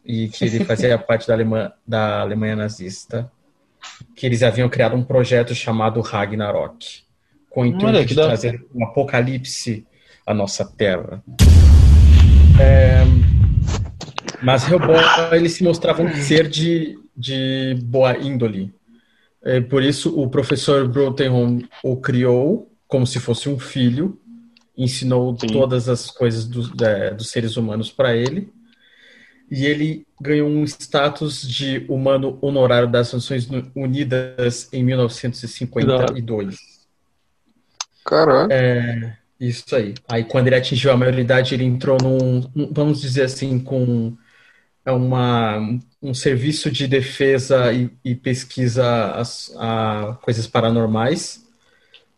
e 0.05 0.27
que 0.27 0.45
ele 0.45 0.65
fazia 0.65 0.99
parte 0.99 1.29
da, 1.29 1.35
Alemanha, 1.35 1.73
da 1.87 2.21
Alemanha 2.21 2.57
nazista, 2.57 3.31
que 4.17 4.27
eles 4.27 4.43
haviam 4.43 4.69
criado 4.69 4.97
um 4.97 5.05
projeto 5.05 5.55
chamado 5.55 6.01
Ragnarok, 6.01 7.05
com 7.49 7.63
o 7.63 7.67
intuito 7.67 8.05
de 8.07 8.15
trazer 8.17 8.67
um 8.75 8.85
apocalipse 8.85 9.87
à 10.27 10.35
nossa 10.35 10.65
terra. 10.65 11.23
É, 12.61 13.05
mas 14.43 14.69
Hellboy, 14.69 14.99
ele 15.31 15.49
se 15.49 15.63
mostrava 15.63 16.03
um 16.03 16.13
ser 16.17 16.49
de, 16.49 16.99
de 17.17 17.79
boa 17.85 18.19
índole. 18.19 18.75
É, 19.45 19.61
por 19.61 19.81
isso, 19.81 20.21
o 20.21 20.29
professor 20.29 20.89
Brotenholm 20.89 21.63
o 21.85 21.97
criou 21.97 22.70
como 22.91 23.07
se 23.07 23.21
fosse 23.21 23.49
um 23.49 23.59
filho, 23.59 24.19
ensinou 24.77 25.39
Sim. 25.39 25.47
todas 25.47 25.89
as 25.89 26.11
coisas 26.11 26.45
do, 26.45 26.85
é, 26.85 27.15
dos 27.15 27.31
seres 27.31 27.57
humanos 27.57 27.91
para 27.91 28.17
ele, 28.17 28.53
e 29.49 29.65
ele 29.65 30.07
ganhou 30.21 30.49
um 30.49 30.65
status 30.65 31.49
de 31.49 31.87
humano 31.89 32.37
honorário 32.43 32.89
das 32.89 33.13
Nações 33.13 33.49
Unidas 33.75 34.69
em 34.73 34.85
1952. 34.85 36.59
Caralho. 38.05 38.53
É, 38.53 39.17
isso 39.39 39.75
aí. 39.75 39.95
Aí, 40.09 40.25
quando 40.25 40.49
ele 40.49 40.57
atingiu 40.57 40.91
a 40.91 40.97
maioridade, 40.97 41.55
ele 41.55 41.65
entrou 41.65 41.97
num, 42.03 42.43
vamos 42.73 43.01
dizer 43.01 43.23
assim, 43.23 43.59
com 43.59 44.17
uma, 44.87 45.59
um 46.03 46.13
serviço 46.13 46.71
de 46.71 46.89
defesa 46.89 47.73
e, 47.73 47.91
e 48.05 48.15
pesquisa 48.15 48.85
a, 48.85 49.23
a 49.59 50.15
coisas 50.15 50.47
paranormais 50.47 51.50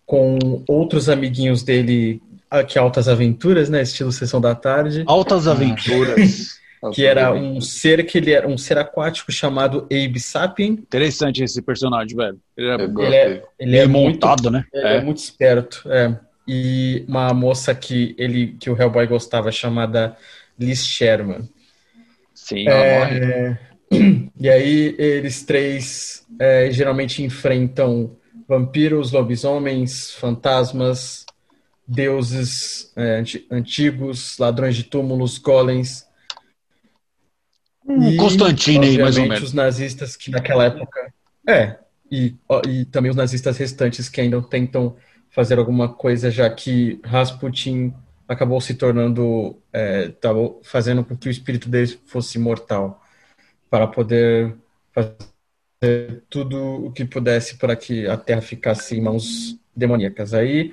com 0.06 0.62
outros 0.68 1.08
amiguinhos 1.08 1.62
dele, 1.62 2.20
que 2.68 2.78
Altas 2.78 3.08
Aventuras, 3.08 3.70
né? 3.70 3.82
Estilo 3.82 4.12
Sessão 4.12 4.40
da 4.40 4.54
Tarde. 4.54 5.04
Altas 5.06 5.46
Aventuras. 5.46 6.60
que 6.90 7.06
era 7.06 7.32
um 7.32 7.60
ser 7.60 8.04
que 8.04 8.18
ele 8.18 8.32
era 8.32 8.48
um 8.48 8.58
ser 8.58 8.76
aquático 8.76 9.30
chamado 9.30 9.84
Abe 9.84 10.18
Sapien. 10.18 10.72
Interessante 10.72 11.42
esse 11.42 11.62
personagem, 11.62 12.16
velho. 12.16 12.40
Ele 12.56 12.68
é, 12.68 12.74
ele 12.74 13.14
é, 13.14 13.42
ele 13.58 13.76
é 13.78 13.86
montado, 13.86 14.50
muito, 14.50 14.50
né? 14.50 14.64
Ele 14.72 14.86
é. 14.86 14.96
é. 14.96 15.00
muito 15.00 15.18
esperto, 15.18 15.82
é. 15.86 16.18
E 16.46 17.04
uma 17.06 17.32
moça 17.32 17.72
que 17.72 18.16
ele 18.18 18.56
que 18.58 18.68
o 18.68 18.76
Hellboy 18.76 19.06
gostava 19.06 19.52
chamada 19.52 20.16
Liz 20.58 20.84
Sherman. 20.84 21.48
Sim, 22.34 22.68
ela 22.68 22.84
é, 22.84 22.98
morre. 22.98 23.58
E 24.40 24.48
aí 24.48 24.96
eles 24.98 25.44
três 25.44 26.26
é, 26.40 26.70
geralmente 26.72 27.22
enfrentam 27.22 28.16
vampiros, 28.52 29.12
lobisomens, 29.12 30.10
fantasmas, 30.12 31.24
deuses 31.88 32.92
é, 32.94 33.22
antigos, 33.50 34.36
ladrões 34.36 34.76
de 34.76 34.84
túmulos, 34.84 35.38
golems. 35.38 36.06
Um 37.86 38.14
Constantino 38.18 38.84
aí, 38.84 38.98
mais 38.98 39.16
ou 39.16 39.22
menos. 39.22 39.42
os 39.42 39.52
nazistas 39.54 40.16
que 40.16 40.30
naquela 40.30 40.66
época... 40.66 41.12
É, 41.48 41.78
e, 42.10 42.36
e 42.68 42.84
também 42.84 43.10
os 43.10 43.16
nazistas 43.16 43.56
restantes 43.56 44.10
que 44.10 44.20
ainda 44.20 44.40
tentam 44.42 44.96
fazer 45.30 45.58
alguma 45.58 45.88
coisa, 45.88 46.30
já 46.30 46.48
que 46.50 47.00
Rasputin 47.02 47.94
acabou 48.28 48.60
se 48.60 48.74
tornando, 48.74 49.56
é, 49.72 50.12
fazendo 50.62 51.02
com 51.02 51.16
que 51.16 51.28
o 51.28 51.30
espírito 51.30 51.70
dele 51.70 51.98
fosse 52.04 52.36
imortal, 52.36 53.02
para 53.70 53.86
poder 53.86 54.54
fazer 54.92 55.16
tudo 56.30 56.86
o 56.86 56.92
que 56.92 57.04
pudesse 57.04 57.56
para 57.56 57.74
que 57.74 58.06
a 58.06 58.16
Terra 58.16 58.40
ficasse 58.40 58.96
em 58.96 59.00
mãos 59.00 59.58
demoníacas. 59.74 60.32
Aí, 60.32 60.72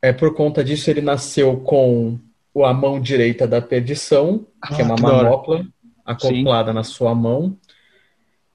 é, 0.00 0.12
por 0.12 0.34
conta 0.34 0.64
disso, 0.64 0.90
ele 0.90 1.00
nasceu 1.00 1.58
com 1.58 2.18
a 2.64 2.72
mão 2.72 3.00
direita 3.00 3.46
da 3.46 3.60
perdição, 3.60 4.46
que 4.68 4.80
é 4.80 4.84
ah, 4.84 4.86
uma 4.86 4.94
que 4.96 5.02
manopla 5.02 5.66
acoplada 6.04 6.70
Sim. 6.70 6.74
na 6.74 6.84
sua 6.84 7.14
mão, 7.14 7.56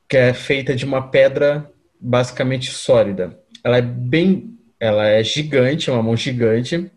que 0.08 0.18
é 0.18 0.34
feita 0.34 0.76
de 0.76 0.86
uma 0.86 1.10
pedra 1.10 1.70
basicamente 2.00 2.72
sólida. 2.72 3.40
Ela 3.64 3.78
é 3.78 3.82
bem, 3.82 4.58
ela 4.80 5.08
é 5.08 5.24
gigante, 5.24 5.90
é 5.90 5.94
uma 5.94 6.04
mão 6.04 6.16
gigante. 6.16 6.92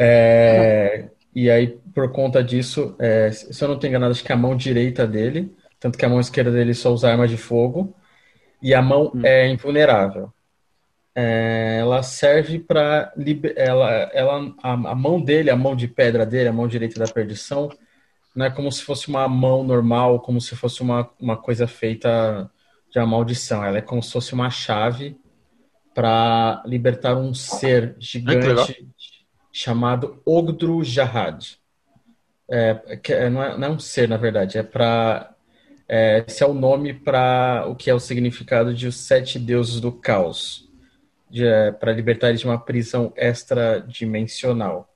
É, 0.00 1.08
e 1.34 1.50
aí, 1.50 1.78
por 1.94 2.10
conta 2.12 2.42
disso, 2.42 2.94
é, 2.98 3.30
se 3.30 3.62
eu 3.62 3.68
não 3.68 3.74
estou 3.76 3.88
enganado, 3.88 4.12
acho 4.12 4.24
que 4.24 4.32
é 4.32 4.34
a 4.34 4.38
mão 4.38 4.56
direita 4.56 5.06
dele 5.06 5.52
tanto 5.80 5.98
que 5.98 6.04
a 6.04 6.08
mão 6.08 6.20
esquerda 6.20 6.50
dele 6.50 6.74
só 6.74 6.92
usa 6.92 7.10
arma 7.10 7.28
de 7.28 7.36
fogo 7.36 7.94
e 8.62 8.74
a 8.74 8.82
mão 8.82 9.12
hum. 9.14 9.22
é 9.24 9.48
invulnerável. 9.48 10.32
É, 11.14 11.78
ela 11.80 12.02
serve 12.02 12.60
para 12.60 13.12
ela, 13.56 13.90
ela 14.12 14.54
a, 14.62 14.72
a, 14.72 14.94
mão 14.94 15.20
dele, 15.20 15.50
a 15.50 15.56
mão 15.56 15.74
de 15.74 15.88
pedra 15.88 16.24
dele, 16.24 16.48
a 16.48 16.52
mão 16.52 16.68
direita 16.68 17.00
da 17.00 17.12
perdição, 17.12 17.68
não 18.34 18.46
é 18.46 18.50
como 18.50 18.70
se 18.70 18.82
fosse 18.84 19.08
uma 19.08 19.26
mão 19.26 19.64
normal, 19.64 20.20
como 20.20 20.40
se 20.40 20.54
fosse 20.54 20.80
uma, 20.80 21.10
uma 21.18 21.36
coisa 21.36 21.66
feita 21.66 22.48
de 22.90 22.98
uma 22.98 23.06
maldição. 23.06 23.64
Ela 23.64 23.78
é 23.78 23.82
como 23.82 24.00
se 24.02 24.12
fosse 24.12 24.32
uma 24.32 24.48
chave 24.48 25.18
para 25.92 26.62
libertar 26.64 27.16
um 27.16 27.34
ser 27.34 27.96
gigante 27.98 28.88
chamado 29.52 30.22
Ogdru 30.24 30.84
Jahad. 30.84 31.58
É, 32.48 33.00
é, 33.08 33.28
não, 33.28 33.42
é, 33.42 33.58
não 33.58 33.68
é 33.68 33.70
um 33.70 33.78
ser, 33.78 34.08
na 34.08 34.16
verdade, 34.16 34.56
é 34.56 34.62
para 34.62 35.34
é, 35.88 36.24
esse 36.26 36.42
é 36.42 36.46
o 36.46 36.52
nome 36.52 36.92
para 36.92 37.64
o 37.66 37.74
que 37.74 37.88
é 37.88 37.94
o 37.94 38.00
significado 38.00 38.74
de 38.74 38.86
os 38.86 38.96
sete 38.96 39.38
deuses 39.38 39.80
do 39.80 39.90
caos, 39.90 40.68
é, 41.34 41.72
para 41.72 41.92
libertar 41.92 42.28
eles 42.28 42.40
de 42.40 42.46
uma 42.46 42.58
prisão 42.58 43.12
extradimensional, 43.16 44.92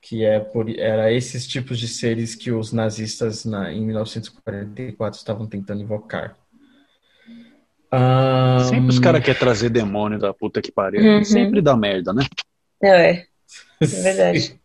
que 0.00 0.24
é 0.24 0.40
por, 0.40 0.70
era 0.78 1.12
esses 1.12 1.46
tipos 1.46 1.78
de 1.78 1.88
seres 1.88 2.34
que 2.34 2.50
os 2.50 2.72
nazistas 2.72 3.44
na, 3.44 3.70
em 3.70 3.84
1944 3.84 5.18
estavam 5.18 5.46
tentando 5.46 5.82
invocar. 5.82 6.36
Um... 7.92 8.60
Sempre 8.64 8.88
os 8.88 8.98
caras 8.98 9.22
querem 9.22 9.38
trazer 9.38 9.68
demônio 9.68 10.18
da 10.18 10.32
puta 10.32 10.60
que 10.60 10.72
pariu. 10.72 11.02
Uhum. 11.02 11.24
Sempre 11.24 11.60
dá 11.60 11.76
merda, 11.76 12.12
né? 12.12 12.24
É, 12.82 13.10
é. 13.10 13.26
verdade. 13.80 14.58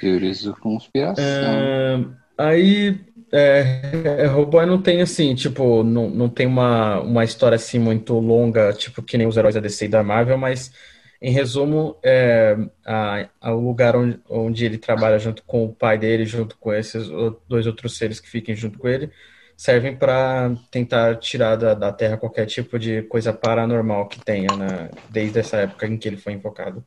Teorias 0.00 0.40
de 0.40 0.52
conspiração. 0.52 1.22
Uh, 1.24 2.16
aí, 2.36 2.98
é, 3.32 4.24
Hellboy 4.24 4.66
não 4.66 4.80
tem 4.80 5.00
assim, 5.02 5.34
tipo, 5.34 5.82
não, 5.82 6.08
não 6.08 6.28
tem 6.28 6.46
uma, 6.46 7.00
uma 7.00 7.24
história 7.24 7.56
assim 7.56 7.78
muito 7.78 8.14
longa, 8.18 8.72
tipo, 8.72 9.02
que 9.02 9.18
nem 9.18 9.26
os 9.26 9.36
heróis 9.36 9.54
da 9.54 9.60
DC 9.60 9.86
e 9.86 9.88
da 9.88 10.02
Marvel, 10.02 10.38
mas 10.38 10.72
em 11.20 11.30
resumo, 11.32 11.98
é, 12.04 12.56
a, 12.84 13.28
a, 13.40 13.54
o 13.54 13.60
lugar 13.60 13.96
onde, 13.96 14.20
onde 14.28 14.64
ele 14.64 14.78
trabalha 14.78 15.18
junto 15.18 15.42
com 15.44 15.64
o 15.64 15.74
pai 15.74 15.98
dele, 15.98 16.24
junto 16.26 16.56
com 16.58 16.72
esses 16.72 17.08
dois 17.48 17.66
outros 17.66 17.96
seres 17.96 18.20
que 18.20 18.28
fiquem 18.28 18.54
junto 18.54 18.78
com 18.78 18.88
ele, 18.88 19.10
servem 19.56 19.96
para 19.96 20.54
tentar 20.70 21.16
tirar 21.16 21.56
da, 21.56 21.74
da 21.74 21.92
Terra 21.92 22.18
qualquer 22.18 22.46
tipo 22.46 22.78
de 22.78 23.02
coisa 23.04 23.32
paranormal 23.32 24.08
que 24.08 24.20
tenha 24.22 24.54
né, 24.56 24.90
desde 25.10 25.38
essa 25.40 25.58
época 25.58 25.86
em 25.86 25.96
que 25.98 26.06
ele 26.08 26.16
foi 26.18 26.34
invocado. 26.34 26.84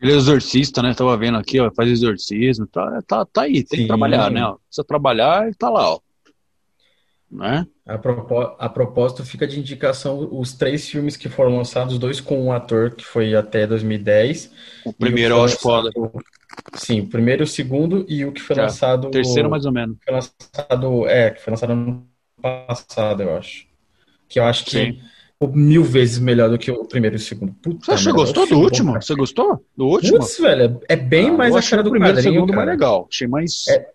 Ele 0.00 0.12
é 0.12 0.16
exorcista, 0.16 0.82
né? 0.82 0.94
Tava 0.94 1.16
vendo 1.16 1.36
aqui, 1.36 1.60
ó, 1.60 1.70
faz 1.70 1.90
exorcismo, 1.90 2.66
tá, 2.66 3.02
tá, 3.06 3.24
tá 3.26 3.42
aí, 3.42 3.62
tem 3.62 3.80
Sim. 3.80 3.82
que 3.82 3.86
trabalhar, 3.86 4.30
né? 4.30 4.44
Ó. 4.44 4.56
Precisa 4.66 4.84
trabalhar 4.84 5.48
e 5.48 5.54
tá 5.54 5.68
lá, 5.68 5.90
ó. 5.90 6.00
Né? 7.30 7.64
A, 7.86 7.96
propó 7.96 8.56
a 8.58 8.68
propósito, 8.68 9.24
fica 9.24 9.46
de 9.46 9.60
indicação 9.60 10.28
os 10.32 10.52
três 10.52 10.88
filmes 10.88 11.16
que 11.16 11.28
foram 11.28 11.56
lançados, 11.56 11.96
dois 11.98 12.20
com 12.20 12.42
um 12.42 12.50
ator 12.50 12.92
que 12.92 13.04
foi 13.04 13.36
até 13.36 13.66
2010. 13.66 14.50
O 14.84 14.92
primeiro 14.92 15.36
eu 15.36 15.44
acho 15.44 15.58
foda. 15.58 15.90
Sim, 16.74 17.02
o 17.02 17.06
primeiro, 17.06 17.44
o 17.44 17.46
segundo 17.46 18.04
e 18.08 18.24
o 18.24 18.32
que 18.32 18.40
foi 18.40 18.56
Já, 18.56 18.62
lançado. 18.62 19.08
O 19.08 19.10
terceiro, 19.10 19.48
mais 19.48 19.64
ou 19.64 19.72
menos. 19.72 19.96
Foi 20.04 20.12
lançado, 20.12 21.06
é, 21.06 21.30
que 21.30 21.40
foi 21.40 21.52
lançado 21.52 21.72
ano 21.72 22.06
passado, 22.42 23.22
eu 23.22 23.36
acho. 23.36 23.66
Que 24.28 24.40
eu 24.40 24.44
acho 24.44 24.64
que 24.64 24.70
Sim. 24.70 25.00
Mil 25.48 25.82
vezes 25.82 26.18
melhor 26.18 26.50
do 26.50 26.58
que 26.58 26.70
o 26.70 26.84
primeiro 26.84 27.16
e 27.16 27.18
o 27.18 27.20
segundo. 27.20 27.54
Puta 27.62 27.96
Você 27.96 28.12
gostou 28.12 28.46
do 28.46 28.58
último? 28.58 28.92
Bom, 28.92 29.00
Você 29.00 29.14
gostou 29.14 29.64
do 29.74 29.86
último? 29.86 30.18
Putz, 30.18 30.38
velho, 30.38 30.80
é 30.86 30.96
bem 30.96 31.30
ah, 31.30 31.32
mais 31.32 31.56
a 31.56 31.62
cara 31.62 31.82
do 31.82 31.90
primeiro 31.90 32.16
quadrinho, 32.16 32.34
segundo 32.34 32.52
cara. 32.52 32.66
mais 32.66 32.78
legal. 32.78 33.08
Achei 33.10 33.26
mais. 33.26 33.64
É, 33.68 33.86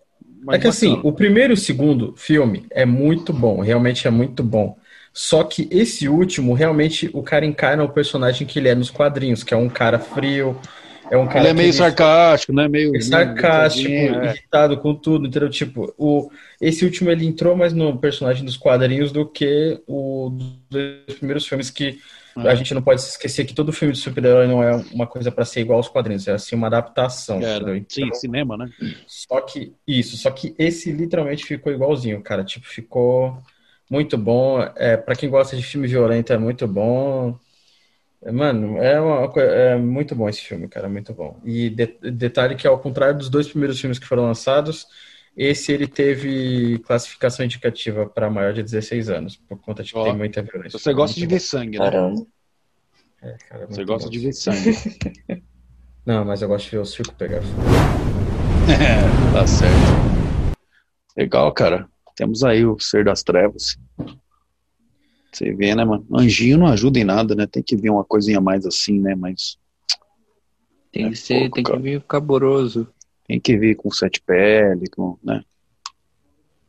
é 0.50 0.58
que 0.58 0.66
assim, 0.66 1.00
o 1.04 1.12
primeiro 1.12 1.52
e 1.52 1.54
o 1.54 1.56
segundo 1.56 2.14
filme 2.16 2.66
é 2.70 2.84
muito 2.84 3.32
bom, 3.32 3.60
realmente 3.60 4.08
é 4.08 4.10
muito 4.10 4.42
bom. 4.42 4.76
Só 5.12 5.44
que 5.44 5.68
esse 5.70 6.08
último, 6.08 6.52
realmente, 6.52 7.08
o 7.14 7.22
cara 7.22 7.46
encarna 7.46 7.82
o 7.82 7.88
personagem 7.88 8.46
que 8.46 8.58
ele 8.58 8.68
é 8.68 8.74
nos 8.74 8.90
quadrinhos, 8.90 9.42
que 9.42 9.54
é 9.54 9.56
um 9.56 9.68
cara 9.68 9.98
frio, 9.98 10.58
é 11.10 11.16
um 11.16 11.26
cara 11.26 11.40
ele 11.40 11.48
é 11.48 11.54
meio 11.54 11.72
sarcástico, 11.72 12.52
né? 12.52 12.68
Meio, 12.68 12.90
meio 12.90 13.02
sarcástico, 13.02 13.90
é. 13.90 14.32
irritado 14.32 14.76
com 14.78 14.94
tudo, 14.94 15.26
entendeu? 15.26 15.48
Tipo, 15.48 15.94
o, 15.96 16.30
esse 16.60 16.84
último 16.84 17.10
ele 17.10 17.26
entrou 17.26 17.56
mais 17.56 17.72
no 17.72 17.98
personagem 17.98 18.44
dos 18.44 18.56
quadrinhos 18.56 19.12
do 19.12 19.26
que 19.26 19.80
o 19.86 20.30
dos 20.70 21.14
primeiros 21.16 21.46
filmes 21.46 21.70
que 21.70 21.98
a 22.36 22.54
gente 22.54 22.74
não 22.74 22.82
pode 22.82 23.00
esquecer 23.00 23.46
que 23.46 23.54
todo 23.54 23.72
filme 23.72 23.94
de 23.94 24.00
super-herói 24.00 24.46
não 24.46 24.62
é 24.62 24.76
uma 24.92 25.06
coisa 25.06 25.32
para 25.32 25.44
ser 25.44 25.60
igual 25.60 25.78
aos 25.78 25.88
quadrinhos, 25.88 26.28
é 26.28 26.32
assim 26.32 26.54
uma 26.54 26.66
adaptação. 26.66 27.40
É, 27.40 27.56
então, 27.56 27.86
sim, 27.88 28.12
cinema, 28.12 28.56
né? 28.58 28.68
Só 29.06 29.40
que 29.40 29.72
isso, 29.86 30.16
só 30.18 30.30
que 30.30 30.54
esse 30.58 30.92
literalmente 30.92 31.44
ficou 31.44 31.72
igualzinho, 31.72 32.20
cara. 32.20 32.44
Tipo, 32.44 32.66
ficou 32.66 33.38
muito 33.90 34.18
bom. 34.18 34.60
É, 34.76 34.96
para 34.96 35.16
quem 35.16 35.30
gosta 35.30 35.56
de 35.56 35.62
filme 35.62 35.86
violento 35.88 36.32
é 36.32 36.36
muito 36.36 36.66
bom. 36.66 37.38
Mano, 38.32 38.78
é, 38.78 39.00
uma, 39.00 39.32
é 39.40 39.76
muito 39.76 40.14
bom 40.14 40.28
esse 40.28 40.40
filme, 40.40 40.68
cara, 40.68 40.88
muito 40.88 41.12
bom. 41.12 41.40
E 41.44 41.70
de, 41.70 41.86
detalhe 42.10 42.56
que 42.56 42.66
ao 42.66 42.78
contrário 42.78 43.18
dos 43.18 43.28
dois 43.28 43.48
primeiros 43.48 43.80
filmes 43.80 43.98
que 43.98 44.06
foram 44.06 44.24
lançados, 44.24 44.86
esse 45.36 45.72
ele 45.72 45.86
teve 45.86 46.78
classificação 46.80 47.44
indicativa 47.44 48.06
para 48.06 48.30
maior 48.30 48.52
de 48.52 48.62
16 48.62 49.10
anos, 49.10 49.36
por 49.36 49.58
conta 49.58 49.82
de 49.82 49.92
que 49.92 50.02
tem 50.02 50.16
muita 50.16 50.42
violência. 50.42 50.78
Você 50.78 50.92
gosta 50.92 51.18
de 51.18 51.26
ver 51.26 51.40
sangue, 51.40 51.78
né? 51.78 52.14
É, 53.22 53.36
cara, 53.48 53.66
Você 53.66 53.84
gosta 53.84 54.10
de 54.10 54.18
ver 54.18 54.32
sangue. 54.32 54.72
Não, 56.04 56.24
mas 56.24 56.40
eu 56.40 56.48
gosto 56.48 56.66
de 56.66 56.70
ver 56.70 56.78
o 56.78 56.84
circo 56.84 57.14
pegar 57.14 57.42
fogo. 57.42 57.62
É, 58.70 59.32
tá 59.32 59.46
certo. 59.46 60.56
Legal, 61.16 61.52
cara. 61.52 61.88
Temos 62.14 62.42
aí 62.42 62.64
o 62.64 62.78
Ser 62.78 63.04
das 63.04 63.22
Trevas. 63.22 63.78
Você 65.36 65.52
vê, 65.52 65.74
né, 65.74 65.84
mano? 65.84 66.06
Anjinho 66.14 66.56
não 66.56 66.66
ajuda 66.66 66.98
em 66.98 67.04
nada, 67.04 67.34
né? 67.34 67.46
Tem 67.46 67.62
que 67.62 67.76
vir 67.76 67.90
uma 67.90 68.02
coisinha 68.02 68.40
mais 68.40 68.64
assim, 68.64 68.98
né? 68.98 69.14
Mas. 69.14 69.58
Tem 70.90 71.04
é 71.04 71.10
que 71.10 71.16
ser, 71.16 71.40
pouco, 71.40 71.54
tem 71.56 71.64
cara. 71.64 71.76
que 71.76 71.82
vir 71.82 72.02
caboroso. 72.04 72.88
Tem 73.26 73.38
que 73.38 73.54
vir 73.54 73.76
com 73.76 73.90
sete 73.90 74.18
pele, 74.22 74.88
com, 74.88 75.18
né? 75.22 75.44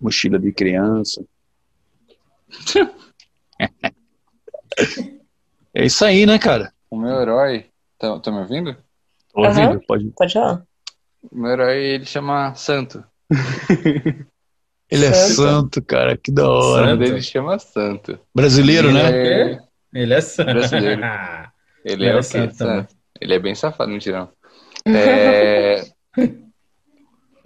Mochila 0.01 0.37
de 0.37 0.51
criança. 0.51 1.23
é 5.73 5.85
isso 5.85 6.03
aí, 6.03 6.25
né, 6.25 6.37
cara? 6.37 6.73
O 6.91 6.97
meu 6.97 7.21
herói. 7.21 7.67
Tá, 7.97 8.19
tá 8.19 8.29
me 8.31 8.39
ouvindo? 8.39 8.75
Tô 9.33 9.45
ouvindo, 9.45 9.75
uhum. 9.75 9.85
pode. 9.87 10.09
Pode 10.09 10.33
falar. 10.33 10.67
O 11.31 11.37
meu 11.37 11.51
herói, 11.51 11.77
ele 11.77 12.05
chama 12.05 12.53
Santo. 12.53 13.01
ele 14.89 15.05
é 15.05 15.13
santo, 15.13 15.81
cara, 15.81 16.15
que 16.15 16.31
da 16.31 16.47
hora. 16.49 16.91
Santo. 16.91 17.03
Ele 17.03 17.21
chama 17.21 17.59
Santo. 17.59 18.19
Brasileiro, 18.33 18.89
ele 18.89 18.97
né? 18.97 19.11
É... 19.11 19.59
Ele 19.93 20.13
é 20.13 20.21
santo. 20.21 20.53
Brasileiro. 20.53 21.01
Ele, 21.85 22.03
ele 22.03 22.15
é, 22.15 22.17
é 22.17 22.21
santo, 22.21 22.53
santo. 22.53 22.93
Ele 23.21 23.33
é 23.33 23.39
bem 23.39 23.55
safado, 23.55 23.89
mentira. 23.89 24.29
É... 24.85 25.85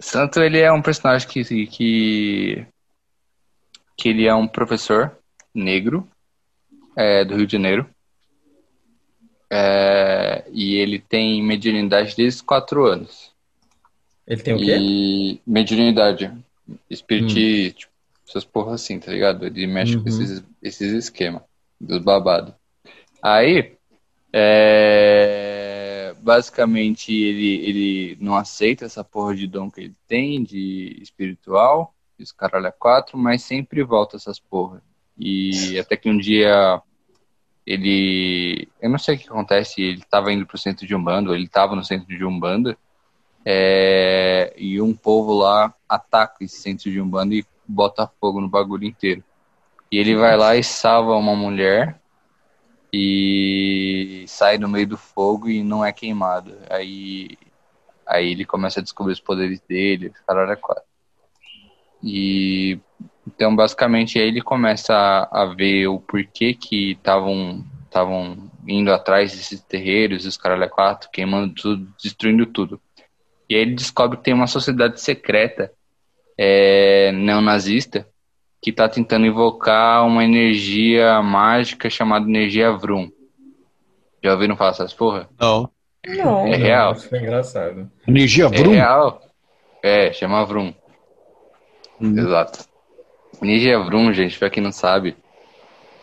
Santo, 0.00 0.40
ele 0.40 0.58
é 0.58 0.72
um 0.72 0.82
personagem 0.82 1.28
que, 1.28 1.66
que, 1.66 2.66
que 3.96 4.08
ele 4.08 4.26
é 4.26 4.34
um 4.34 4.48
professor 4.48 5.16
negro 5.54 6.08
é, 6.96 7.24
do 7.24 7.36
Rio 7.36 7.46
de 7.46 7.52
Janeiro. 7.52 7.88
É, 9.50 10.44
e 10.50 10.74
ele 10.74 10.98
tem 10.98 11.42
mediunidade 11.42 12.16
desde 12.16 12.38
os 12.38 12.42
quatro 12.42 12.84
anos. 12.84 13.32
Ele 14.26 14.42
tem 14.42 14.54
o 14.54 14.58
quê? 14.58 14.76
E 14.76 15.40
mediunidade. 15.46 16.32
Espiritismo, 16.88 17.68
hum. 17.68 17.70
tipo, 17.70 17.92
essas 18.28 18.44
porras 18.44 18.74
assim, 18.74 18.98
tá 18.98 19.10
ligado? 19.10 19.44
Ele 19.46 19.66
mexe 19.66 19.96
uhum. 19.96 20.02
com 20.02 20.08
esses, 20.08 20.44
esses 20.62 20.92
esquemas 20.92 21.42
dos 21.80 21.98
babados. 21.98 22.54
Aí, 23.22 23.76
é 24.32 25.52
basicamente 26.22 27.12
ele, 27.12 27.66
ele 27.66 28.18
não 28.20 28.36
aceita 28.36 28.84
essa 28.84 29.02
porra 29.02 29.34
de 29.34 29.46
dom 29.46 29.70
que 29.70 29.80
ele 29.80 29.94
tem, 30.06 30.42
de 30.42 30.96
espiritual, 31.02 31.94
esse 32.18 32.34
caralho 32.34 32.66
é 32.66 32.72
quatro, 32.72 33.18
mas 33.18 33.42
sempre 33.42 33.82
volta 33.82 34.16
essas 34.16 34.38
porra. 34.38 34.80
E 35.18 35.78
até 35.78 35.96
que 35.96 36.08
um 36.08 36.16
dia 36.16 36.80
ele. 37.66 38.68
Eu 38.80 38.88
não 38.88 38.98
sei 38.98 39.16
o 39.16 39.18
que 39.18 39.28
acontece, 39.28 39.82
ele 39.82 40.02
tava 40.08 40.32
indo 40.32 40.46
pro 40.46 40.56
centro 40.56 40.86
de 40.86 40.94
Umbanda, 40.94 41.34
ele 41.34 41.48
tava 41.48 41.74
no 41.74 41.84
centro 41.84 42.06
de 42.06 42.24
Umbanda, 42.24 42.78
é, 43.44 44.54
e 44.56 44.80
um 44.80 44.94
povo 44.94 45.32
lá 45.34 45.74
ataca 45.88 46.44
esse 46.44 46.56
centro 46.56 46.90
de 46.90 47.00
Umbanda 47.00 47.34
e 47.34 47.44
bota 47.66 48.10
fogo 48.20 48.40
no 48.40 48.48
bagulho 48.48 48.84
inteiro. 48.84 49.22
E 49.90 49.98
ele 49.98 50.14
vai 50.14 50.36
lá 50.36 50.56
e 50.56 50.64
salva 50.64 51.14
uma 51.16 51.34
mulher 51.34 52.00
e 52.92 54.24
sai 54.26 54.58
no 54.58 54.68
meio 54.68 54.86
do 54.86 54.96
fogo 54.96 55.48
e 55.48 55.62
não 55.62 55.84
é 55.84 55.92
queimado. 55.92 56.56
Aí, 56.70 57.30
aí 58.06 58.30
ele 58.30 58.44
começa 58.44 58.80
a 58.80 58.82
descobrir 58.82 59.12
os 59.12 59.20
poderes 59.20 59.60
dele, 59.60 60.12
caralho 60.26 60.52
é 60.52 60.56
quatro. 60.56 60.84
E 62.02 62.78
então 63.26 63.54
basicamente 63.54 64.18
aí 64.18 64.26
ele 64.26 64.42
começa 64.42 64.94
a, 64.94 65.42
a 65.42 65.46
ver 65.46 65.86
o 65.86 66.00
porquê 66.00 66.54
que 66.54 66.92
estavam 66.92 67.64
indo 68.66 68.92
atrás 68.92 69.32
desses 69.32 69.60
terreiros, 69.60 70.24
os 70.24 70.36
caralho 70.36 70.64
é 70.64 70.68
quatro, 70.68 71.10
queimando 71.10 71.54
tudo, 71.54 71.92
destruindo 72.02 72.46
tudo. 72.46 72.80
E 73.52 73.54
aí 73.54 73.60
ele 73.60 73.74
descobre 73.74 74.16
que 74.16 74.24
tem 74.24 74.32
uma 74.32 74.46
sociedade 74.46 74.98
secreta 74.98 75.70
é, 76.38 77.12
neonazista 77.12 78.08
que 78.62 78.70
está 78.70 78.88
tentando 78.88 79.26
invocar 79.26 80.06
uma 80.06 80.24
energia 80.24 81.20
mágica 81.20 81.90
chamada 81.90 82.26
energia 82.26 82.72
Vrum. 82.72 83.10
Já 84.24 84.32
ouviram 84.32 84.56
falar 84.56 84.70
essas 84.70 84.94
porra? 84.94 85.28
Não. 85.38 85.68
Não. 86.06 86.46
É 86.46 86.56
real. 86.56 86.92
Isso 86.92 87.14
é 87.14 87.18
engraçado. 87.18 87.90
Energia 88.08 88.48
Vrum? 88.48 88.72
É 88.72 88.76
real. 88.76 89.22
É, 89.82 90.12
chama 90.14 90.46
Vrum. 90.46 90.72
Hum. 92.00 92.18
Exato. 92.18 92.64
Energia 93.42 93.78
Vrum, 93.80 94.14
gente, 94.14 94.38
pra 94.38 94.48
quem 94.48 94.62
não 94.62 94.72
sabe, 94.72 95.14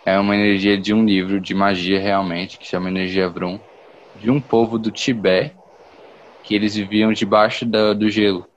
é 0.05 0.19
uma 0.19 0.35
energia 0.35 0.77
de 0.77 0.93
um 0.93 1.03
livro 1.03 1.41
de 1.41 1.55
magia 1.55 1.99
realmente, 1.99 2.59
que 2.59 2.67
chama 2.67 2.89
Energia 2.89 3.27
Vrum, 3.27 3.59
de 4.21 4.29
um 4.29 4.39
povo 4.39 4.77
do 4.77 4.91
Tibete, 4.91 5.58
que 6.43 6.55
eles 6.55 6.75
viviam 6.75 7.13
debaixo 7.13 7.65
da, 7.65 7.93
do 7.93 8.09
gelo. 8.09 8.47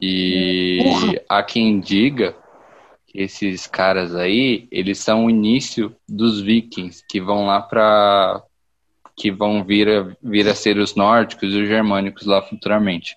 E 0.00 0.78
Porra. 0.82 1.22
há 1.28 1.42
quem 1.42 1.80
diga 1.80 2.36
esses 3.14 3.66
caras 3.66 4.14
aí, 4.14 4.68
eles 4.70 4.98
são 4.98 5.24
o 5.24 5.30
início 5.30 5.96
dos 6.06 6.40
vikings, 6.40 7.02
que 7.08 7.20
vão 7.20 7.46
lá 7.46 7.62
para 7.62 8.42
que 9.16 9.30
vão 9.30 9.64
vir 9.64 9.88
a, 9.88 10.14
vir 10.22 10.46
a 10.46 10.54
ser 10.54 10.76
os 10.76 10.94
nórdicos 10.94 11.54
e 11.54 11.62
os 11.62 11.68
germânicos 11.68 12.26
lá 12.26 12.42
futuramente. 12.42 13.16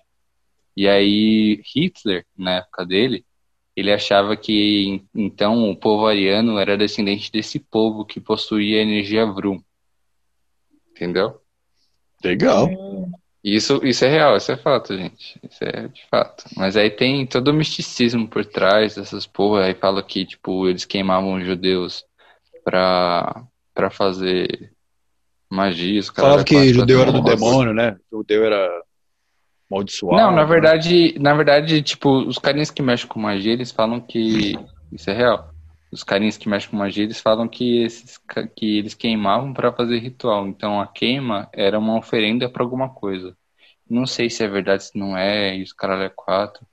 E 0.74 0.88
aí 0.88 1.60
Hitler, 1.74 2.24
na 2.34 2.52
época 2.52 2.86
dele, 2.86 3.22
ele 3.76 3.92
achava 3.92 4.34
que 4.36 5.02
então 5.14 5.70
o 5.70 5.76
povo 5.76 6.06
ariano 6.06 6.58
era 6.58 6.78
descendente 6.78 7.30
desse 7.30 7.58
povo 7.58 8.04
que 8.04 8.18
possuía 8.18 8.78
a 8.78 8.82
energia 8.82 9.26
Vrum. 9.26 9.62
Entendeu? 10.90 11.38
Legal. 12.24 12.68
Isso, 13.42 13.80
isso 13.82 14.04
é 14.04 14.08
real, 14.08 14.36
isso 14.36 14.52
é 14.52 14.56
fato, 14.56 14.96
gente. 14.96 15.40
Isso 15.42 15.64
é 15.64 15.88
de 15.88 16.06
fato. 16.10 16.44
Mas 16.56 16.76
aí 16.76 16.90
tem 16.90 17.26
todo 17.26 17.48
o 17.48 17.54
misticismo 17.54 18.28
por 18.28 18.44
trás 18.44 18.96
dessas 18.96 19.26
porra. 19.26 19.64
Aí 19.64 19.74
fala 19.74 20.02
que, 20.02 20.26
tipo, 20.26 20.68
eles 20.68 20.84
queimavam 20.84 21.34
os 21.34 21.44
judeus 21.46 22.04
pra, 22.62 23.42
pra 23.74 23.90
fazer 23.90 24.70
magia. 25.48 26.02
Falava 26.14 26.44
que 26.44 26.72
judeu 26.74 27.00
era 27.00 27.12
do 27.12 27.22
demônio, 27.22 27.72
né? 27.72 27.96
Judeu 28.12 28.44
era 28.44 28.82
amaldiçoado. 29.70 30.16
Não, 30.20 30.32
na 30.32 30.44
verdade, 30.44 31.18
na 31.18 31.34
verdade, 31.34 31.80
tipo, 31.82 32.10
os 32.10 32.36
carinhas 32.36 32.70
que 32.70 32.82
mexem 32.82 33.08
com 33.08 33.18
magia, 33.18 33.54
eles 33.54 33.70
falam 33.70 34.00
que 34.00 34.54
isso 34.92 35.08
é 35.08 35.14
real. 35.14 35.49
Os 35.90 36.04
carinhas 36.04 36.36
que 36.36 36.48
mexem 36.48 36.70
com 36.70 36.76
magia, 36.76 37.04
eles 37.04 37.20
falam 37.20 37.48
que 37.48 37.82
esses 37.82 38.18
que 38.56 38.78
eles 38.78 38.94
queimavam 38.94 39.52
para 39.52 39.72
fazer 39.72 39.98
ritual. 39.98 40.46
Então 40.46 40.80
a 40.80 40.86
queima 40.86 41.48
era 41.52 41.78
uma 41.78 41.98
oferenda 41.98 42.48
para 42.48 42.62
alguma 42.62 42.88
coisa. 42.88 43.36
Não 43.88 44.06
sei 44.06 44.30
se 44.30 44.44
é 44.44 44.48
verdade, 44.48 44.84
se 44.84 44.98
não 44.98 45.16
é, 45.16 45.56
e 45.56 45.62
os 45.62 45.72
caralho 45.72 46.04
é 46.04 46.08
quatro. 46.08 46.64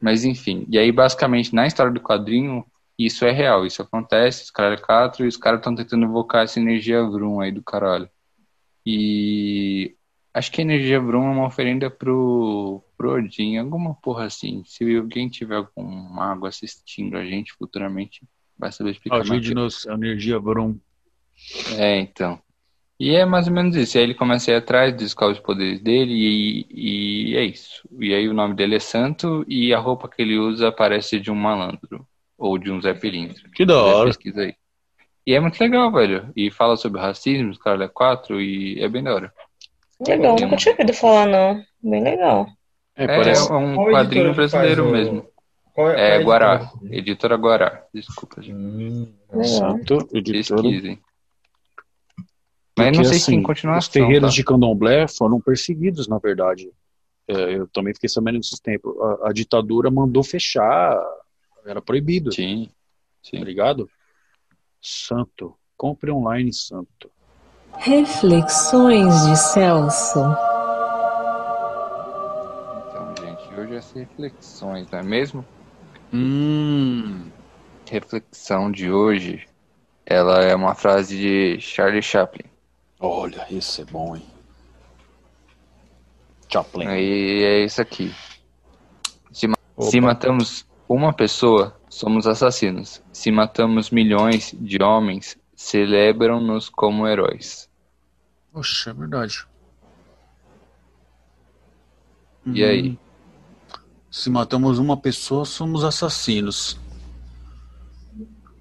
Mas 0.00 0.24
enfim, 0.24 0.66
e 0.70 0.78
aí 0.78 0.90
basicamente 0.90 1.54
na 1.54 1.66
história 1.66 1.92
do 1.92 2.00
quadrinho, 2.00 2.64
isso 2.98 3.24
é 3.24 3.30
real, 3.30 3.66
isso 3.66 3.82
acontece, 3.82 4.44
os 4.44 4.50
caralho 4.50 4.74
é 4.76 4.82
quatro, 4.82 5.24
e 5.24 5.28
os 5.28 5.36
caras 5.36 5.60
estão 5.60 5.74
tentando 5.74 6.04
invocar 6.06 6.44
essa 6.44 6.58
energia 6.60 7.02
Vrum 7.04 7.40
aí 7.40 7.52
do 7.52 7.62
caralho. 7.62 8.08
E 8.86 9.96
acho 10.34 10.50
que 10.50 10.60
a 10.60 10.64
energia 10.64 11.00
Vrum 11.00 11.26
é 11.28 11.30
uma 11.30 11.46
oferenda 11.46 11.90
pro, 11.90 12.82
pro 12.96 13.14
Odin, 13.14 13.58
alguma 13.58 13.94
porra 13.94 14.24
assim. 14.26 14.62
Se 14.66 14.84
alguém 14.96 15.28
tiver 15.28 15.56
algum 15.56 15.84
mago 15.84 16.46
assistindo 16.46 17.16
a 17.16 17.24
gente 17.24 17.52
futuramente, 17.52 18.22
vai 18.58 18.72
saber 18.72 18.90
explicar 18.90 19.20
Ajude-nos, 19.20 19.86
energia 19.86 20.38
Vrum. 20.38 20.78
É, 21.76 21.98
então. 21.98 22.40
E 22.98 23.16
é 23.16 23.24
mais 23.24 23.48
ou 23.48 23.52
menos 23.52 23.74
isso. 23.74 23.96
E 23.96 23.98
aí 23.98 24.04
ele 24.04 24.14
começa 24.14 24.50
a 24.50 24.54
ir 24.54 24.56
atrás, 24.58 24.96
descobre 24.96 25.34
os 25.34 25.40
poderes 25.40 25.80
dele 25.80 26.12
e, 26.14 27.32
e 27.32 27.36
é 27.36 27.44
isso. 27.44 27.88
E 27.98 28.14
aí 28.14 28.28
o 28.28 28.34
nome 28.34 28.54
dele 28.54 28.76
é 28.76 28.80
Santo 28.80 29.44
e 29.48 29.74
a 29.74 29.78
roupa 29.78 30.08
que 30.08 30.22
ele 30.22 30.38
usa 30.38 30.70
parece 30.70 31.18
de 31.18 31.30
um 31.30 31.34
malandro. 31.34 32.06
Ou 32.38 32.58
de 32.58 32.70
um 32.70 32.80
Zé 32.80 32.94
Pilindro. 32.94 33.50
Que 33.50 33.64
da 33.64 33.80
hora. 33.80 34.06
Pesquisa 34.06 34.42
aí. 34.42 34.54
E 35.26 35.34
é 35.34 35.40
muito 35.40 35.60
legal, 35.60 35.90
velho. 35.92 36.30
E 36.34 36.50
fala 36.50 36.76
sobre 36.76 37.00
racismo, 37.00 37.50
os 37.50 37.58
caras 37.58 37.80
é 37.80 37.88
quatro 37.88 38.40
e 38.40 38.80
é 38.82 38.88
bem 38.88 39.02
da 39.02 39.14
hora. 39.14 39.32
Legal, 40.06 40.36
nunca 40.38 40.56
tinha 40.56 40.72
ouvido 40.72 40.92
falar, 40.92 41.26
não. 41.26 41.62
Bem 41.82 42.02
legal. 42.02 42.48
É, 42.96 43.06
parece 43.06 43.50
é 43.50 43.54
um 43.54 43.76
quadrinho 43.76 44.34
brasileiro 44.34 44.90
mesmo. 44.90 45.26
Qual 45.74 45.90
é, 45.90 45.92
É 45.92 45.96
qual 46.10 46.20
é 46.20 46.24
Guará, 46.24 46.54
editora? 46.62 46.96
editora 46.96 47.36
Guará. 47.36 47.86
Desculpa, 47.94 48.42
gente. 48.42 48.54
Hum, 48.56 49.12
Santo, 49.44 50.08
editora. 50.12 50.62
Pesquisem. 50.62 51.00
Mas 52.76 52.86
Porque, 52.86 52.98
não 52.98 53.04
sei 53.04 53.16
assim, 53.16 53.18
se 53.20 53.26
tem 53.30 53.40
Os 53.40 53.46
continuação. 53.46 53.92
terreiros 53.92 54.30
tá? 54.30 54.34
de 54.34 54.44
candomblé 54.44 55.06
foram 55.08 55.40
perseguidos, 55.40 56.08
na 56.08 56.18
verdade. 56.18 56.70
É, 57.28 57.54
eu 57.56 57.68
também 57.68 57.94
fiquei 57.94 58.08
sabendo 58.08 58.38
desses 58.38 58.58
tempos. 58.60 58.94
A, 59.00 59.28
a 59.28 59.32
ditadura 59.32 59.90
mandou 59.90 60.22
fechar, 60.24 60.98
era 61.66 61.80
proibido, 61.82 62.32
Sim, 62.32 62.66
tá 62.66 62.72
sim. 63.30 63.44
ligado? 63.44 63.88
Santo. 64.80 65.54
Compre 65.76 66.10
online, 66.10 66.52
Santo. 66.52 67.10
Reflexões 67.78 69.26
de 69.26 69.36
Celso. 69.36 70.18
Então, 72.88 73.14
gente, 73.20 73.54
hoje 73.60 73.74
é 73.74 73.78
as 73.78 73.92
reflexões, 73.92 74.90
não 74.90 74.98
é 74.98 75.02
mesmo? 75.02 75.44
Hum. 76.12 77.30
Reflexão 77.90 78.70
de 78.70 78.90
hoje, 78.90 79.46
ela 80.06 80.42
é 80.42 80.54
uma 80.54 80.74
frase 80.74 81.16
de 81.16 81.60
Charlie 81.60 82.02
Chaplin. 82.02 82.44
Olha, 83.00 83.46
esse 83.50 83.82
é 83.82 83.84
bom, 83.84 84.16
hein? 84.16 84.26
Chaplin. 86.50 86.86
Aí 86.86 87.42
é 87.42 87.64
isso 87.64 87.80
aqui. 87.80 88.14
Se, 89.32 89.46
ma- 89.46 89.56
se 89.80 90.00
matamos 90.00 90.66
uma 90.88 91.12
pessoa, 91.12 91.74
somos 91.88 92.26
assassinos. 92.26 93.02
Se 93.12 93.30
matamos 93.30 93.90
milhões 93.90 94.54
de 94.58 94.82
homens, 94.82 95.38
celebram-nos 95.54 96.68
como 96.68 97.06
heróis. 97.06 97.68
Poxa, 98.52 98.90
é 98.90 98.92
verdade. 98.92 99.46
E 102.46 102.64
aí? 102.64 102.98
Se 104.12 104.28
matamos 104.28 104.78
uma 104.78 104.94
pessoa, 104.94 105.46
somos 105.46 105.82
assassinos. 105.82 106.78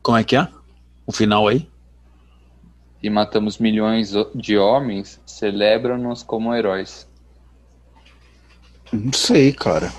Como 0.01 0.17
é 0.17 0.23
que 0.23 0.37
é? 0.37 0.47
O 1.05 1.11
final 1.11 1.45
aí? 1.45 1.69
Se 3.01 3.09
matamos 3.09 3.57
milhões 3.57 4.13
de 4.33 4.57
homens, 4.57 5.19
celebram-nos 5.25 6.23
como 6.23 6.55
heróis. 6.55 7.05
Não 8.93 9.11
sei, 9.11 9.51
cara. 9.51 9.91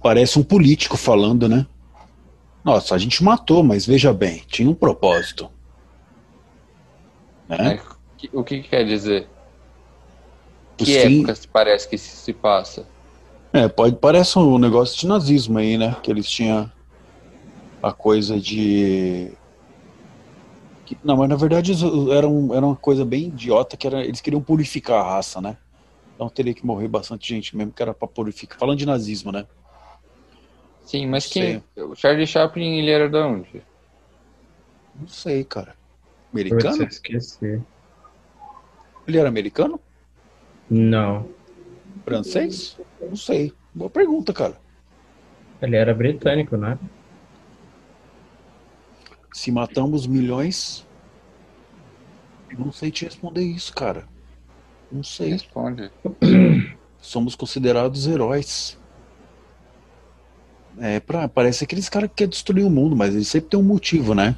Parece 0.00 0.38
um 0.38 0.44
político 0.44 0.96
falando, 0.96 1.48
né? 1.48 1.66
Nossa, 2.62 2.94
a 2.94 2.98
gente 2.98 3.24
matou, 3.24 3.64
mas 3.64 3.84
veja 3.84 4.12
bem, 4.12 4.44
tinha 4.46 4.70
um 4.70 4.74
propósito. 4.74 5.50
Né? 7.48 7.74
É, 7.74 8.28
O 8.32 8.44
que, 8.44 8.62
que 8.62 8.68
quer 8.68 8.84
dizer? 8.84 9.28
Que 10.76 10.96
época 10.98 11.34
parece 11.52 11.88
que 11.88 11.98
se, 11.98 12.14
se 12.14 12.32
passa? 12.32 12.86
É, 13.52 13.68
pode, 13.68 13.96
parece 13.96 14.38
um 14.38 14.58
negócio 14.58 14.98
de 14.98 15.06
nazismo 15.06 15.58
aí, 15.58 15.76
né? 15.76 15.96
Que 16.02 16.10
eles 16.10 16.28
tinham 16.30 16.70
a 17.82 17.92
coisa 17.92 18.38
de. 18.38 19.32
que- 20.86 20.96
Não, 21.02 21.16
mas 21.16 21.28
na 21.28 21.36
verdade 21.36 21.72
era, 22.12 22.28
um, 22.28 22.54
era 22.54 22.64
uma 22.64 22.76
coisa 22.76 23.04
bem 23.04 23.24
idiota 23.28 23.76
que 23.76 23.86
era. 23.86 24.04
Eles 24.04 24.20
queriam 24.20 24.40
purificar 24.42 25.00
a 25.04 25.14
raça, 25.16 25.40
né? 25.40 25.56
Então 26.14 26.28
teria 26.28 26.54
que 26.54 26.64
morrer 26.64 26.86
bastante 26.86 27.28
gente 27.28 27.56
mesmo 27.56 27.72
que 27.72 27.82
era 27.82 27.92
pra 27.94 28.06
purificar. 28.06 28.58
Falando 28.58 28.78
de 28.78 28.86
nazismo, 28.86 29.32
né? 29.32 29.46
Sim, 30.84 31.06
mas 31.06 31.26
quem? 31.26 31.62
O 31.76 31.94
Charlie 31.94 32.26
Chaplin, 32.26 32.78
ele 32.78 32.90
era 32.90 33.08
de 33.08 33.16
onde? 33.16 33.62
Não 34.98 35.08
sei, 35.08 35.42
cara. 35.44 35.74
Americano? 36.32 36.82
eu 36.82 36.88
esqueci. 36.88 37.60
Ele 39.08 39.18
era 39.18 39.28
americano? 39.28 39.80
Não. 40.68 41.26
Francês? 42.04 42.76
Não 43.00 43.16
sei. 43.16 43.52
Boa 43.74 43.90
pergunta, 43.90 44.32
cara. 44.32 44.56
Ele 45.62 45.76
era 45.76 45.94
britânico, 45.94 46.56
né? 46.56 46.78
Se 49.32 49.50
matamos 49.52 50.06
milhões. 50.06 50.86
Não 52.58 52.72
sei 52.72 52.90
te 52.90 53.04
responder 53.04 53.42
isso, 53.42 53.72
cara. 53.74 54.04
Não 54.90 55.02
sei. 55.04 55.30
Responde. 55.32 55.90
Somos 57.00 57.34
considerados 57.34 58.06
heróis. 58.06 58.78
É, 60.78 60.98
pra, 61.00 61.28
parece 61.28 61.64
aqueles 61.64 61.88
caras 61.88 62.08
que 62.10 62.16
querem 62.16 62.30
destruir 62.30 62.64
o 62.64 62.70
mundo, 62.70 62.96
mas 62.96 63.14
eles 63.14 63.28
sempre 63.28 63.50
têm 63.50 63.60
um 63.60 63.62
motivo, 63.62 64.14
né? 64.14 64.34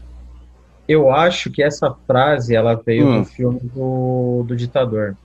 Eu 0.89 1.11
acho 1.13 1.51
que 1.51 1.63
essa 1.63 1.95
frase 2.07 2.55
ela 2.55 2.75
veio 2.75 3.07
Hum. 3.09 3.19
do 3.23 3.25
filme 3.25 3.61
do, 3.61 4.45
do 4.47 4.57
ditador. 4.57 5.17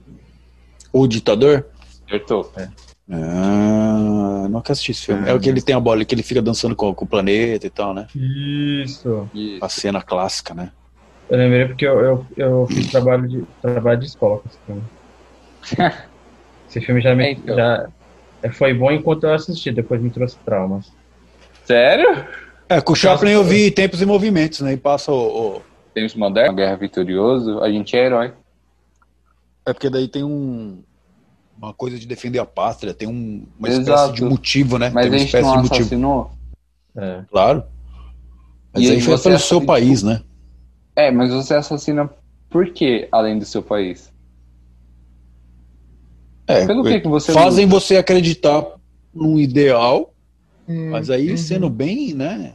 O 0.92 1.06
ditador? 1.06 1.66
Acertou. 2.06 2.50
Ah, 3.10 4.46
nunca 4.50 4.72
assisti 4.72 4.92
esse 4.92 5.06
filme. 5.06 5.28
É 5.28 5.32
o 5.32 5.40
que 5.40 5.48
ele 5.48 5.62
tem 5.62 5.74
a 5.74 5.80
bola, 5.80 6.04
que 6.04 6.14
ele 6.14 6.22
fica 6.22 6.42
dançando 6.42 6.76
com, 6.76 6.94
com 6.94 7.04
o 7.04 7.08
planeta 7.08 7.66
e 7.66 7.70
tal, 7.70 7.94
né? 7.94 8.06
Isso. 8.14 9.28
Isso. 9.34 9.64
A 9.64 9.68
cena 9.68 10.02
clássica, 10.02 10.54
né? 10.54 10.72
Eu 11.30 11.38
lembrei 11.38 11.66
porque 11.66 11.86
eu, 11.86 12.00
eu, 12.00 12.26
eu 12.36 12.66
fiz 12.66 12.90
trabalho 12.90 13.28
de, 13.28 13.42
trabalho 13.60 14.00
de 14.00 14.06
escola 14.06 14.38
com 14.40 14.48
esse 14.48 14.58
filme. 14.64 14.82
Esse 16.68 16.82
filme 16.82 17.00
já, 17.00 17.14
me, 17.14 17.24
É, 17.24 17.30
então. 17.32 17.56
já 17.56 17.88
é, 18.42 18.50
foi 18.52 18.74
bom 18.74 18.90
enquanto 18.90 19.24
eu 19.24 19.32
assisti, 19.32 19.72
depois 19.72 20.02
me 20.02 20.10
trouxe 20.10 20.36
traumas. 20.44 20.86
Sério? 21.64 22.26
É, 22.68 22.78
com 22.80 22.92
o 22.92 22.96
Chaplin 22.96 23.30
eu 23.30 23.42
vi 23.42 23.70
Tempos 23.70 24.02
e 24.02 24.06
Movimentos, 24.06 24.60
né? 24.60 24.74
E 24.74 24.76
passa 24.76 25.10
o. 25.10 25.56
o- 25.56 25.62
Tempos 25.94 26.14
modernos, 26.14 26.50
uma 26.50 26.56
guerra 26.56 26.76
vitorioso, 26.76 27.60
a 27.60 27.70
gente 27.70 27.96
é 27.96 28.04
herói. 28.04 28.34
É 29.66 29.72
porque 29.72 29.88
daí 29.88 30.06
tem 30.08 30.22
um. 30.22 30.82
Uma 31.60 31.74
coisa 31.74 31.98
de 31.98 32.06
defender 32.06 32.38
a 32.38 32.46
pátria, 32.46 32.94
tem 32.94 33.08
um, 33.08 33.44
uma 33.58 33.68
Exato. 33.68 33.90
espécie 33.90 34.12
de 34.14 34.24
motivo, 34.24 34.78
né? 34.78 34.90
Mas 34.90 35.02
tem 35.02 35.10
uma 35.10 35.16
a 35.16 35.18
gente 35.18 35.26
espécie 35.26 35.44
não 35.44 35.56
de 35.56 35.62
motivo. 35.62 35.80
assassinou? 35.80 36.30
É. 36.96 37.24
Claro. 37.30 37.64
Mas 38.72 38.84
E 38.84 38.90
aí 38.92 39.00
foi 39.00 39.16
você 39.16 39.28
pelo 39.28 39.38
seu 39.40 39.60
país, 39.64 40.02
né? 40.02 40.22
É, 40.94 41.10
mas 41.10 41.32
você 41.32 41.54
assassina 41.54 42.08
por 42.48 42.70
quê, 42.72 43.08
além 43.10 43.38
do 43.38 43.44
seu 43.44 43.62
país? 43.62 44.12
É, 46.46 46.66
Pelo 46.66 46.82
que 46.82 47.00
que 47.00 47.08
você 47.08 47.32
fazem 47.32 47.66
luta? 47.66 47.78
você 47.80 47.96
acreditar 47.96 48.64
num 49.12 49.38
ideal, 49.38 50.14
Hum, 50.68 50.90
mas 50.90 51.10
aí 51.10 51.30
uhum. 51.30 51.36
sendo 51.36 51.68
bem, 51.70 52.14
né? 52.14 52.54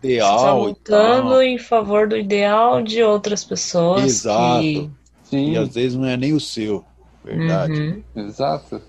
Você 0.00 0.06
Ideal 0.08 0.38
tá 0.38 0.54
e 0.54 0.66
lutando 0.68 1.42
em 1.42 1.58
favor 1.58 2.08
do 2.08 2.16
ideal 2.16 2.82
de 2.82 3.02
outras 3.02 3.44
pessoas 3.44 4.04
Exato. 4.04 4.60
que... 4.62 4.90
Sim, 5.24 5.52
E 5.52 5.56
às 5.58 5.74
vezes 5.74 5.96
não 5.96 6.06
é 6.06 6.16
nem 6.16 6.32
o 6.32 6.40
seu. 6.40 6.84
Verdade. 7.24 8.04
Uhum. 8.14 8.26
exato. 8.26 8.82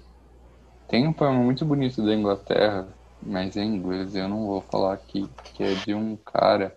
Tem 0.88 1.07
um 1.07 1.13
poema 1.13 1.38
muito 1.38 1.65
bonito 1.65 2.03
da 2.03 2.13
Inglaterra, 2.13 2.88
mas 3.21 3.55
em 3.55 3.75
inglês 3.75 4.15
eu 4.15 4.27
não 4.27 4.47
vou 4.47 4.61
falar 4.61 4.93
aqui, 4.93 5.30
que 5.53 5.63
é 5.63 5.73
de 5.73 5.93
um 5.93 6.15
cara 6.15 6.75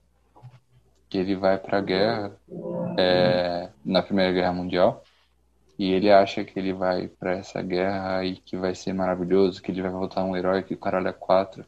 que 1.08 1.18
ele 1.18 1.36
vai 1.36 1.58
pra 1.58 1.80
guerra 1.80 2.32
é, 2.98 3.68
na 3.84 4.02
Primeira 4.02 4.32
Guerra 4.32 4.52
Mundial 4.52 5.02
e 5.78 5.92
ele 5.92 6.10
acha 6.10 6.44
que 6.44 6.58
ele 6.58 6.72
vai 6.72 7.08
para 7.08 7.32
essa 7.32 7.60
guerra 7.62 8.24
e 8.24 8.36
que 8.36 8.56
vai 8.56 8.74
ser 8.74 8.92
maravilhoso, 8.92 9.60
que 9.60 9.70
ele 9.70 9.82
vai 9.82 9.90
voltar 9.90 10.24
um 10.24 10.36
herói, 10.36 10.62
que 10.62 10.74
o 10.74 10.78
caralho 10.78 11.08
é 11.08 11.12
quatro 11.12 11.64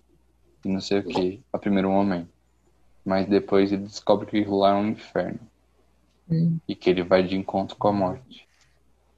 e 0.65 0.69
não 0.69 0.81
sei 0.81 1.01
o 1.01 1.05
que, 1.05 1.43
a 1.53 1.59
primeiro 1.59 1.91
momento. 1.91 2.31
Mas 3.05 3.27
depois 3.27 3.73
ele 3.73 3.83
descobre 3.83 4.27
que 4.27 4.45
lá 4.45 4.71
é 4.71 4.75
um 4.75 4.89
inferno 4.89 5.41
hum. 6.31 6.59
e 6.67 6.75
que 6.75 6.89
ele 6.89 7.03
vai 7.03 7.23
de 7.23 7.37
encontro 7.37 7.77
com 7.77 7.89
a 7.89 7.93
morte. 7.93 8.44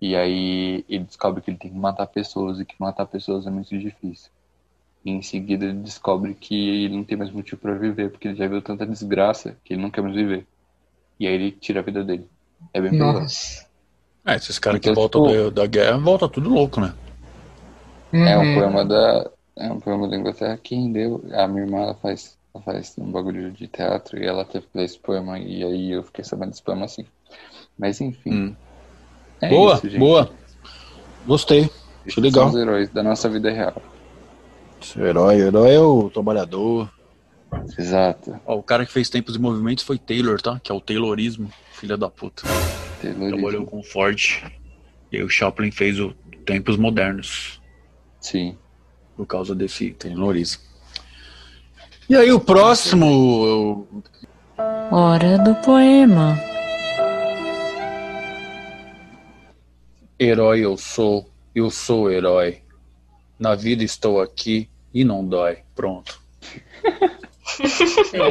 E 0.01 0.14
aí 0.14 0.84
ele 0.88 1.05
descobre 1.05 1.40
que 1.40 1.51
ele 1.51 1.59
tem 1.59 1.70
que 1.70 1.76
matar 1.76 2.07
pessoas 2.07 2.61
e 2.61 2.64
que 2.64 2.74
matar 2.78 3.07
pessoas 3.07 3.47
é 3.47 3.51
muito 3.51 3.76
difícil. 3.78 4.30
E 5.05 5.11
em 5.11 5.22
seguida 5.22 5.64
ele 5.64 5.78
descobre 5.78 6.34
que 6.34 6.84
ele 6.84 6.97
não 6.97 7.05
tem 7.05 7.16
mais 7.16 7.30
motivo 7.30 7.61
para 7.61 7.74
viver, 7.74 8.11
porque 8.11 8.28
ele 8.28 8.36
já 8.36 8.47
viu 8.47 8.61
tanta 8.61 8.84
desgraça 8.84 9.57
que 9.64 9.74
ele 9.74 9.82
não 9.82 9.90
quer 9.90 10.03
mais 10.03 10.14
viver. 10.14 10.47
E 11.18 11.26
aí 11.26 11.34
ele 11.34 11.51
tira 11.51 11.80
a 11.80 11.82
vida 11.82 12.05
dele. 12.05 12.28
É 12.74 12.80
bem 12.80 12.92
Nossa. 12.92 13.66
É, 14.24 14.34
esses 14.34 14.59
caras 14.59 14.78
então, 14.78 14.92
que 14.92 14.97
voltam 14.99 15.26
tipo, 15.28 15.51
da, 15.51 15.62
da 15.62 15.66
guerra 15.66 15.97
volta 15.99 16.28
tudo 16.28 16.51
louco, 16.51 16.80
né? 16.80 16.92
É 18.12 18.36
um 18.36 18.42
uhum. 18.42 18.55
poema 18.55 18.84
da. 18.84 19.30
É 19.57 19.72
um 19.72 19.80
poema 19.80 20.09
da 20.09 20.16
Inglaterra 20.16 20.59
que 20.61 20.74
rendeu. 20.74 21.24
A 21.32 21.47
minha 21.47 21.64
irmã 21.64 21.78
ela 21.78 21.94
faz, 21.94 22.36
ela 22.53 22.62
faz 22.62 22.94
um 22.99 23.11
bagulho 23.11 23.51
de 23.53 23.68
teatro 23.68 24.18
e 24.18 24.26
ela 24.26 24.44
teve 24.44 24.66
que 24.66 24.76
ler 24.76 24.84
esse 24.84 24.99
poema. 24.99 25.38
E 25.38 25.64
aí 25.64 25.92
eu 25.92 26.03
fiquei 26.03 26.24
sabendo 26.24 26.51
desse 26.51 26.62
poema 26.62 26.84
assim. 26.84 27.07
Mas 27.78 28.01
enfim. 28.01 28.32
Hum. 28.32 28.57
É 29.41 29.49
boa, 29.49 29.80
isso, 29.82 29.99
boa. 29.99 30.30
Gostei. 31.26 31.70
Achei 32.07 32.22
legal. 32.22 32.51
São 32.51 32.55
os 32.55 32.66
heróis 32.66 32.89
da 32.91 33.03
nossa 33.03 33.28
vida 33.28 33.51
real. 33.51 33.82
O 34.97 35.01
herói, 35.01 35.37
o 35.43 35.47
herói 35.47 35.74
é 35.74 35.80
o 35.80 36.11
trabalhador. 36.11 36.91
Exato. 37.78 38.39
Ó, 38.47 38.57
o 38.57 38.62
cara 38.62 38.87
que 38.87 38.93
fez 38.93 39.09
tempos 39.09 39.37
e 39.37 39.39
movimentos 39.39 39.84
foi 39.84 39.99
Taylor, 39.99 40.41
tá? 40.41 40.61
Que 40.62 40.70
é 40.70 40.74
o 40.74 40.80
Taylorismo, 40.80 41.51
filha 41.72 41.97
da 41.97 42.09
puta. 42.09 42.43
Taylorismo. 43.01 43.37
Trabalhou 43.37 43.66
com 43.66 43.82
Ford. 43.82 44.45
E 45.11 45.16
aí 45.16 45.22
o 45.22 45.28
Chaplin 45.28 45.70
fez 45.70 45.99
o 45.99 46.12
Tempos 46.45 46.76
Modernos. 46.76 47.61
Sim. 48.20 48.57
Por 49.16 49.26
causa 49.26 49.55
desse 49.55 49.91
Taylorismo. 49.91 50.62
E 52.09 52.14
aí 52.14 52.30
o 52.32 52.41
próximo. 52.41 53.87
Hora 54.91 55.39
do 55.39 55.55
poema. 55.57 56.39
Herói 60.18 60.60
eu 60.60 60.76
sou, 60.76 61.28
eu 61.54 61.70
sou 61.70 62.10
herói. 62.10 62.62
Na 63.38 63.54
vida 63.54 63.84
estou 63.84 64.20
aqui 64.20 64.68
e 64.92 65.04
não 65.04 65.24
dói. 65.24 65.58
Pronto. 65.74 66.18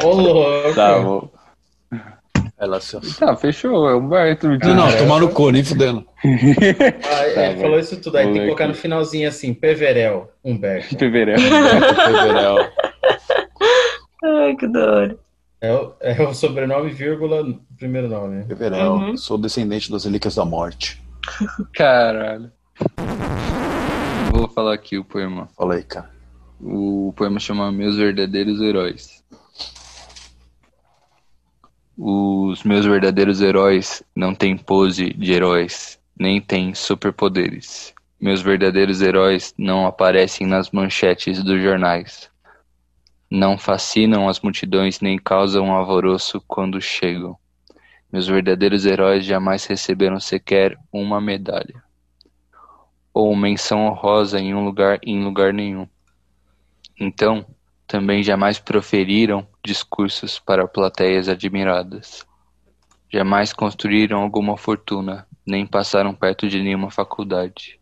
Ô, 0.04 0.10
louco. 0.10 0.74
Tá 0.74 0.98
bom. 0.98 1.30
Ela 2.58 2.80
se... 2.80 2.98
Tá, 3.18 3.36
fechou, 3.36 3.88
é 3.88 3.94
o 3.94 3.98
Humberto. 3.98 4.48
Não, 4.48 4.74
não, 4.74 4.88
é. 4.88 4.96
tomar 4.96 5.20
no 5.20 5.28
cu, 5.28 5.50
nem 5.50 5.62
fudendo. 5.62 6.04
Ah, 7.04 7.34
tá, 7.34 7.46
ele 7.50 7.60
falou 7.60 7.78
isso 7.78 8.00
tudo, 8.00 8.16
aí 8.16 8.24
tem 8.24 8.34
que 8.34 8.44
colocar 8.44 8.66
no 8.66 8.74
finalzinho 8.74 9.28
assim, 9.28 9.54
Peverel, 9.54 10.32
Humberto. 10.42 10.96
Peverel. 10.96 11.36
Peverel. 11.36 12.70
Ai, 14.24 14.56
que 14.56 14.66
da 14.66 14.92
hora. 14.92 15.18
É 15.60 15.72
o, 15.72 15.92
é 16.00 16.22
o 16.22 16.34
sobrenome, 16.34 16.90
vírgula, 16.90 17.44
primeiro 17.78 18.08
nome. 18.08 18.44
Peverel, 18.44 18.94
uhum. 18.94 19.16
sou 19.16 19.38
descendente 19.38 19.90
das 19.90 20.04
relíquias 20.04 20.34
da 20.34 20.44
morte. 20.44 21.00
Caralho. 21.72 22.52
Vou 24.32 24.48
falar 24.48 24.74
aqui 24.74 24.98
o 24.98 25.04
poema. 25.04 25.48
Fala 25.56 25.74
aí, 25.74 25.82
cara. 25.82 26.10
O 26.60 27.12
poema 27.16 27.38
chama 27.38 27.70
Meus 27.70 27.96
Verdadeiros 27.96 28.60
Heróis. 28.60 29.24
Os 31.98 32.62
meus 32.62 32.84
verdadeiros 32.84 33.40
heróis 33.40 34.02
não 34.14 34.34
têm 34.34 34.54
pose 34.54 35.14
de 35.14 35.32
heróis, 35.32 35.98
nem 36.18 36.42
têm 36.42 36.74
superpoderes. 36.74 37.94
Meus 38.20 38.42
verdadeiros 38.42 39.00
heróis 39.00 39.54
não 39.56 39.86
aparecem 39.86 40.46
nas 40.46 40.70
manchetes 40.70 41.42
dos 41.42 41.58
jornais. 41.62 42.30
Não 43.30 43.56
fascinam 43.56 44.28
as 44.28 44.40
multidões 44.40 45.00
nem 45.00 45.18
causam 45.18 45.72
alvoroço 45.72 46.38
quando 46.46 46.82
chegam. 46.82 47.38
Meus 48.12 48.28
verdadeiros 48.28 48.86
heróis 48.86 49.24
jamais 49.24 49.66
receberam 49.66 50.20
sequer 50.20 50.78
uma 50.92 51.20
medalha 51.20 51.86
ou 53.18 53.34
menção 53.34 53.86
honrosa 53.86 54.38
em 54.38 54.54
um 54.54 54.62
lugar 54.62 54.98
em 55.02 55.24
lugar 55.24 55.50
nenhum. 55.50 55.88
Então, 57.00 57.46
também 57.86 58.22
jamais 58.22 58.58
proferiram 58.58 59.46
discursos 59.64 60.38
para 60.38 60.68
plateias 60.68 61.26
admiradas. 61.26 62.26
Jamais 63.10 63.54
construíram 63.54 64.20
alguma 64.20 64.58
fortuna, 64.58 65.26
nem 65.46 65.66
passaram 65.66 66.14
perto 66.14 66.46
de 66.46 66.62
nenhuma 66.62 66.90
faculdade. 66.90 67.80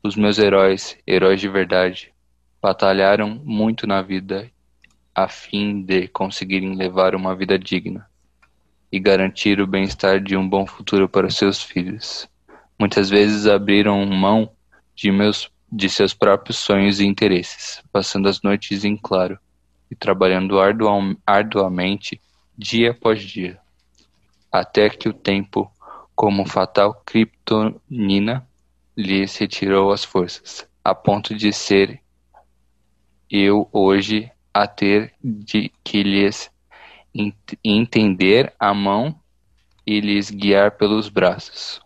Os 0.00 0.14
meus 0.14 0.38
heróis, 0.38 0.96
heróis 1.04 1.40
de 1.40 1.48
verdade, 1.48 2.12
batalharam 2.62 3.30
muito 3.44 3.84
na 3.84 4.00
vida 4.00 4.48
a 5.12 5.26
fim 5.26 5.82
de 5.82 6.06
conseguirem 6.06 6.76
levar 6.76 7.16
uma 7.16 7.34
vida 7.34 7.58
digna 7.58 8.08
e 8.90 8.98
garantir 8.98 9.60
o 9.60 9.66
bem-estar 9.66 10.20
de 10.20 10.36
um 10.36 10.48
bom 10.48 10.66
futuro 10.66 11.08
para 11.08 11.30
seus 11.30 11.62
filhos. 11.62 12.28
Muitas 12.78 13.10
vezes 13.10 13.46
abriram 13.46 14.04
mão 14.06 14.50
de 14.94 15.10
meus 15.10 15.50
de 15.70 15.88
seus 15.90 16.14
próprios 16.14 16.56
sonhos 16.56 16.98
e 16.98 17.04
interesses, 17.04 17.82
passando 17.92 18.28
as 18.28 18.40
noites 18.40 18.84
em 18.84 18.96
claro 18.96 19.38
e 19.90 19.94
trabalhando 19.94 20.56
arduamente 21.26 22.20
dia 22.56 22.92
após 22.92 23.22
dia, 23.22 23.58
até 24.50 24.88
que 24.88 25.08
o 25.08 25.12
tempo, 25.12 25.70
como 26.14 26.46
fatal 26.46 27.02
criptonina, 27.04 28.46
lhes 28.96 29.36
retirou 29.36 29.92
as 29.92 30.04
forças, 30.04 30.66
a 30.82 30.94
ponto 30.94 31.34
de 31.34 31.52
ser 31.52 32.00
eu 33.30 33.68
hoje 33.70 34.30
a 34.52 34.66
ter 34.66 35.12
de 35.22 35.70
que 35.84 36.02
lhes 36.02 36.50
entender 37.64 38.52
a 38.58 38.72
mão 38.72 39.18
e 39.86 40.00
lhes 40.00 40.30
guiar 40.30 40.72
pelos 40.72 41.08
braços, 41.08 41.80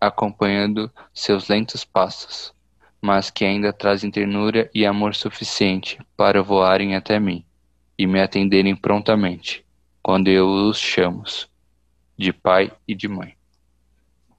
acompanhando 0.00 0.90
seus 1.12 1.48
lentos 1.48 1.84
passos 1.84 2.54
mas 3.00 3.30
que 3.30 3.44
ainda 3.44 3.72
trazem 3.72 4.10
ternura 4.10 4.68
e 4.74 4.84
amor 4.84 5.14
suficiente 5.14 5.98
para 6.16 6.42
voarem 6.42 6.96
até 6.96 7.18
mim 7.18 7.44
e 7.96 8.06
me 8.06 8.20
atenderem 8.20 8.74
prontamente 8.74 9.64
quando 10.02 10.28
eu 10.28 10.46
os 10.48 10.78
chamo 10.78 11.22
de 12.16 12.32
pai 12.32 12.72
e 12.86 12.94
de 12.94 13.08
mãe. 13.08 13.34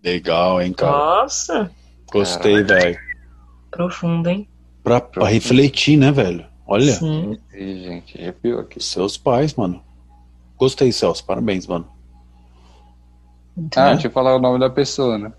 Legal, 0.04 0.62
hein, 0.62 0.74
cara? 0.74 0.92
Nossa! 0.92 1.72
Gostei, 2.12 2.64
velho. 2.64 2.98
Profundo, 3.70 4.30
hein? 4.30 4.48
Pra, 4.84 5.00
pra, 5.00 5.28
refletir, 5.28 5.98
né, 5.98 6.12
velho? 6.12 6.46
Olha. 6.66 6.94
Sim. 6.94 7.38
E, 7.54 7.84
gente, 7.84 8.18
arrepiou 8.18 8.62
aqui. 8.62 8.82
Seus 8.82 9.18
pais, 9.18 9.54
mano. 9.54 9.84
Gostei, 10.60 10.92
Celso. 10.92 11.24
Parabéns, 11.24 11.66
mano. 11.66 11.88
Ah, 13.76 13.94
deixa 13.94 14.08
eu 14.08 14.12
falar 14.12 14.36
o 14.36 14.40
nome 14.40 14.60
da 14.60 14.70
pessoa, 14.70 15.18
né? 15.18 15.32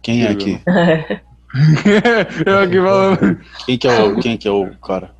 Quem 0.00 0.24
é 0.24 0.28
aqui? 0.28 0.60
eu 2.46 2.58
aqui 2.60 2.76
falando. 2.76 3.40
Quem 3.66 3.76
que, 3.76 3.88
é 3.88 4.02
o, 4.02 4.20
quem 4.20 4.38
que 4.38 4.46
é 4.46 4.50
o 4.50 4.70
cara? 4.76 5.14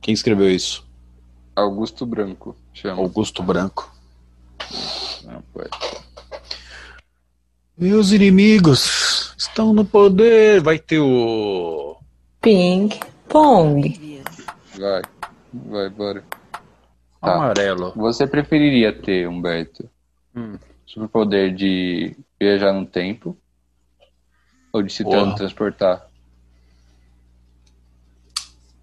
Quem 0.00 0.14
escreveu 0.14 0.48
isso? 0.48 0.86
Augusto 1.56 2.06
Branco. 2.06 2.56
Chama. 2.72 3.02
Augusto 3.02 3.42
Branco. 3.42 3.92
Não, 5.24 5.42
Meus 7.76 8.12
inimigos 8.12 9.34
estão 9.36 9.74
no 9.74 9.84
poder. 9.84 10.60
Vai 10.60 10.78
ter 10.78 11.00
o. 11.00 11.96
Ping 12.40 12.88
Pong. 13.28 14.22
Vai, 14.78 15.02
vai, 15.52 15.90
bora. 15.90 16.24
Tá. 17.22 17.36
Amarelo. 17.36 17.92
Você 17.94 18.26
preferiria 18.26 18.92
ter, 18.92 19.28
Humberto, 19.28 19.88
hum. 20.34 20.58
superpoder 20.84 21.54
de 21.54 22.16
viajar 22.38 22.72
no 22.72 22.84
tempo 22.84 23.38
ou 24.72 24.82
de 24.82 24.92
se 24.92 25.04
Porra. 25.04 25.32
transportar? 25.36 26.04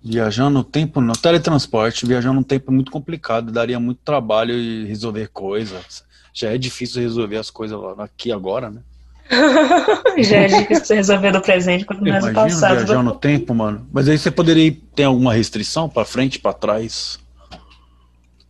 Viajar 0.02 0.50
no 0.50 0.64
tempo, 0.64 1.02
no 1.02 1.12
teletransporte, 1.12 2.06
viajar 2.06 2.32
no 2.32 2.42
tempo 2.42 2.72
é 2.72 2.74
muito 2.74 2.90
complicado, 2.90 3.52
daria 3.52 3.78
muito 3.78 4.00
trabalho 4.06 4.54
e 4.54 4.86
resolver 4.86 5.28
coisas. 5.28 6.06
Já 6.34 6.52
é 6.52 6.58
difícil 6.58 7.02
resolver 7.02 7.36
as 7.36 7.52
coisas 7.52 7.78
aqui 8.00 8.32
agora, 8.32 8.70
né? 8.70 8.82
Já 10.24 10.38
é 10.38 10.48
difícil 10.48 10.96
resolver 10.96 11.32
no 11.32 11.42
presente 11.42 11.84
quanto 11.84 12.02
mais 12.02 12.26
no 12.26 12.34
passado. 12.34 12.78
viajar 12.78 13.04
no 13.04 13.16
tempo, 13.16 13.54
mano. 13.54 13.86
Mas 13.92 14.08
aí 14.08 14.18
você 14.18 14.32
poderia 14.32 14.74
ter 14.96 15.04
alguma 15.04 15.34
restrição 15.34 15.90
para 15.90 16.06
frente, 16.06 16.40
para 16.40 16.54
trás? 16.54 17.20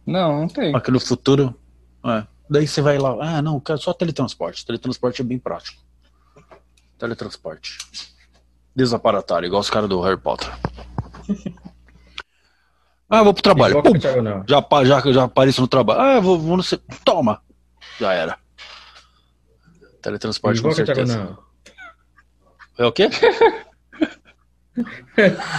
Não, 0.10 0.42
não 0.42 0.48
tem. 0.48 0.76
Aqui 0.76 0.90
no 0.90 1.00
futuro, 1.00 1.56
é. 2.04 2.26
Daí 2.50 2.68
você 2.68 2.82
vai 2.82 2.98
lá, 2.98 3.16
ah, 3.22 3.42
não, 3.44 3.60
quero 3.60 3.78
só 3.78 3.94
teletransporte. 3.94 4.66
Teletransporte 4.66 5.22
é 5.22 5.26
bem 5.26 5.38
prático. 5.38 5.80
Teletransporte. 6.98 7.78
Desaparatário, 8.76 9.46
igual 9.46 9.62
os 9.62 9.70
caras 9.70 9.88
do 9.88 10.02
Harry 10.02 10.20
Potter. 10.20 10.50
Ah, 13.12 13.24
vou 13.24 13.34
pro 13.34 13.42
trabalho. 13.42 13.82
Pum, 13.82 14.00
já, 14.00 14.12
já, 14.86 15.12
já 15.12 15.24
apareço 15.24 15.62
no 15.62 15.68
trabalho. 15.68 16.00
Ah, 16.00 16.20
vou, 16.20 16.38
vou 16.38 16.56
no. 16.56 16.64
Toma! 17.04 17.42
Já 18.00 18.14
era. 18.14 18.38
Teletransporte 20.00 20.62
com 20.62 20.72
certeza. 20.72 21.36
É 22.78 22.86
o 22.86 22.92
quê? 22.92 23.10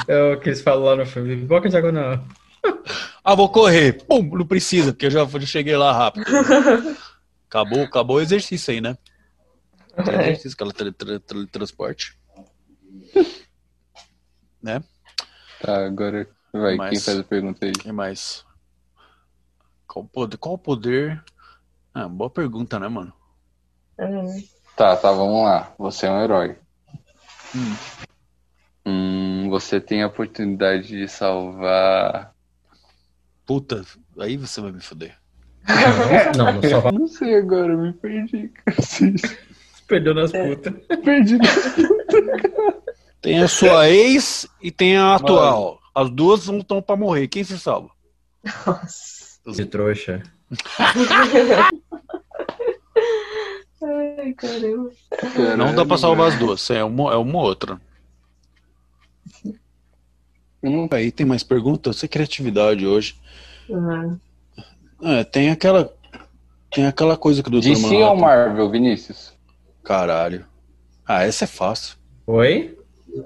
é 0.06 0.32
o 0.32 0.38
que 0.38 0.50
eles 0.50 0.60
falam 0.60 0.84
lá 0.84 0.94
no 0.94 1.04
filme. 1.04 1.34
Boca 1.34 1.68
diagonal. 1.68 2.24
Ah, 3.22 3.34
vou 3.34 3.48
correr. 3.48 4.04
Pum, 4.04 4.22
não 4.22 4.46
precisa, 4.46 4.92
porque 4.92 5.06
eu 5.06 5.10
já, 5.10 5.24
já 5.24 5.46
cheguei 5.46 5.76
lá 5.76 5.92
rápido. 5.92 6.24
Acabou, 7.48 7.82
acabou 7.82 8.16
o 8.18 8.20
exercício 8.20 8.72
aí, 8.72 8.80
né? 8.80 8.96
É. 9.96 10.30
Exercício, 10.30 10.54
aquela 10.54 10.72
teletransporte. 10.72 12.16
né? 14.62 14.80
Tá, 15.60 15.84
agora 15.84 16.28
vai, 16.52 16.76
mais, 16.76 16.90
quem 16.90 17.00
faz 17.00 17.18
a 17.18 17.24
pergunta 17.24 17.66
aí? 17.66 17.72
Quem 17.72 17.90
mais? 17.90 18.44
Qual 19.86 20.04
poder? 20.04 20.36
Qual 20.36 20.56
poder? 20.56 21.24
Ah, 21.92 22.08
boa 22.08 22.30
pergunta, 22.30 22.78
né, 22.78 22.86
mano? 22.86 23.12
Uhum. 23.98 24.42
Tá, 24.76 24.96
tá, 24.96 25.10
vamos 25.10 25.42
lá. 25.42 25.74
Você 25.76 26.06
é 26.06 26.10
um 26.10 26.22
herói. 26.22 26.56
Hum. 27.54 27.76
Hum, 28.86 29.50
você 29.50 29.80
tem 29.80 30.02
a 30.02 30.06
oportunidade 30.06 30.88
de 30.88 31.08
salvar. 31.08 32.32
Puta, 33.50 33.84
aí 34.16 34.36
você 34.36 34.60
vai 34.60 34.70
me 34.70 34.80
foder. 34.80 35.12
não, 36.38 36.52
não 36.52 36.62
salvar. 36.62 36.92
Não 36.92 37.08
sei 37.08 37.34
agora, 37.34 37.76
me 37.76 37.92
perdi. 37.94 38.48
Perdeu 39.88 40.14
nas 40.14 40.32
é. 40.32 40.54
putas. 40.54 40.72
Perdi 41.04 41.36
nas 41.36 41.74
putas. 41.74 42.24
Tem 43.20 43.42
a 43.42 43.48
sua 43.48 43.90
ex 43.90 44.46
e 44.62 44.70
tem 44.70 44.96
a 44.96 45.16
atual. 45.16 45.64
Mano. 45.64 45.80
As 45.92 46.08
duas 46.14 46.46
não 46.46 46.60
estão 46.60 46.80
pra 46.80 46.94
morrer. 46.94 47.26
Quem 47.26 47.42
se 47.42 47.58
salva? 47.58 47.90
Nossa. 48.44 49.40
De 49.52 49.64
trouxa. 49.64 50.22
Ai, 53.82 54.32
caramba. 54.34 54.92
Não 55.58 55.74
dá 55.74 55.84
pra 55.84 55.98
salvar 55.98 56.28
as 56.28 56.38
duas. 56.38 56.70
É 56.70 56.84
uma, 56.84 57.12
é 57.12 57.16
uma 57.16 57.40
outra. 57.40 57.80
Aí 60.90 61.10
tem 61.10 61.24
mais 61.24 61.42
perguntas? 61.42 61.96
Você 61.96 62.08
criatividade 62.08 62.86
hoje. 62.86 63.16
Uhum. 63.68 64.18
É, 65.02 65.24
tem 65.24 65.50
aquela. 65.50 65.92
Tem 66.70 66.86
aquela 66.86 67.16
coisa 67.16 67.42
que 67.42 67.50
do 67.50 67.60
DC 67.60 67.96
ou 67.96 68.16
Marvel, 68.16 68.70
Vinícius? 68.70 69.32
Caralho. 69.82 70.44
Ah, 71.06 71.24
essa 71.24 71.44
é 71.44 71.46
fácil. 71.48 71.96
Oi? 72.26 72.78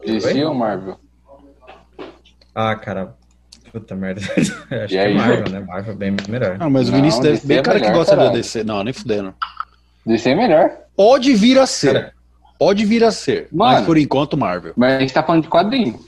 DC 0.06 0.32
Oi? 0.32 0.44
ou 0.44 0.54
Marvel? 0.54 0.98
Ah, 2.54 2.74
cara. 2.76 3.14
Puta 3.70 3.96
merda. 3.96 4.20
Acho 4.30 4.52
e 4.84 4.88
que 4.88 4.96
é 4.96 5.06
aí? 5.06 5.12
é 5.12 5.14
Marvel, 5.14 5.50
né? 5.50 5.60
Marvel 5.60 5.92
é 5.92 5.96
bem 5.96 6.16
melhor. 6.28 6.56
Ah, 6.60 6.70
mas 6.70 6.88
o 6.88 6.92
Vinícius 6.92 7.22
deve 7.22 7.36
ser 7.38 7.46
bem 7.46 7.58
é 7.58 7.62
cara 7.62 7.78
melhor, 7.78 7.90
que 7.90 7.98
gosta 7.98 8.16
caralho. 8.16 8.30
da 8.30 8.36
DC. 8.36 8.64
Não, 8.64 8.84
nem 8.84 8.94
fudendo. 8.94 9.34
DC 10.06 10.30
é 10.30 10.34
melhor. 10.34 10.70
Pode 10.96 11.34
vir 11.34 11.58
a 11.58 11.66
ser. 11.66 11.92
Cara. 11.92 12.14
Pode 12.58 12.84
vir 12.84 13.02
a 13.02 13.10
ser. 13.10 13.48
Mano, 13.52 13.72
mas 13.72 13.84
por 13.84 13.98
enquanto, 13.98 14.36
Marvel. 14.36 14.72
Mas 14.76 14.94
a 14.94 15.00
gente 15.00 15.12
tá 15.12 15.22
falando 15.22 15.42
de 15.42 15.48
quadrinho. 15.48 15.98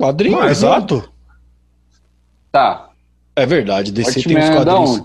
Quadrinho, 0.00 0.36
Marvel. 0.36 0.50
exato. 0.50 1.12
Tá. 2.50 2.88
É 3.36 3.44
verdade, 3.44 3.92
DC 3.92 4.20
Watchmen 4.20 4.34
tem 4.34 4.44
os 4.44 4.56
quadrinhos. 4.56 5.04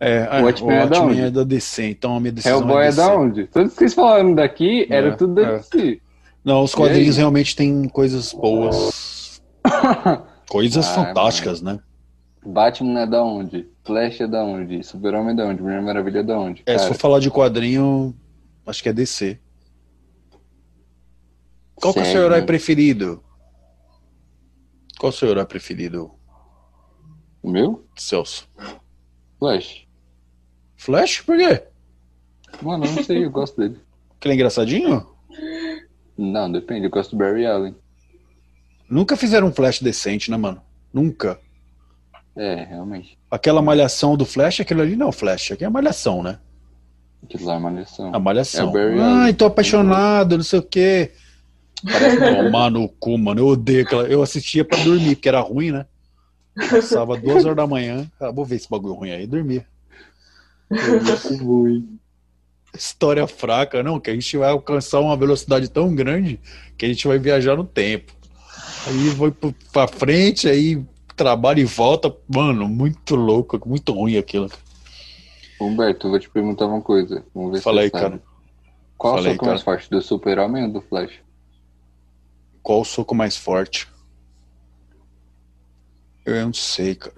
É, 0.00 0.28
é, 0.30 0.40
o 0.40 0.44
Watchmen, 0.46 0.74
é, 0.74 0.78
o 0.78 0.88
Watchmen 0.88 1.20
é, 1.20 1.30
da 1.30 1.44
DC, 1.44 1.90
então 1.90 2.16
a 2.16 2.20
minha 2.20 2.32
decisão 2.32 2.58
Hellboy 2.58 2.84
é, 2.84 2.88
é 2.88 2.92
da 2.92 3.14
onde? 3.14 3.46
Tudo 3.48 3.68
que 3.68 3.76
vocês 3.76 3.92
falaram 3.92 4.34
daqui 4.34 4.86
era 4.88 5.08
é, 5.08 5.10
tudo 5.10 5.34
da 5.34 5.42
é. 5.42 5.56
DC. 5.58 6.00
Não, 6.42 6.64
os 6.64 6.74
quadrinhos 6.74 7.18
realmente 7.18 7.54
têm 7.54 7.86
coisas 7.86 8.32
boas. 8.32 9.42
coisas 10.48 10.86
ah, 10.86 10.94
fantásticas, 10.94 11.60
mano. 11.60 11.76
né? 11.76 11.82
Batman 12.50 13.00
é 13.00 13.06
da 13.06 13.22
onde? 13.22 13.68
Flash 13.84 14.22
é 14.22 14.26
da 14.26 14.42
onde? 14.42 14.82
Super-Homem 14.82 15.32
é 15.32 15.36
da 15.36 15.44
onde? 15.44 15.62
Mulher 15.62 15.82
Maravilha 15.82 16.20
é 16.20 16.22
da 16.22 16.38
onde? 16.38 16.62
É, 16.64 16.78
se 16.78 16.88
for 16.88 16.96
falar 16.96 17.20
de 17.20 17.30
quadrinho, 17.30 18.14
acho 18.66 18.82
que 18.82 18.88
é 18.88 18.92
DC. 18.94 19.38
Qual 21.74 21.92
que 21.92 22.00
é 22.00 22.02
o 22.02 22.06
seu 22.06 22.22
herói 22.22 22.40
preferido? 22.40 23.22
Qual 25.00 25.08
o 25.08 25.12
seu 25.14 25.30
herói 25.30 25.46
preferido? 25.46 26.10
O 27.42 27.50
meu? 27.50 27.86
Celso. 27.96 28.46
Flash. 29.38 29.86
Flash? 30.76 31.22
Por 31.22 31.38
quê? 31.38 31.62
Mano, 32.60 32.84
eu 32.84 32.92
não 32.92 33.02
sei, 33.02 33.24
eu 33.24 33.30
gosto 33.30 33.58
dele. 33.58 33.80
Que 34.20 34.28
ele 34.28 34.34
é 34.34 34.36
engraçadinho? 34.36 35.06
Não, 36.18 36.52
depende, 36.52 36.84
eu 36.84 36.90
gosto 36.90 37.12
do 37.12 37.16
Barry 37.16 37.46
Allen. 37.46 37.74
Nunca 38.90 39.16
fizeram 39.16 39.46
um 39.46 39.52
Flash 39.52 39.80
decente, 39.80 40.30
né, 40.30 40.36
mano? 40.36 40.60
Nunca. 40.92 41.40
É, 42.36 42.64
realmente. 42.64 43.18
Aquela 43.30 43.62
malhação 43.62 44.18
do 44.18 44.26
Flash, 44.26 44.60
aquilo 44.60 44.82
ali 44.82 44.96
não 44.96 45.06
é 45.06 45.08
o 45.08 45.12
Flash, 45.12 45.52
aqui 45.52 45.64
é 45.64 45.66
a 45.66 45.70
malhação, 45.70 46.22
né? 46.22 46.38
Aquilo 47.22 47.46
lá 47.46 47.54
é 47.54 47.58
malhação. 47.58 48.14
A 48.14 48.18
malhação. 48.18 48.76
É 48.76 49.00
Ai, 49.00 49.32
tô 49.32 49.46
apaixonado, 49.46 50.36
não 50.36 50.44
sei 50.44 50.58
o 50.58 50.62
quê. 50.62 51.14
Parece 51.84 52.18
tomar 52.18 52.70
no 52.70 52.88
cu, 52.88 53.16
mano. 53.18 53.40
Eu 53.40 53.46
odeio 53.48 53.82
aquela. 53.82 54.04
Eu 54.04 54.22
assistia 54.22 54.64
pra 54.64 54.82
dormir, 54.82 55.16
porque 55.16 55.28
era 55.28 55.40
ruim, 55.40 55.70
né? 55.70 55.86
Passava 56.70 57.16
duas 57.16 57.44
horas 57.44 57.56
da 57.56 57.66
manhã. 57.66 58.10
Ah, 58.20 58.30
vou 58.30 58.44
ver 58.44 58.56
esse 58.56 58.68
bagulho 58.68 58.94
ruim 58.94 59.10
aí, 59.10 59.26
dormia. 59.26 59.64
ruim. 61.40 61.98
História 62.74 63.26
fraca, 63.26 63.82
não, 63.82 63.98
que 63.98 64.10
a 64.10 64.14
gente 64.14 64.36
vai 64.36 64.50
alcançar 64.50 65.00
uma 65.00 65.16
velocidade 65.16 65.68
tão 65.68 65.94
grande 65.94 66.38
que 66.78 66.84
a 66.84 66.88
gente 66.88 67.06
vai 67.06 67.18
viajar 67.18 67.56
no 67.56 67.64
tempo. 67.64 68.12
Aí 68.86 69.08
vai 69.10 69.32
pra 69.72 69.88
frente, 69.88 70.48
aí 70.48 70.82
trabalha 71.16 71.60
e 71.60 71.64
volta. 71.64 72.14
Mano, 72.28 72.68
muito 72.68 73.16
louco, 73.16 73.60
muito 73.68 73.92
ruim 73.92 74.16
aquilo. 74.16 74.48
Humberto, 75.60 76.06
eu 76.06 76.10
vou 76.12 76.20
te 76.20 76.30
perguntar 76.30 76.66
uma 76.66 76.80
coisa. 76.80 77.24
Vamos 77.34 77.52
ver 77.52 77.60
Fala 77.60 77.82
aí, 77.82 77.90
sabe. 77.90 78.02
cara. 78.02 78.22
Qual 78.96 79.14
Fala 79.14 79.28
o 79.28 79.32
soco 79.32 79.46
mais 79.46 79.62
forte, 79.62 79.90
do 79.90 80.00
Super-Homem 80.00 80.64
ou 80.64 80.72
do 80.72 80.80
Flash? 80.80 81.20
Qual 82.62 82.80
o 82.80 82.84
soco 82.84 83.14
mais 83.14 83.36
forte? 83.36 83.88
Eu 86.24 86.46
não 86.46 86.52
sei, 86.52 86.94
cara. 86.94 87.14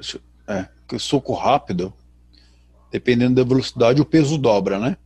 É, 0.46 0.62
porque 0.80 0.96
o 0.96 1.00
soco 1.00 1.32
rápido, 1.34 1.92
dependendo 2.90 3.34
da 3.34 3.48
velocidade, 3.48 4.00
o 4.00 4.04
peso 4.04 4.38
dobra, 4.38 4.78
né? 4.78 4.96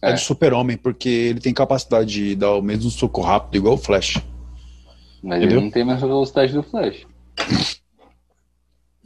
É, 0.00 0.10
é 0.10 0.12
do 0.12 0.20
super-homem, 0.20 0.76
porque 0.76 1.08
ele 1.08 1.40
tem 1.40 1.52
capacidade 1.52 2.12
de 2.12 2.34
dar 2.34 2.54
o 2.54 2.62
mesmo 2.62 2.90
soco 2.90 3.20
rápido, 3.20 3.56
igual 3.56 3.74
o 3.74 3.78
Flash. 3.78 4.22
Mas 5.22 5.38
Entendeu? 5.38 5.58
ele 5.58 5.64
não 5.64 5.70
tem 5.70 5.84
mais 5.84 6.02
a 6.02 6.06
velocidade 6.06 6.52
do 6.52 6.62
Flash. 6.62 7.06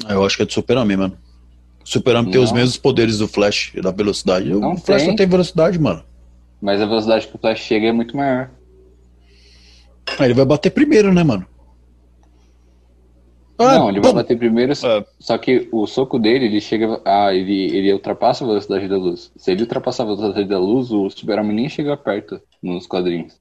Eu 0.08 0.24
acho 0.24 0.36
que 0.36 0.42
é 0.42 0.46
do 0.46 0.52
super-homem, 0.52 0.96
mano. 0.96 1.16
O 1.84 1.88
super-homem 1.88 2.30
tem 2.30 2.40
os 2.40 2.52
mesmos 2.52 2.76
poderes 2.76 3.18
do 3.18 3.28
Flash 3.28 3.72
e 3.74 3.80
da 3.80 3.90
velocidade. 3.90 4.48
Não 4.48 4.74
o 4.74 4.76
Flash 4.76 5.02
tem. 5.02 5.08
não 5.08 5.16
tem 5.16 5.26
velocidade, 5.26 5.78
mano. 5.78 6.04
Mas 6.60 6.80
a 6.80 6.86
velocidade 6.86 7.26
que 7.26 7.36
o 7.36 7.38
Flash 7.38 7.60
chega 7.60 7.88
é 7.88 7.92
muito 7.92 8.16
maior. 8.16 8.50
Aí 10.18 10.26
ele 10.26 10.34
vai 10.34 10.44
bater 10.44 10.70
primeiro, 10.70 11.12
né, 11.12 11.22
mano? 11.22 11.46
Ah, 13.58 13.78
não, 13.78 13.88
ele 13.90 14.00
vai 14.00 14.12
bater 14.12 14.36
primeiro, 14.36 14.72
ah. 14.72 15.04
só 15.18 15.38
que 15.38 15.68
o 15.70 15.86
soco 15.86 16.18
dele, 16.18 16.46
ele 16.46 16.60
chega. 16.60 17.00
Ah, 17.04 17.32
ele, 17.32 17.76
ele 17.76 17.92
ultrapassa 17.92 18.44
a 18.44 18.46
velocidade 18.46 18.88
da 18.88 18.96
luz. 18.96 19.30
Se 19.36 19.52
ele 19.52 19.62
ultrapassar 19.62 20.02
a 20.02 20.06
velocidade 20.06 20.48
da 20.48 20.58
luz, 20.58 20.90
o 20.90 21.08
Super-Homem 21.10 21.54
nem 21.54 21.68
chega 21.68 21.96
perto 21.96 22.40
nos 22.62 22.86
quadrinhos. 22.86 23.40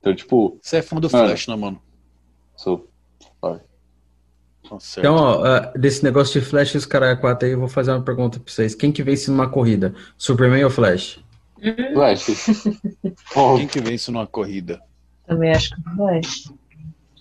Então, 0.00 0.14
tipo. 0.14 0.58
Você 0.60 0.78
é 0.78 0.82
fã 0.82 0.96
do 0.96 1.10
mano, 1.10 1.28
Flash, 1.28 1.46
né, 1.46 1.56
mano? 1.56 1.80
Sou. 2.56 2.88
Tá 3.40 3.60
então, 4.98 5.14
ó, 5.14 5.42
uh, 5.42 5.78
desse 5.78 6.02
negócio 6.02 6.40
de 6.40 6.46
Flash 6.46 6.74
e 6.74 6.78
os 6.78 6.86
caras 6.86 7.20
quatro 7.20 7.46
aí, 7.46 7.52
eu 7.52 7.58
vou 7.58 7.68
fazer 7.68 7.92
uma 7.92 8.02
pergunta 8.02 8.40
pra 8.40 8.50
vocês. 8.50 8.74
Quem 8.74 8.90
que 8.90 9.02
vence 9.02 9.30
numa 9.30 9.48
corrida? 9.48 9.94
Superman 10.16 10.64
ou 10.64 10.70
Flash? 10.70 11.22
Flash. 11.92 12.56
Quem 13.58 13.68
que 13.68 13.80
vence 13.80 14.10
numa 14.10 14.26
corrida? 14.26 14.80
Também 15.26 15.50
acho 15.50 15.74
que 15.74 15.82
Flash. 15.96 16.52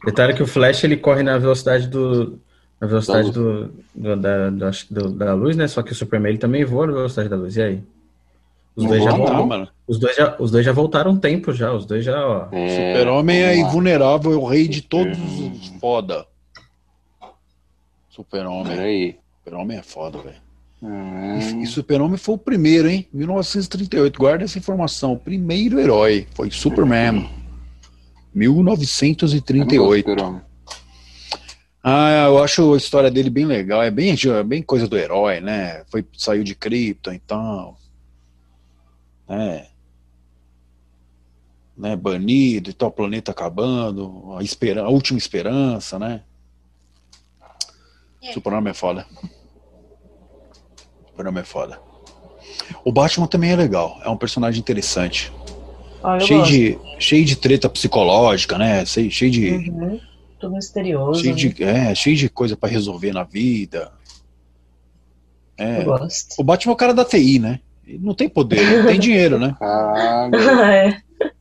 Detalhe 0.06 0.34
que 0.34 0.44
o 0.44 0.48
Flash 0.48 0.84
ele 0.84 0.98
corre 0.98 1.24
na 1.24 1.38
velocidade 1.38 1.88
do 1.88 2.40
na 2.80 2.88
velocidade 2.88 3.32
da 3.32 3.40
luz. 3.40 3.70
Do, 3.96 4.16
do, 4.16 4.16
da, 4.18 4.50
do, 4.90 5.10
da 5.12 5.34
luz, 5.34 5.56
né? 5.56 5.68
Só 5.68 5.82
que 5.82 5.94
o 5.94 5.96
Superman 5.96 6.32
ele 6.32 6.38
também 6.38 6.66
voa 6.66 6.88
na 6.88 6.94
velocidade 6.94 7.30
da 7.30 7.38
luz. 7.38 7.56
E 7.56 7.62
aí? 7.62 7.84
Os 8.76 8.86
dois, 8.86 9.04
já 9.04 9.12
voltaram, 9.12 9.48
mano. 9.48 9.68
os, 9.88 10.00
dois 10.00 10.16
já, 10.16 10.36
os 10.40 10.52
dois 10.52 10.66
já 10.66 10.72
voltaram 10.72 11.12
um 11.12 11.18
tempo 11.18 11.54
já. 11.54 11.72
Os 11.72 11.86
dois 11.86 12.04
já, 12.04 12.28
ó. 12.28 12.48
É, 12.52 12.68
Super-Homem 12.68 13.44
é 13.44 13.56
invulnerável, 13.56 14.34
é 14.34 14.36
o 14.36 14.46
rei 14.46 14.68
de 14.68 14.82
todos 14.82 15.18
os 15.18 15.68
foda. 15.80 16.26
Super-Homem. 18.10 18.80
aí. 18.80 19.16
Super-Homem 19.38 19.78
é 19.78 19.84
foda, 19.84 20.18
velho. 20.18 20.44
Hum. 20.82 21.62
E 21.62 21.66
Super-Homem 21.66 22.18
foi 22.18 22.36
o 22.36 22.38
primeiro, 22.38 22.90
hein? 22.90 23.08
1938. 23.14 24.20
Guarda 24.20 24.44
essa 24.44 24.58
informação. 24.58 25.14
O 25.14 25.20
primeiro 25.20 25.80
herói 25.80 26.28
foi 26.34 26.52
Superman. 26.52 27.30
1938. 28.34 30.42
Ah, 31.84 32.28
eu 32.28 32.42
acho 32.42 32.74
a 32.74 32.78
história 32.78 33.12
dele 33.12 33.30
bem 33.30 33.46
legal. 33.46 33.84
É 33.84 33.92
bem, 33.92 34.14
é 34.14 34.44
bem 34.44 34.64
coisa 34.64 34.88
do 34.88 34.98
herói, 34.98 35.42
né? 35.42 35.84
Foi, 35.92 36.06
saiu 36.18 36.44
de 36.44 36.56
Krypton, 36.56 37.12
então. 37.12 37.76
Né? 39.28 39.68
né? 41.78 41.96
Banido 41.96 42.70
e 42.70 42.74
tal, 42.74 42.90
planeta 42.90 43.32
acabando. 43.32 44.36
A, 44.38 44.44
esperança, 44.44 44.88
a 44.88 44.90
última 44.90 45.18
esperança, 45.18 46.00
né? 46.00 46.22
Super-Homem 48.32 48.72
é 48.72 48.74
foda. 48.74 49.06
Super-Homem 51.10 51.42
é 51.42 51.46
foda. 51.46 51.82
O 52.86 52.94
Batman 52.94 53.28
também 53.28 53.52
é 53.52 53.56
legal. 53.58 54.00
É 54.04 54.10
um 54.10 54.16
personagem 54.16 54.62
interessante. 54.62 55.34
Ah, 56.04 56.20
cheio, 56.20 56.40
gosto. 56.40 56.52
de, 56.52 56.78
cheio 57.00 57.26
de 57.26 57.36
treta 57.36 57.70
psicológica, 57.70 58.58
né? 58.58 58.86
Cheio, 58.86 59.10
de. 59.10 59.52
Uhum. 59.52 60.00
Tudo 60.40 60.56
misterioso. 60.56 61.22
Cheio 61.22 61.34
né? 61.34 61.40
de, 61.40 61.64
é, 61.64 61.96
cheio 61.96 62.16
de 62.16 62.30
coisa 62.30 62.58
pra 62.58 62.70
resolver 62.70 63.14
na 63.14 63.24
vida. 63.24 63.92
É. 65.58 65.80
Eu 65.80 65.86
gosto. 65.86 66.36
O 66.38 66.44
Batman 66.44 66.72
é 66.72 66.74
o 66.74 66.78
cara 66.78 66.94
da 66.94 67.06
TI, 67.06 67.40
né? 67.40 67.60
Ele 67.88 68.00
não 68.02 68.14
tem 68.14 68.30
poder, 68.30 68.86
tem 68.86 69.00
dinheiro, 69.00 69.38
né? 69.38 69.56
Caralho. 69.60 70.36
é, 70.62 70.98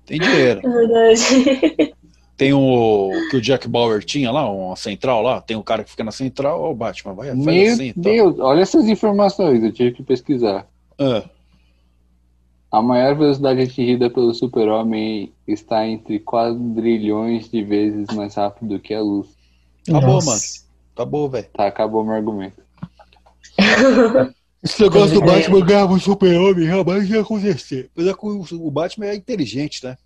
Tem 0.07 0.19
dinheiro. 0.19 0.61
é 0.65 0.69
verdade. 0.69 1.95
Tem 2.37 2.53
o 2.53 3.11
que 3.31 3.37
o 3.37 3.41
Jack 3.41 3.69
Bauer 3.69 4.03
tinha 4.03 4.31
lá, 4.33 4.51
uma 4.51 4.75
central 4.75 5.23
lá. 5.23 5.41
Tem 5.41 5.57
o 5.57 5.63
cara 5.63 5.85
que 5.85 5.91
fica 5.91 6.03
na 6.03 6.11
central, 6.11 6.61
ó, 6.61 6.73
o 6.73 6.75
Batman 6.75 7.15
vai 7.15 7.29
faz 7.29 7.39
Meu 7.39 7.73
assim, 7.73 7.89
então. 7.89 8.03
Deus, 8.03 8.39
olha 8.41 8.61
essas 8.63 8.89
informações, 8.89 9.63
eu 9.63 9.73
tive 9.73 9.93
que 9.93 10.03
pesquisar. 10.03 10.67
Ah, 10.99 11.23
A 12.73 12.81
maior 12.81 13.15
velocidade 13.15 13.61
atingida 13.61 14.09
pelo 14.09 14.33
super-homem 14.33 15.31
está 15.47 15.87
entre 15.87 16.19
quadrilhões 16.19 17.51
de 17.51 17.63
vezes 17.63 18.07
mais 18.15 18.35
rápido 18.35 18.81
que 18.81 18.95
a 18.95 19.01
luz. 19.03 19.29
Tá 19.85 20.01
bom, 20.01 20.15
Nossa. 20.15 20.31
mano. 20.31 20.43
Tá 20.95 21.05
bom, 21.05 21.29
velho. 21.29 21.47
Tá, 21.53 21.67
acabou 21.67 22.03
meu 22.03 22.15
argumento. 22.15 22.63
Esse 24.63 24.81
negócio 24.83 25.21
do 25.21 25.25
É. 25.25 25.27
Batman 25.27 25.67
ganhar 25.67 25.87
um 25.87 25.99
super-homem 25.99 26.67
jamais 26.67 27.11
ia 27.11 27.21
acontecer. 27.21 27.91
Apesar 27.93 28.15
que 28.15 28.27
o 28.27 28.47
o 28.53 28.71
Batman 28.71 29.07
é 29.07 29.17
inteligente, 29.17 29.85
né? 29.85 29.97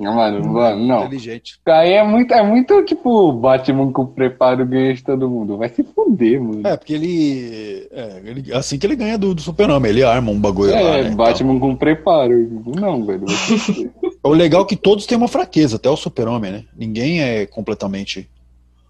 Não, 0.00 0.14
mano, 0.14 0.48
mano, 0.52 0.86
não. 0.86 1.00
Inteligente. 1.04 1.60
Aí 1.66 1.92
é 1.92 2.02
muito, 2.02 2.32
é 2.32 2.42
muito 2.42 2.82
tipo 2.84 3.32
Batman 3.34 3.92
com 3.92 4.06
preparo 4.06 4.64
ganha 4.64 4.94
de 4.94 5.04
todo 5.04 5.28
mundo. 5.28 5.58
Vai 5.58 5.68
se 5.68 5.82
fuder, 5.84 6.40
mano. 6.40 6.66
É, 6.66 6.74
porque 6.76 6.94
ele. 6.94 7.86
É, 7.90 8.22
ele- 8.24 8.52
assim 8.54 8.78
que 8.78 8.86
ele 8.86 8.96
ganha 8.96 9.18
do, 9.18 9.34
do 9.34 9.42
super-homem, 9.42 9.90
ele 9.90 10.02
arma 10.02 10.30
um 10.32 10.40
bagulho 10.40 10.72
lá, 10.72 10.78
É, 10.80 11.04
né? 11.04 11.10
Batman 11.14 11.60
com 11.60 11.76
preparo. 11.76 12.32
Não, 12.80 13.04
velho. 13.04 13.26
vai 13.26 13.36
se 13.36 13.58
fuder. 13.58 13.90
Então, 14.02 14.10
o 14.30 14.34
legal 14.34 14.62
é 14.62 14.66
que 14.66 14.76
todos 14.76 15.04
têm 15.04 15.18
uma 15.18 15.28
fraqueza, 15.28 15.76
até 15.76 15.90
o 15.90 15.96
super-homem, 15.96 16.50
né? 16.50 16.64
Ninguém 16.74 17.20
é 17.20 17.44
completamente. 17.44 18.26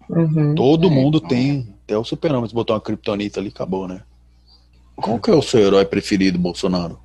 Uhum. 0.09 0.55
Todo 0.55 0.87
É, 0.87 0.89
mundo 0.89 1.17
então. 1.17 1.29
tem. 1.29 1.67
Até 1.83 1.97
o 1.97 2.03
super-homem, 2.05 2.47
se 2.47 2.55
botar 2.55 2.73
uma 2.75 2.79
kryptonita 2.81 3.39
ali, 3.41 3.49
acabou, 3.49 3.85
né? 3.85 4.01
Qual 4.95 5.19
que 5.19 5.29
é 5.29 5.33
o 5.33 5.41
seu 5.41 5.59
herói 5.59 5.83
preferido, 5.83 6.39
Bolsonaro? 6.39 6.97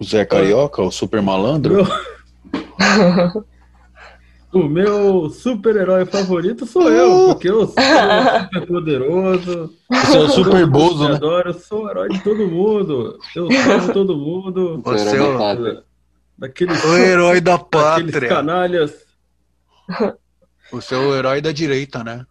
O 0.00 0.04
Zé 0.04 0.24
Carioca, 0.24 0.82
o 0.82 0.90
super 0.90 1.20
malandro? 1.20 1.86
O 4.52 4.64
meu 4.64 5.30
super-herói 5.30 6.04
favorito 6.06 6.66
sou 6.66 6.90
eu, 6.90 7.26
porque 7.26 7.48
eu 7.48 7.68
sou 7.68 7.76
super 7.76 8.66
poderoso. 8.66 9.72
Você 9.88 10.16
é 10.16 10.20
o 10.20 10.28
super 10.28 10.66
bozo, 10.66 11.08
né? 11.08 11.14
adoro, 11.14 11.50
eu 11.50 11.54
sou 11.54 11.84
o 11.84 11.88
herói 11.88 12.08
de 12.08 12.20
todo 12.24 12.48
mundo. 12.48 13.16
Eu 13.36 13.48
salvo 13.52 13.92
todo 13.92 14.16
mundo. 14.16 14.82
Você 14.84 15.16
é 15.16 15.20
é 15.20 15.22
o 15.22 15.38
pátria. 15.38 15.84
Daqueles, 16.36 16.84
O 16.84 16.96
herói 16.96 17.40
da 17.40 17.58
pátria. 17.58 18.28
canalhas. 18.28 18.92
Você 20.72 20.96
é 20.96 20.98
o 20.98 21.14
herói 21.14 21.40
da 21.40 21.52
direita, 21.52 22.02
né? 22.02 22.26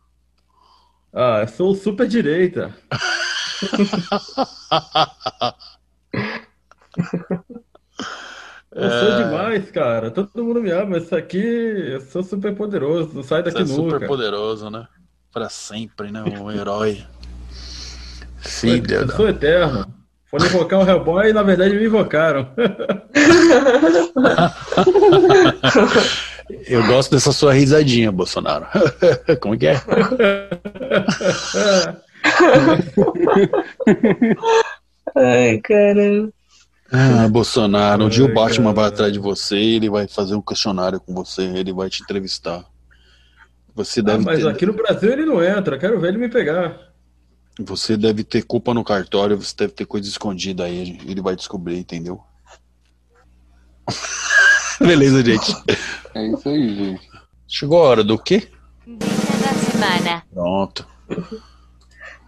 Ah, 1.13 1.39
eu 1.43 1.47
sou 1.47 1.71
o 1.71 1.75
super 1.75 2.05
direita. 2.05 2.75
Eu 8.71 8.89
sou 8.89 9.15
demais, 9.23 9.71
cara. 9.71 10.11
Todo 10.11 10.43
mundo 10.43 10.61
me 10.61 10.69
ama. 10.71 10.97
Isso 10.97 11.15
aqui, 11.15 11.37
eu 11.37 12.01
sou 12.01 12.21
super 12.23 12.55
poderoso. 12.55 13.11
Não 13.13 13.23
sai 13.23 13.41
Você 13.43 13.49
daqui 13.51 13.63
é 13.63 13.65
super 13.65 13.93
nunca. 13.93 14.07
poderoso, 14.07 14.69
né? 14.69 14.87
Pra 15.33 15.49
sempre, 15.49 16.11
né? 16.11 16.23
Um 16.23 16.51
herói. 16.51 17.03
Eu, 17.03 18.49
Filha 18.49 18.95
eu 18.95 19.05
da... 19.07 19.15
sou 19.15 19.27
eterno. 19.27 19.85
Foram 20.29 20.45
invocar 20.45 20.79
o 20.79 20.87
Hellboy 20.87 21.29
e 21.29 21.33
na 21.33 21.41
verdade 21.41 21.75
me 21.75 21.85
invocaram. 21.85 22.47
Eu 26.67 26.85
gosto 26.87 27.11
dessa 27.11 27.31
sua 27.31 27.53
risadinha, 27.53 28.11
Bolsonaro. 28.11 28.65
Como 29.41 29.57
que 29.57 29.67
é? 29.67 29.75
Ai, 35.15 35.59
caramba. 35.63 36.31
Ah, 36.91 37.27
Bolsonaro, 37.27 38.05
um 38.05 38.09
dia 38.09 38.23
o 38.25 38.27
Ai, 38.27 38.33
Batman 38.33 38.73
vai 38.73 38.87
atrás 38.87 39.13
de 39.13 39.19
você, 39.19 39.55
ele 39.57 39.89
vai 39.89 40.07
fazer 40.07 40.35
um 40.35 40.41
questionário 40.41 40.99
com 40.99 41.13
você, 41.13 41.43
ele 41.43 41.71
vai 41.71 41.89
te 41.89 42.01
entrevistar. 42.01 42.65
Você 43.75 43.99
Ah, 43.99 44.03
deve, 44.03 44.23
mas 44.25 44.39
ter, 44.39 44.47
aqui 44.47 44.65
no 44.65 44.73
Brasil 44.73 45.11
ele 45.11 45.25
não 45.25 45.43
entra. 45.43 45.77
Quero 45.77 45.99
ver 45.99 46.09
ele 46.09 46.17
me 46.17 46.29
pegar. 46.29 46.89
você 47.61 47.95
deve 47.95 48.23
ter 48.23 48.41
culpa 48.43 48.73
no 48.73 48.83
cartório, 48.83 49.37
você 49.37 49.53
deve 49.55 49.73
ter 49.73 49.85
coisa 49.85 50.07
escondida 50.09 50.63
aí, 50.63 50.97
ele 51.05 51.21
vai 51.21 51.35
descobrir, 51.35 51.77
entendeu? 51.77 52.21
Beleza, 54.79 55.23
gente. 55.23 55.55
É 56.15 56.25
isso 56.27 56.49
aí, 56.49 56.75
gente. 56.75 57.09
Chegou 57.47 57.83
a 57.83 57.87
hora 57.89 58.03
do 58.03 58.17
quê? 58.17 58.47
Dica 58.87 59.05
da 59.41 59.53
semana. 59.53 60.23
Pronto. 60.33 60.87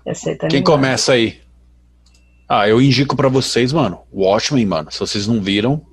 Essa 0.05 0.29
aí 0.31 0.35
tá 0.37 0.47
Quem 0.47 0.63
começa 0.63 1.13
aí? 1.13 1.40
Ah, 2.53 2.67
eu 2.67 2.81
indico 2.81 3.15
pra 3.15 3.29
vocês, 3.29 3.71
mano. 3.71 4.01
Watchmen, 4.11 4.65
mano. 4.65 4.91
Se 4.91 4.99
vocês 4.99 5.25
não 5.25 5.41
viram, 5.41 5.85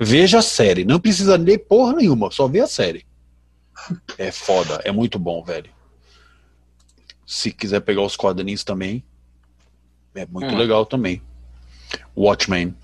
veja 0.00 0.40
a 0.40 0.42
série. 0.42 0.84
Não 0.84 0.98
precisa 0.98 1.36
ler 1.36 1.58
porra 1.58 1.92
nenhuma, 1.92 2.28
só 2.32 2.48
vê 2.48 2.58
a 2.58 2.66
série. 2.66 3.06
É 4.18 4.32
foda, 4.32 4.80
é 4.84 4.90
muito 4.90 5.16
bom, 5.16 5.44
velho. 5.44 5.70
Se 7.24 7.52
quiser 7.52 7.78
pegar 7.82 8.02
os 8.02 8.16
quadrinhos 8.16 8.64
também, 8.64 9.04
é 10.12 10.26
muito 10.26 10.52
Hum. 10.52 10.58
legal 10.58 10.84
também. 10.84 11.22
Watchmen. 12.16 12.74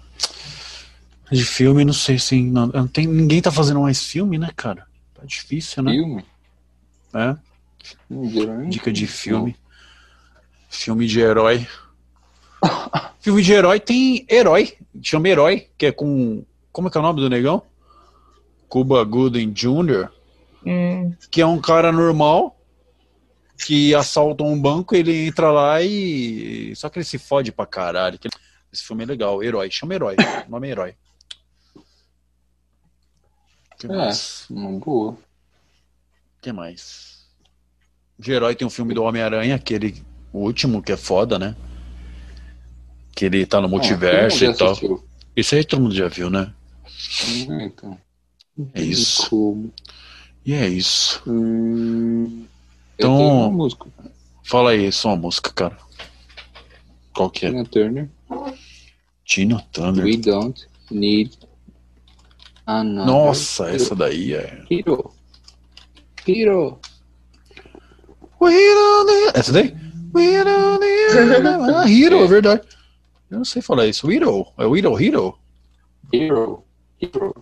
De 1.29 1.45
filme, 1.45 1.85
não 1.85 1.93
sei 1.93 2.21
se 2.21 2.41
não, 2.41 2.69
não 2.69 2.87
tem 2.87 3.05
ninguém 3.05 3.43
tá 3.43 3.51
fazendo 3.51 3.81
mais 3.81 4.01
filme, 4.05 4.39
né, 4.39 4.51
cara? 4.55 4.87
Tá 5.13 5.25
difícil, 5.25 5.83
né? 5.83 5.91
Filme? 5.91 6.25
É. 7.13 7.37
Geralmente 8.31 8.71
Dica 8.75 8.93
de 8.93 9.09
filme. 9.09 9.57
Filme 10.69 11.05
de 11.09 11.19
herói. 11.19 11.67
filme 13.21 13.43
de 13.43 13.53
herói 13.53 13.81
tem 13.81 14.27
herói. 14.31 14.77
Chama 15.03 15.29
Herói, 15.29 15.69
que 15.77 15.87
é 15.87 15.93
com. 15.93 16.45
Como 16.73 16.89
é 16.89 16.91
que 16.91 16.97
é 16.97 17.01
o 17.01 17.03
nome 17.03 17.21
do 17.21 17.29
negão? 17.31 17.63
Cuba 18.69 19.03
Gooding 19.05 19.53
Jr., 19.53 20.09
Hum, 20.69 21.15
que 21.31 21.41
é 21.41 21.47
um 21.47 21.61
cara 21.61 21.93
normal 21.93 22.59
que 23.65 23.95
assalta 23.95 24.43
um 24.43 24.61
banco, 24.61 24.95
ele 24.97 25.27
entra 25.29 25.51
lá 25.53 25.81
e. 25.81 26.75
Só 26.75 26.89
que 26.89 26.99
ele 26.99 27.05
se 27.05 27.19
fode 27.19 27.53
pra 27.53 27.65
caralho. 27.67 28.19
que- 28.19 28.29
Esse 28.73 28.83
filme 28.85 29.05
é 29.05 29.07
legal, 29.07 29.43
Herói. 29.43 29.71
Chama 29.71 29.95
Herói. 29.95 30.17
O 30.47 30.51
nome 30.51 30.67
é 30.69 30.71
Herói. 30.73 30.95
O 33.75 33.79
que 33.79 33.87
É, 33.87 33.89
mais? 33.97 34.47
uma 34.51 34.79
boa. 34.79 35.13
O 35.13 35.19
que 36.43 36.53
mais? 36.53 37.25
De 38.19 38.33
herói 38.33 38.55
tem 38.55 38.67
um 38.67 38.71
filme 38.71 38.95
do 38.95 39.03
Homem-Aranha, 39.03 39.57
aquele 39.57 40.03
o 40.33 40.39
último, 40.41 40.83
que 40.83 40.93
é 40.93 40.97
foda, 40.97 41.39
né? 41.39 41.55
Que 43.17 43.25
ele 43.25 43.45
tá 43.47 43.61
no 43.61 43.69
multiverso 43.69 44.37
Ah, 44.37 44.39
todo 44.39 44.47
mundo 44.49 44.55
e 44.55 44.59
tal. 44.59 44.69
assistiu. 44.71 45.05
Isso 45.35 45.55
aí 45.57 45.65
todo 45.65 45.83
mundo 45.83 45.95
já 45.95 46.07
viu, 46.07 46.31
né? 46.31 46.53
Hum, 47.29 47.61
Então. 47.63 47.99
É 48.75 48.81
isso. 48.83 49.29
Como? 49.29 49.73
E 50.45 50.53
é 50.55 50.69
isso. 50.69 51.21
Hum, 51.27 52.45
Então-. 52.97 53.69
Fala 54.45 54.71
aí, 54.71 54.93
só 54.93 55.09
uma 55.09 55.17
música, 55.17 55.51
cara. 55.53 55.77
Qual 57.13 57.29
que 57.31 57.47
é? 57.47 57.51
Tina 57.51 57.65
Turner. 57.65 58.09
Tina 59.25 59.67
Turner. 59.73 60.05
We 60.05 60.17
don't 60.19 60.65
need 60.91 61.37
another 62.67 63.07
Nossa, 63.13 63.71
essa 63.71 63.95
daí 63.97 64.35
é. 64.35 64.63
hero. 64.71 65.11
Hero. 66.29 66.79
We 68.41 68.53
don't 68.53 69.11
need- 69.13 69.33
Essa 69.39 69.53
daí? 69.53 69.75
We 70.15 70.45
don't 70.45 70.79
need- 70.81 71.75
Ah, 71.75 71.89
Hero, 71.91 72.23
é 72.23 72.27
verdade. 72.27 72.63
Eu 73.31 73.39
não 73.39 73.45
sei 73.45 73.61
falar 73.63 73.87
isso. 73.87 74.11
Hero. 74.11 74.47
É 74.57 74.67
o 74.67 74.77
Hero, 74.77 75.01
Hero? 75.01 75.39
Hero. 76.13 76.63
Hero. 77.01 77.35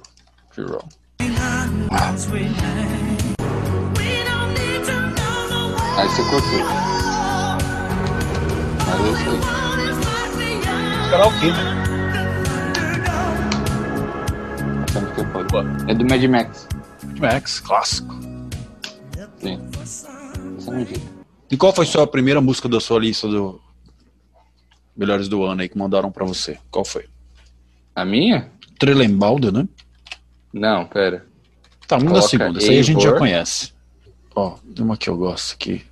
Hero. 0.57 0.79
Aí 5.97 6.09
você 6.09 6.23
cortou. 6.31 6.65
Mas 8.87 9.01
é 9.01 9.11
isso 9.13 9.31
aí. 9.31 9.41
Karaokê. 11.11 11.49
Música 11.49 11.95
é. 15.55 15.91
É 15.91 15.95
do 15.95 16.05
Mad 16.05 16.23
Max. 16.25 16.69
Max, 17.21 17.61
clássico. 17.61 18.15
Sim. 19.39 19.61
Essa 19.83 20.09
é 20.09 20.83
a. 20.83 21.01
E 21.51 21.57
qual 21.57 21.73
foi 21.73 21.87
sua 21.87 22.07
primeira 22.07 22.41
música 22.41 22.69
da 22.69 22.81
sua 22.81 22.99
lista 22.99 23.29
do 23.29 23.61
Melhores 24.97 25.29
do 25.29 25.43
Ano 25.43 25.63
aí 25.63 25.69
que 25.69 25.77
mandaram 25.77 26.11
pra 26.11 26.25
você? 26.25 26.59
Qual 26.71 26.85
foi? 26.85 27.07
A 27.95 28.05
minha? 28.05 28.51
Trelembalda, 28.79 29.51
né? 29.51 29.69
Não, 30.53 30.87
pera. 30.87 31.27
Tá, 31.87 31.99
manda 31.99 32.21
a 32.21 32.23
segunda. 32.23 32.59
Essa 32.59 32.71
aí 32.71 32.79
a 32.79 32.83
gente 32.83 33.03
já 33.03 33.19
conhece. 33.19 33.73
Ó, 34.35 34.57
tem 34.75 34.85
uma 34.85 34.97
que 34.97 35.11
eu 35.11 35.17
gosto 35.17 35.55
aqui. 35.55 35.85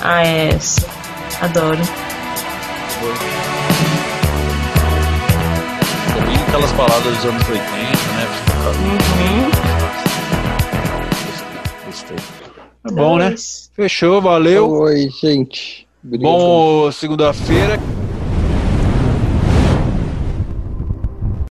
Ah, 0.00 0.24
é 0.24 0.50
essa. 0.50 0.86
Adoro. 1.42 2.07
Também 6.14 6.36
aquelas 6.48 6.72
baladas 6.72 7.16
dos 7.16 7.24
anos 7.26 7.48
80, 7.48 7.62
né? 7.62 7.88
Uhum. 8.80 9.50
Gostei. 11.86 12.16
É 12.86 12.90
bom, 12.90 13.18
né? 13.18 13.34
Fechou, 13.74 14.20
valeu. 14.20 14.68
Oi, 14.70 15.08
gente. 15.20 15.86
Obrigado. 16.04 16.30
Bom 16.30 16.90
segunda-feira. 16.92 17.78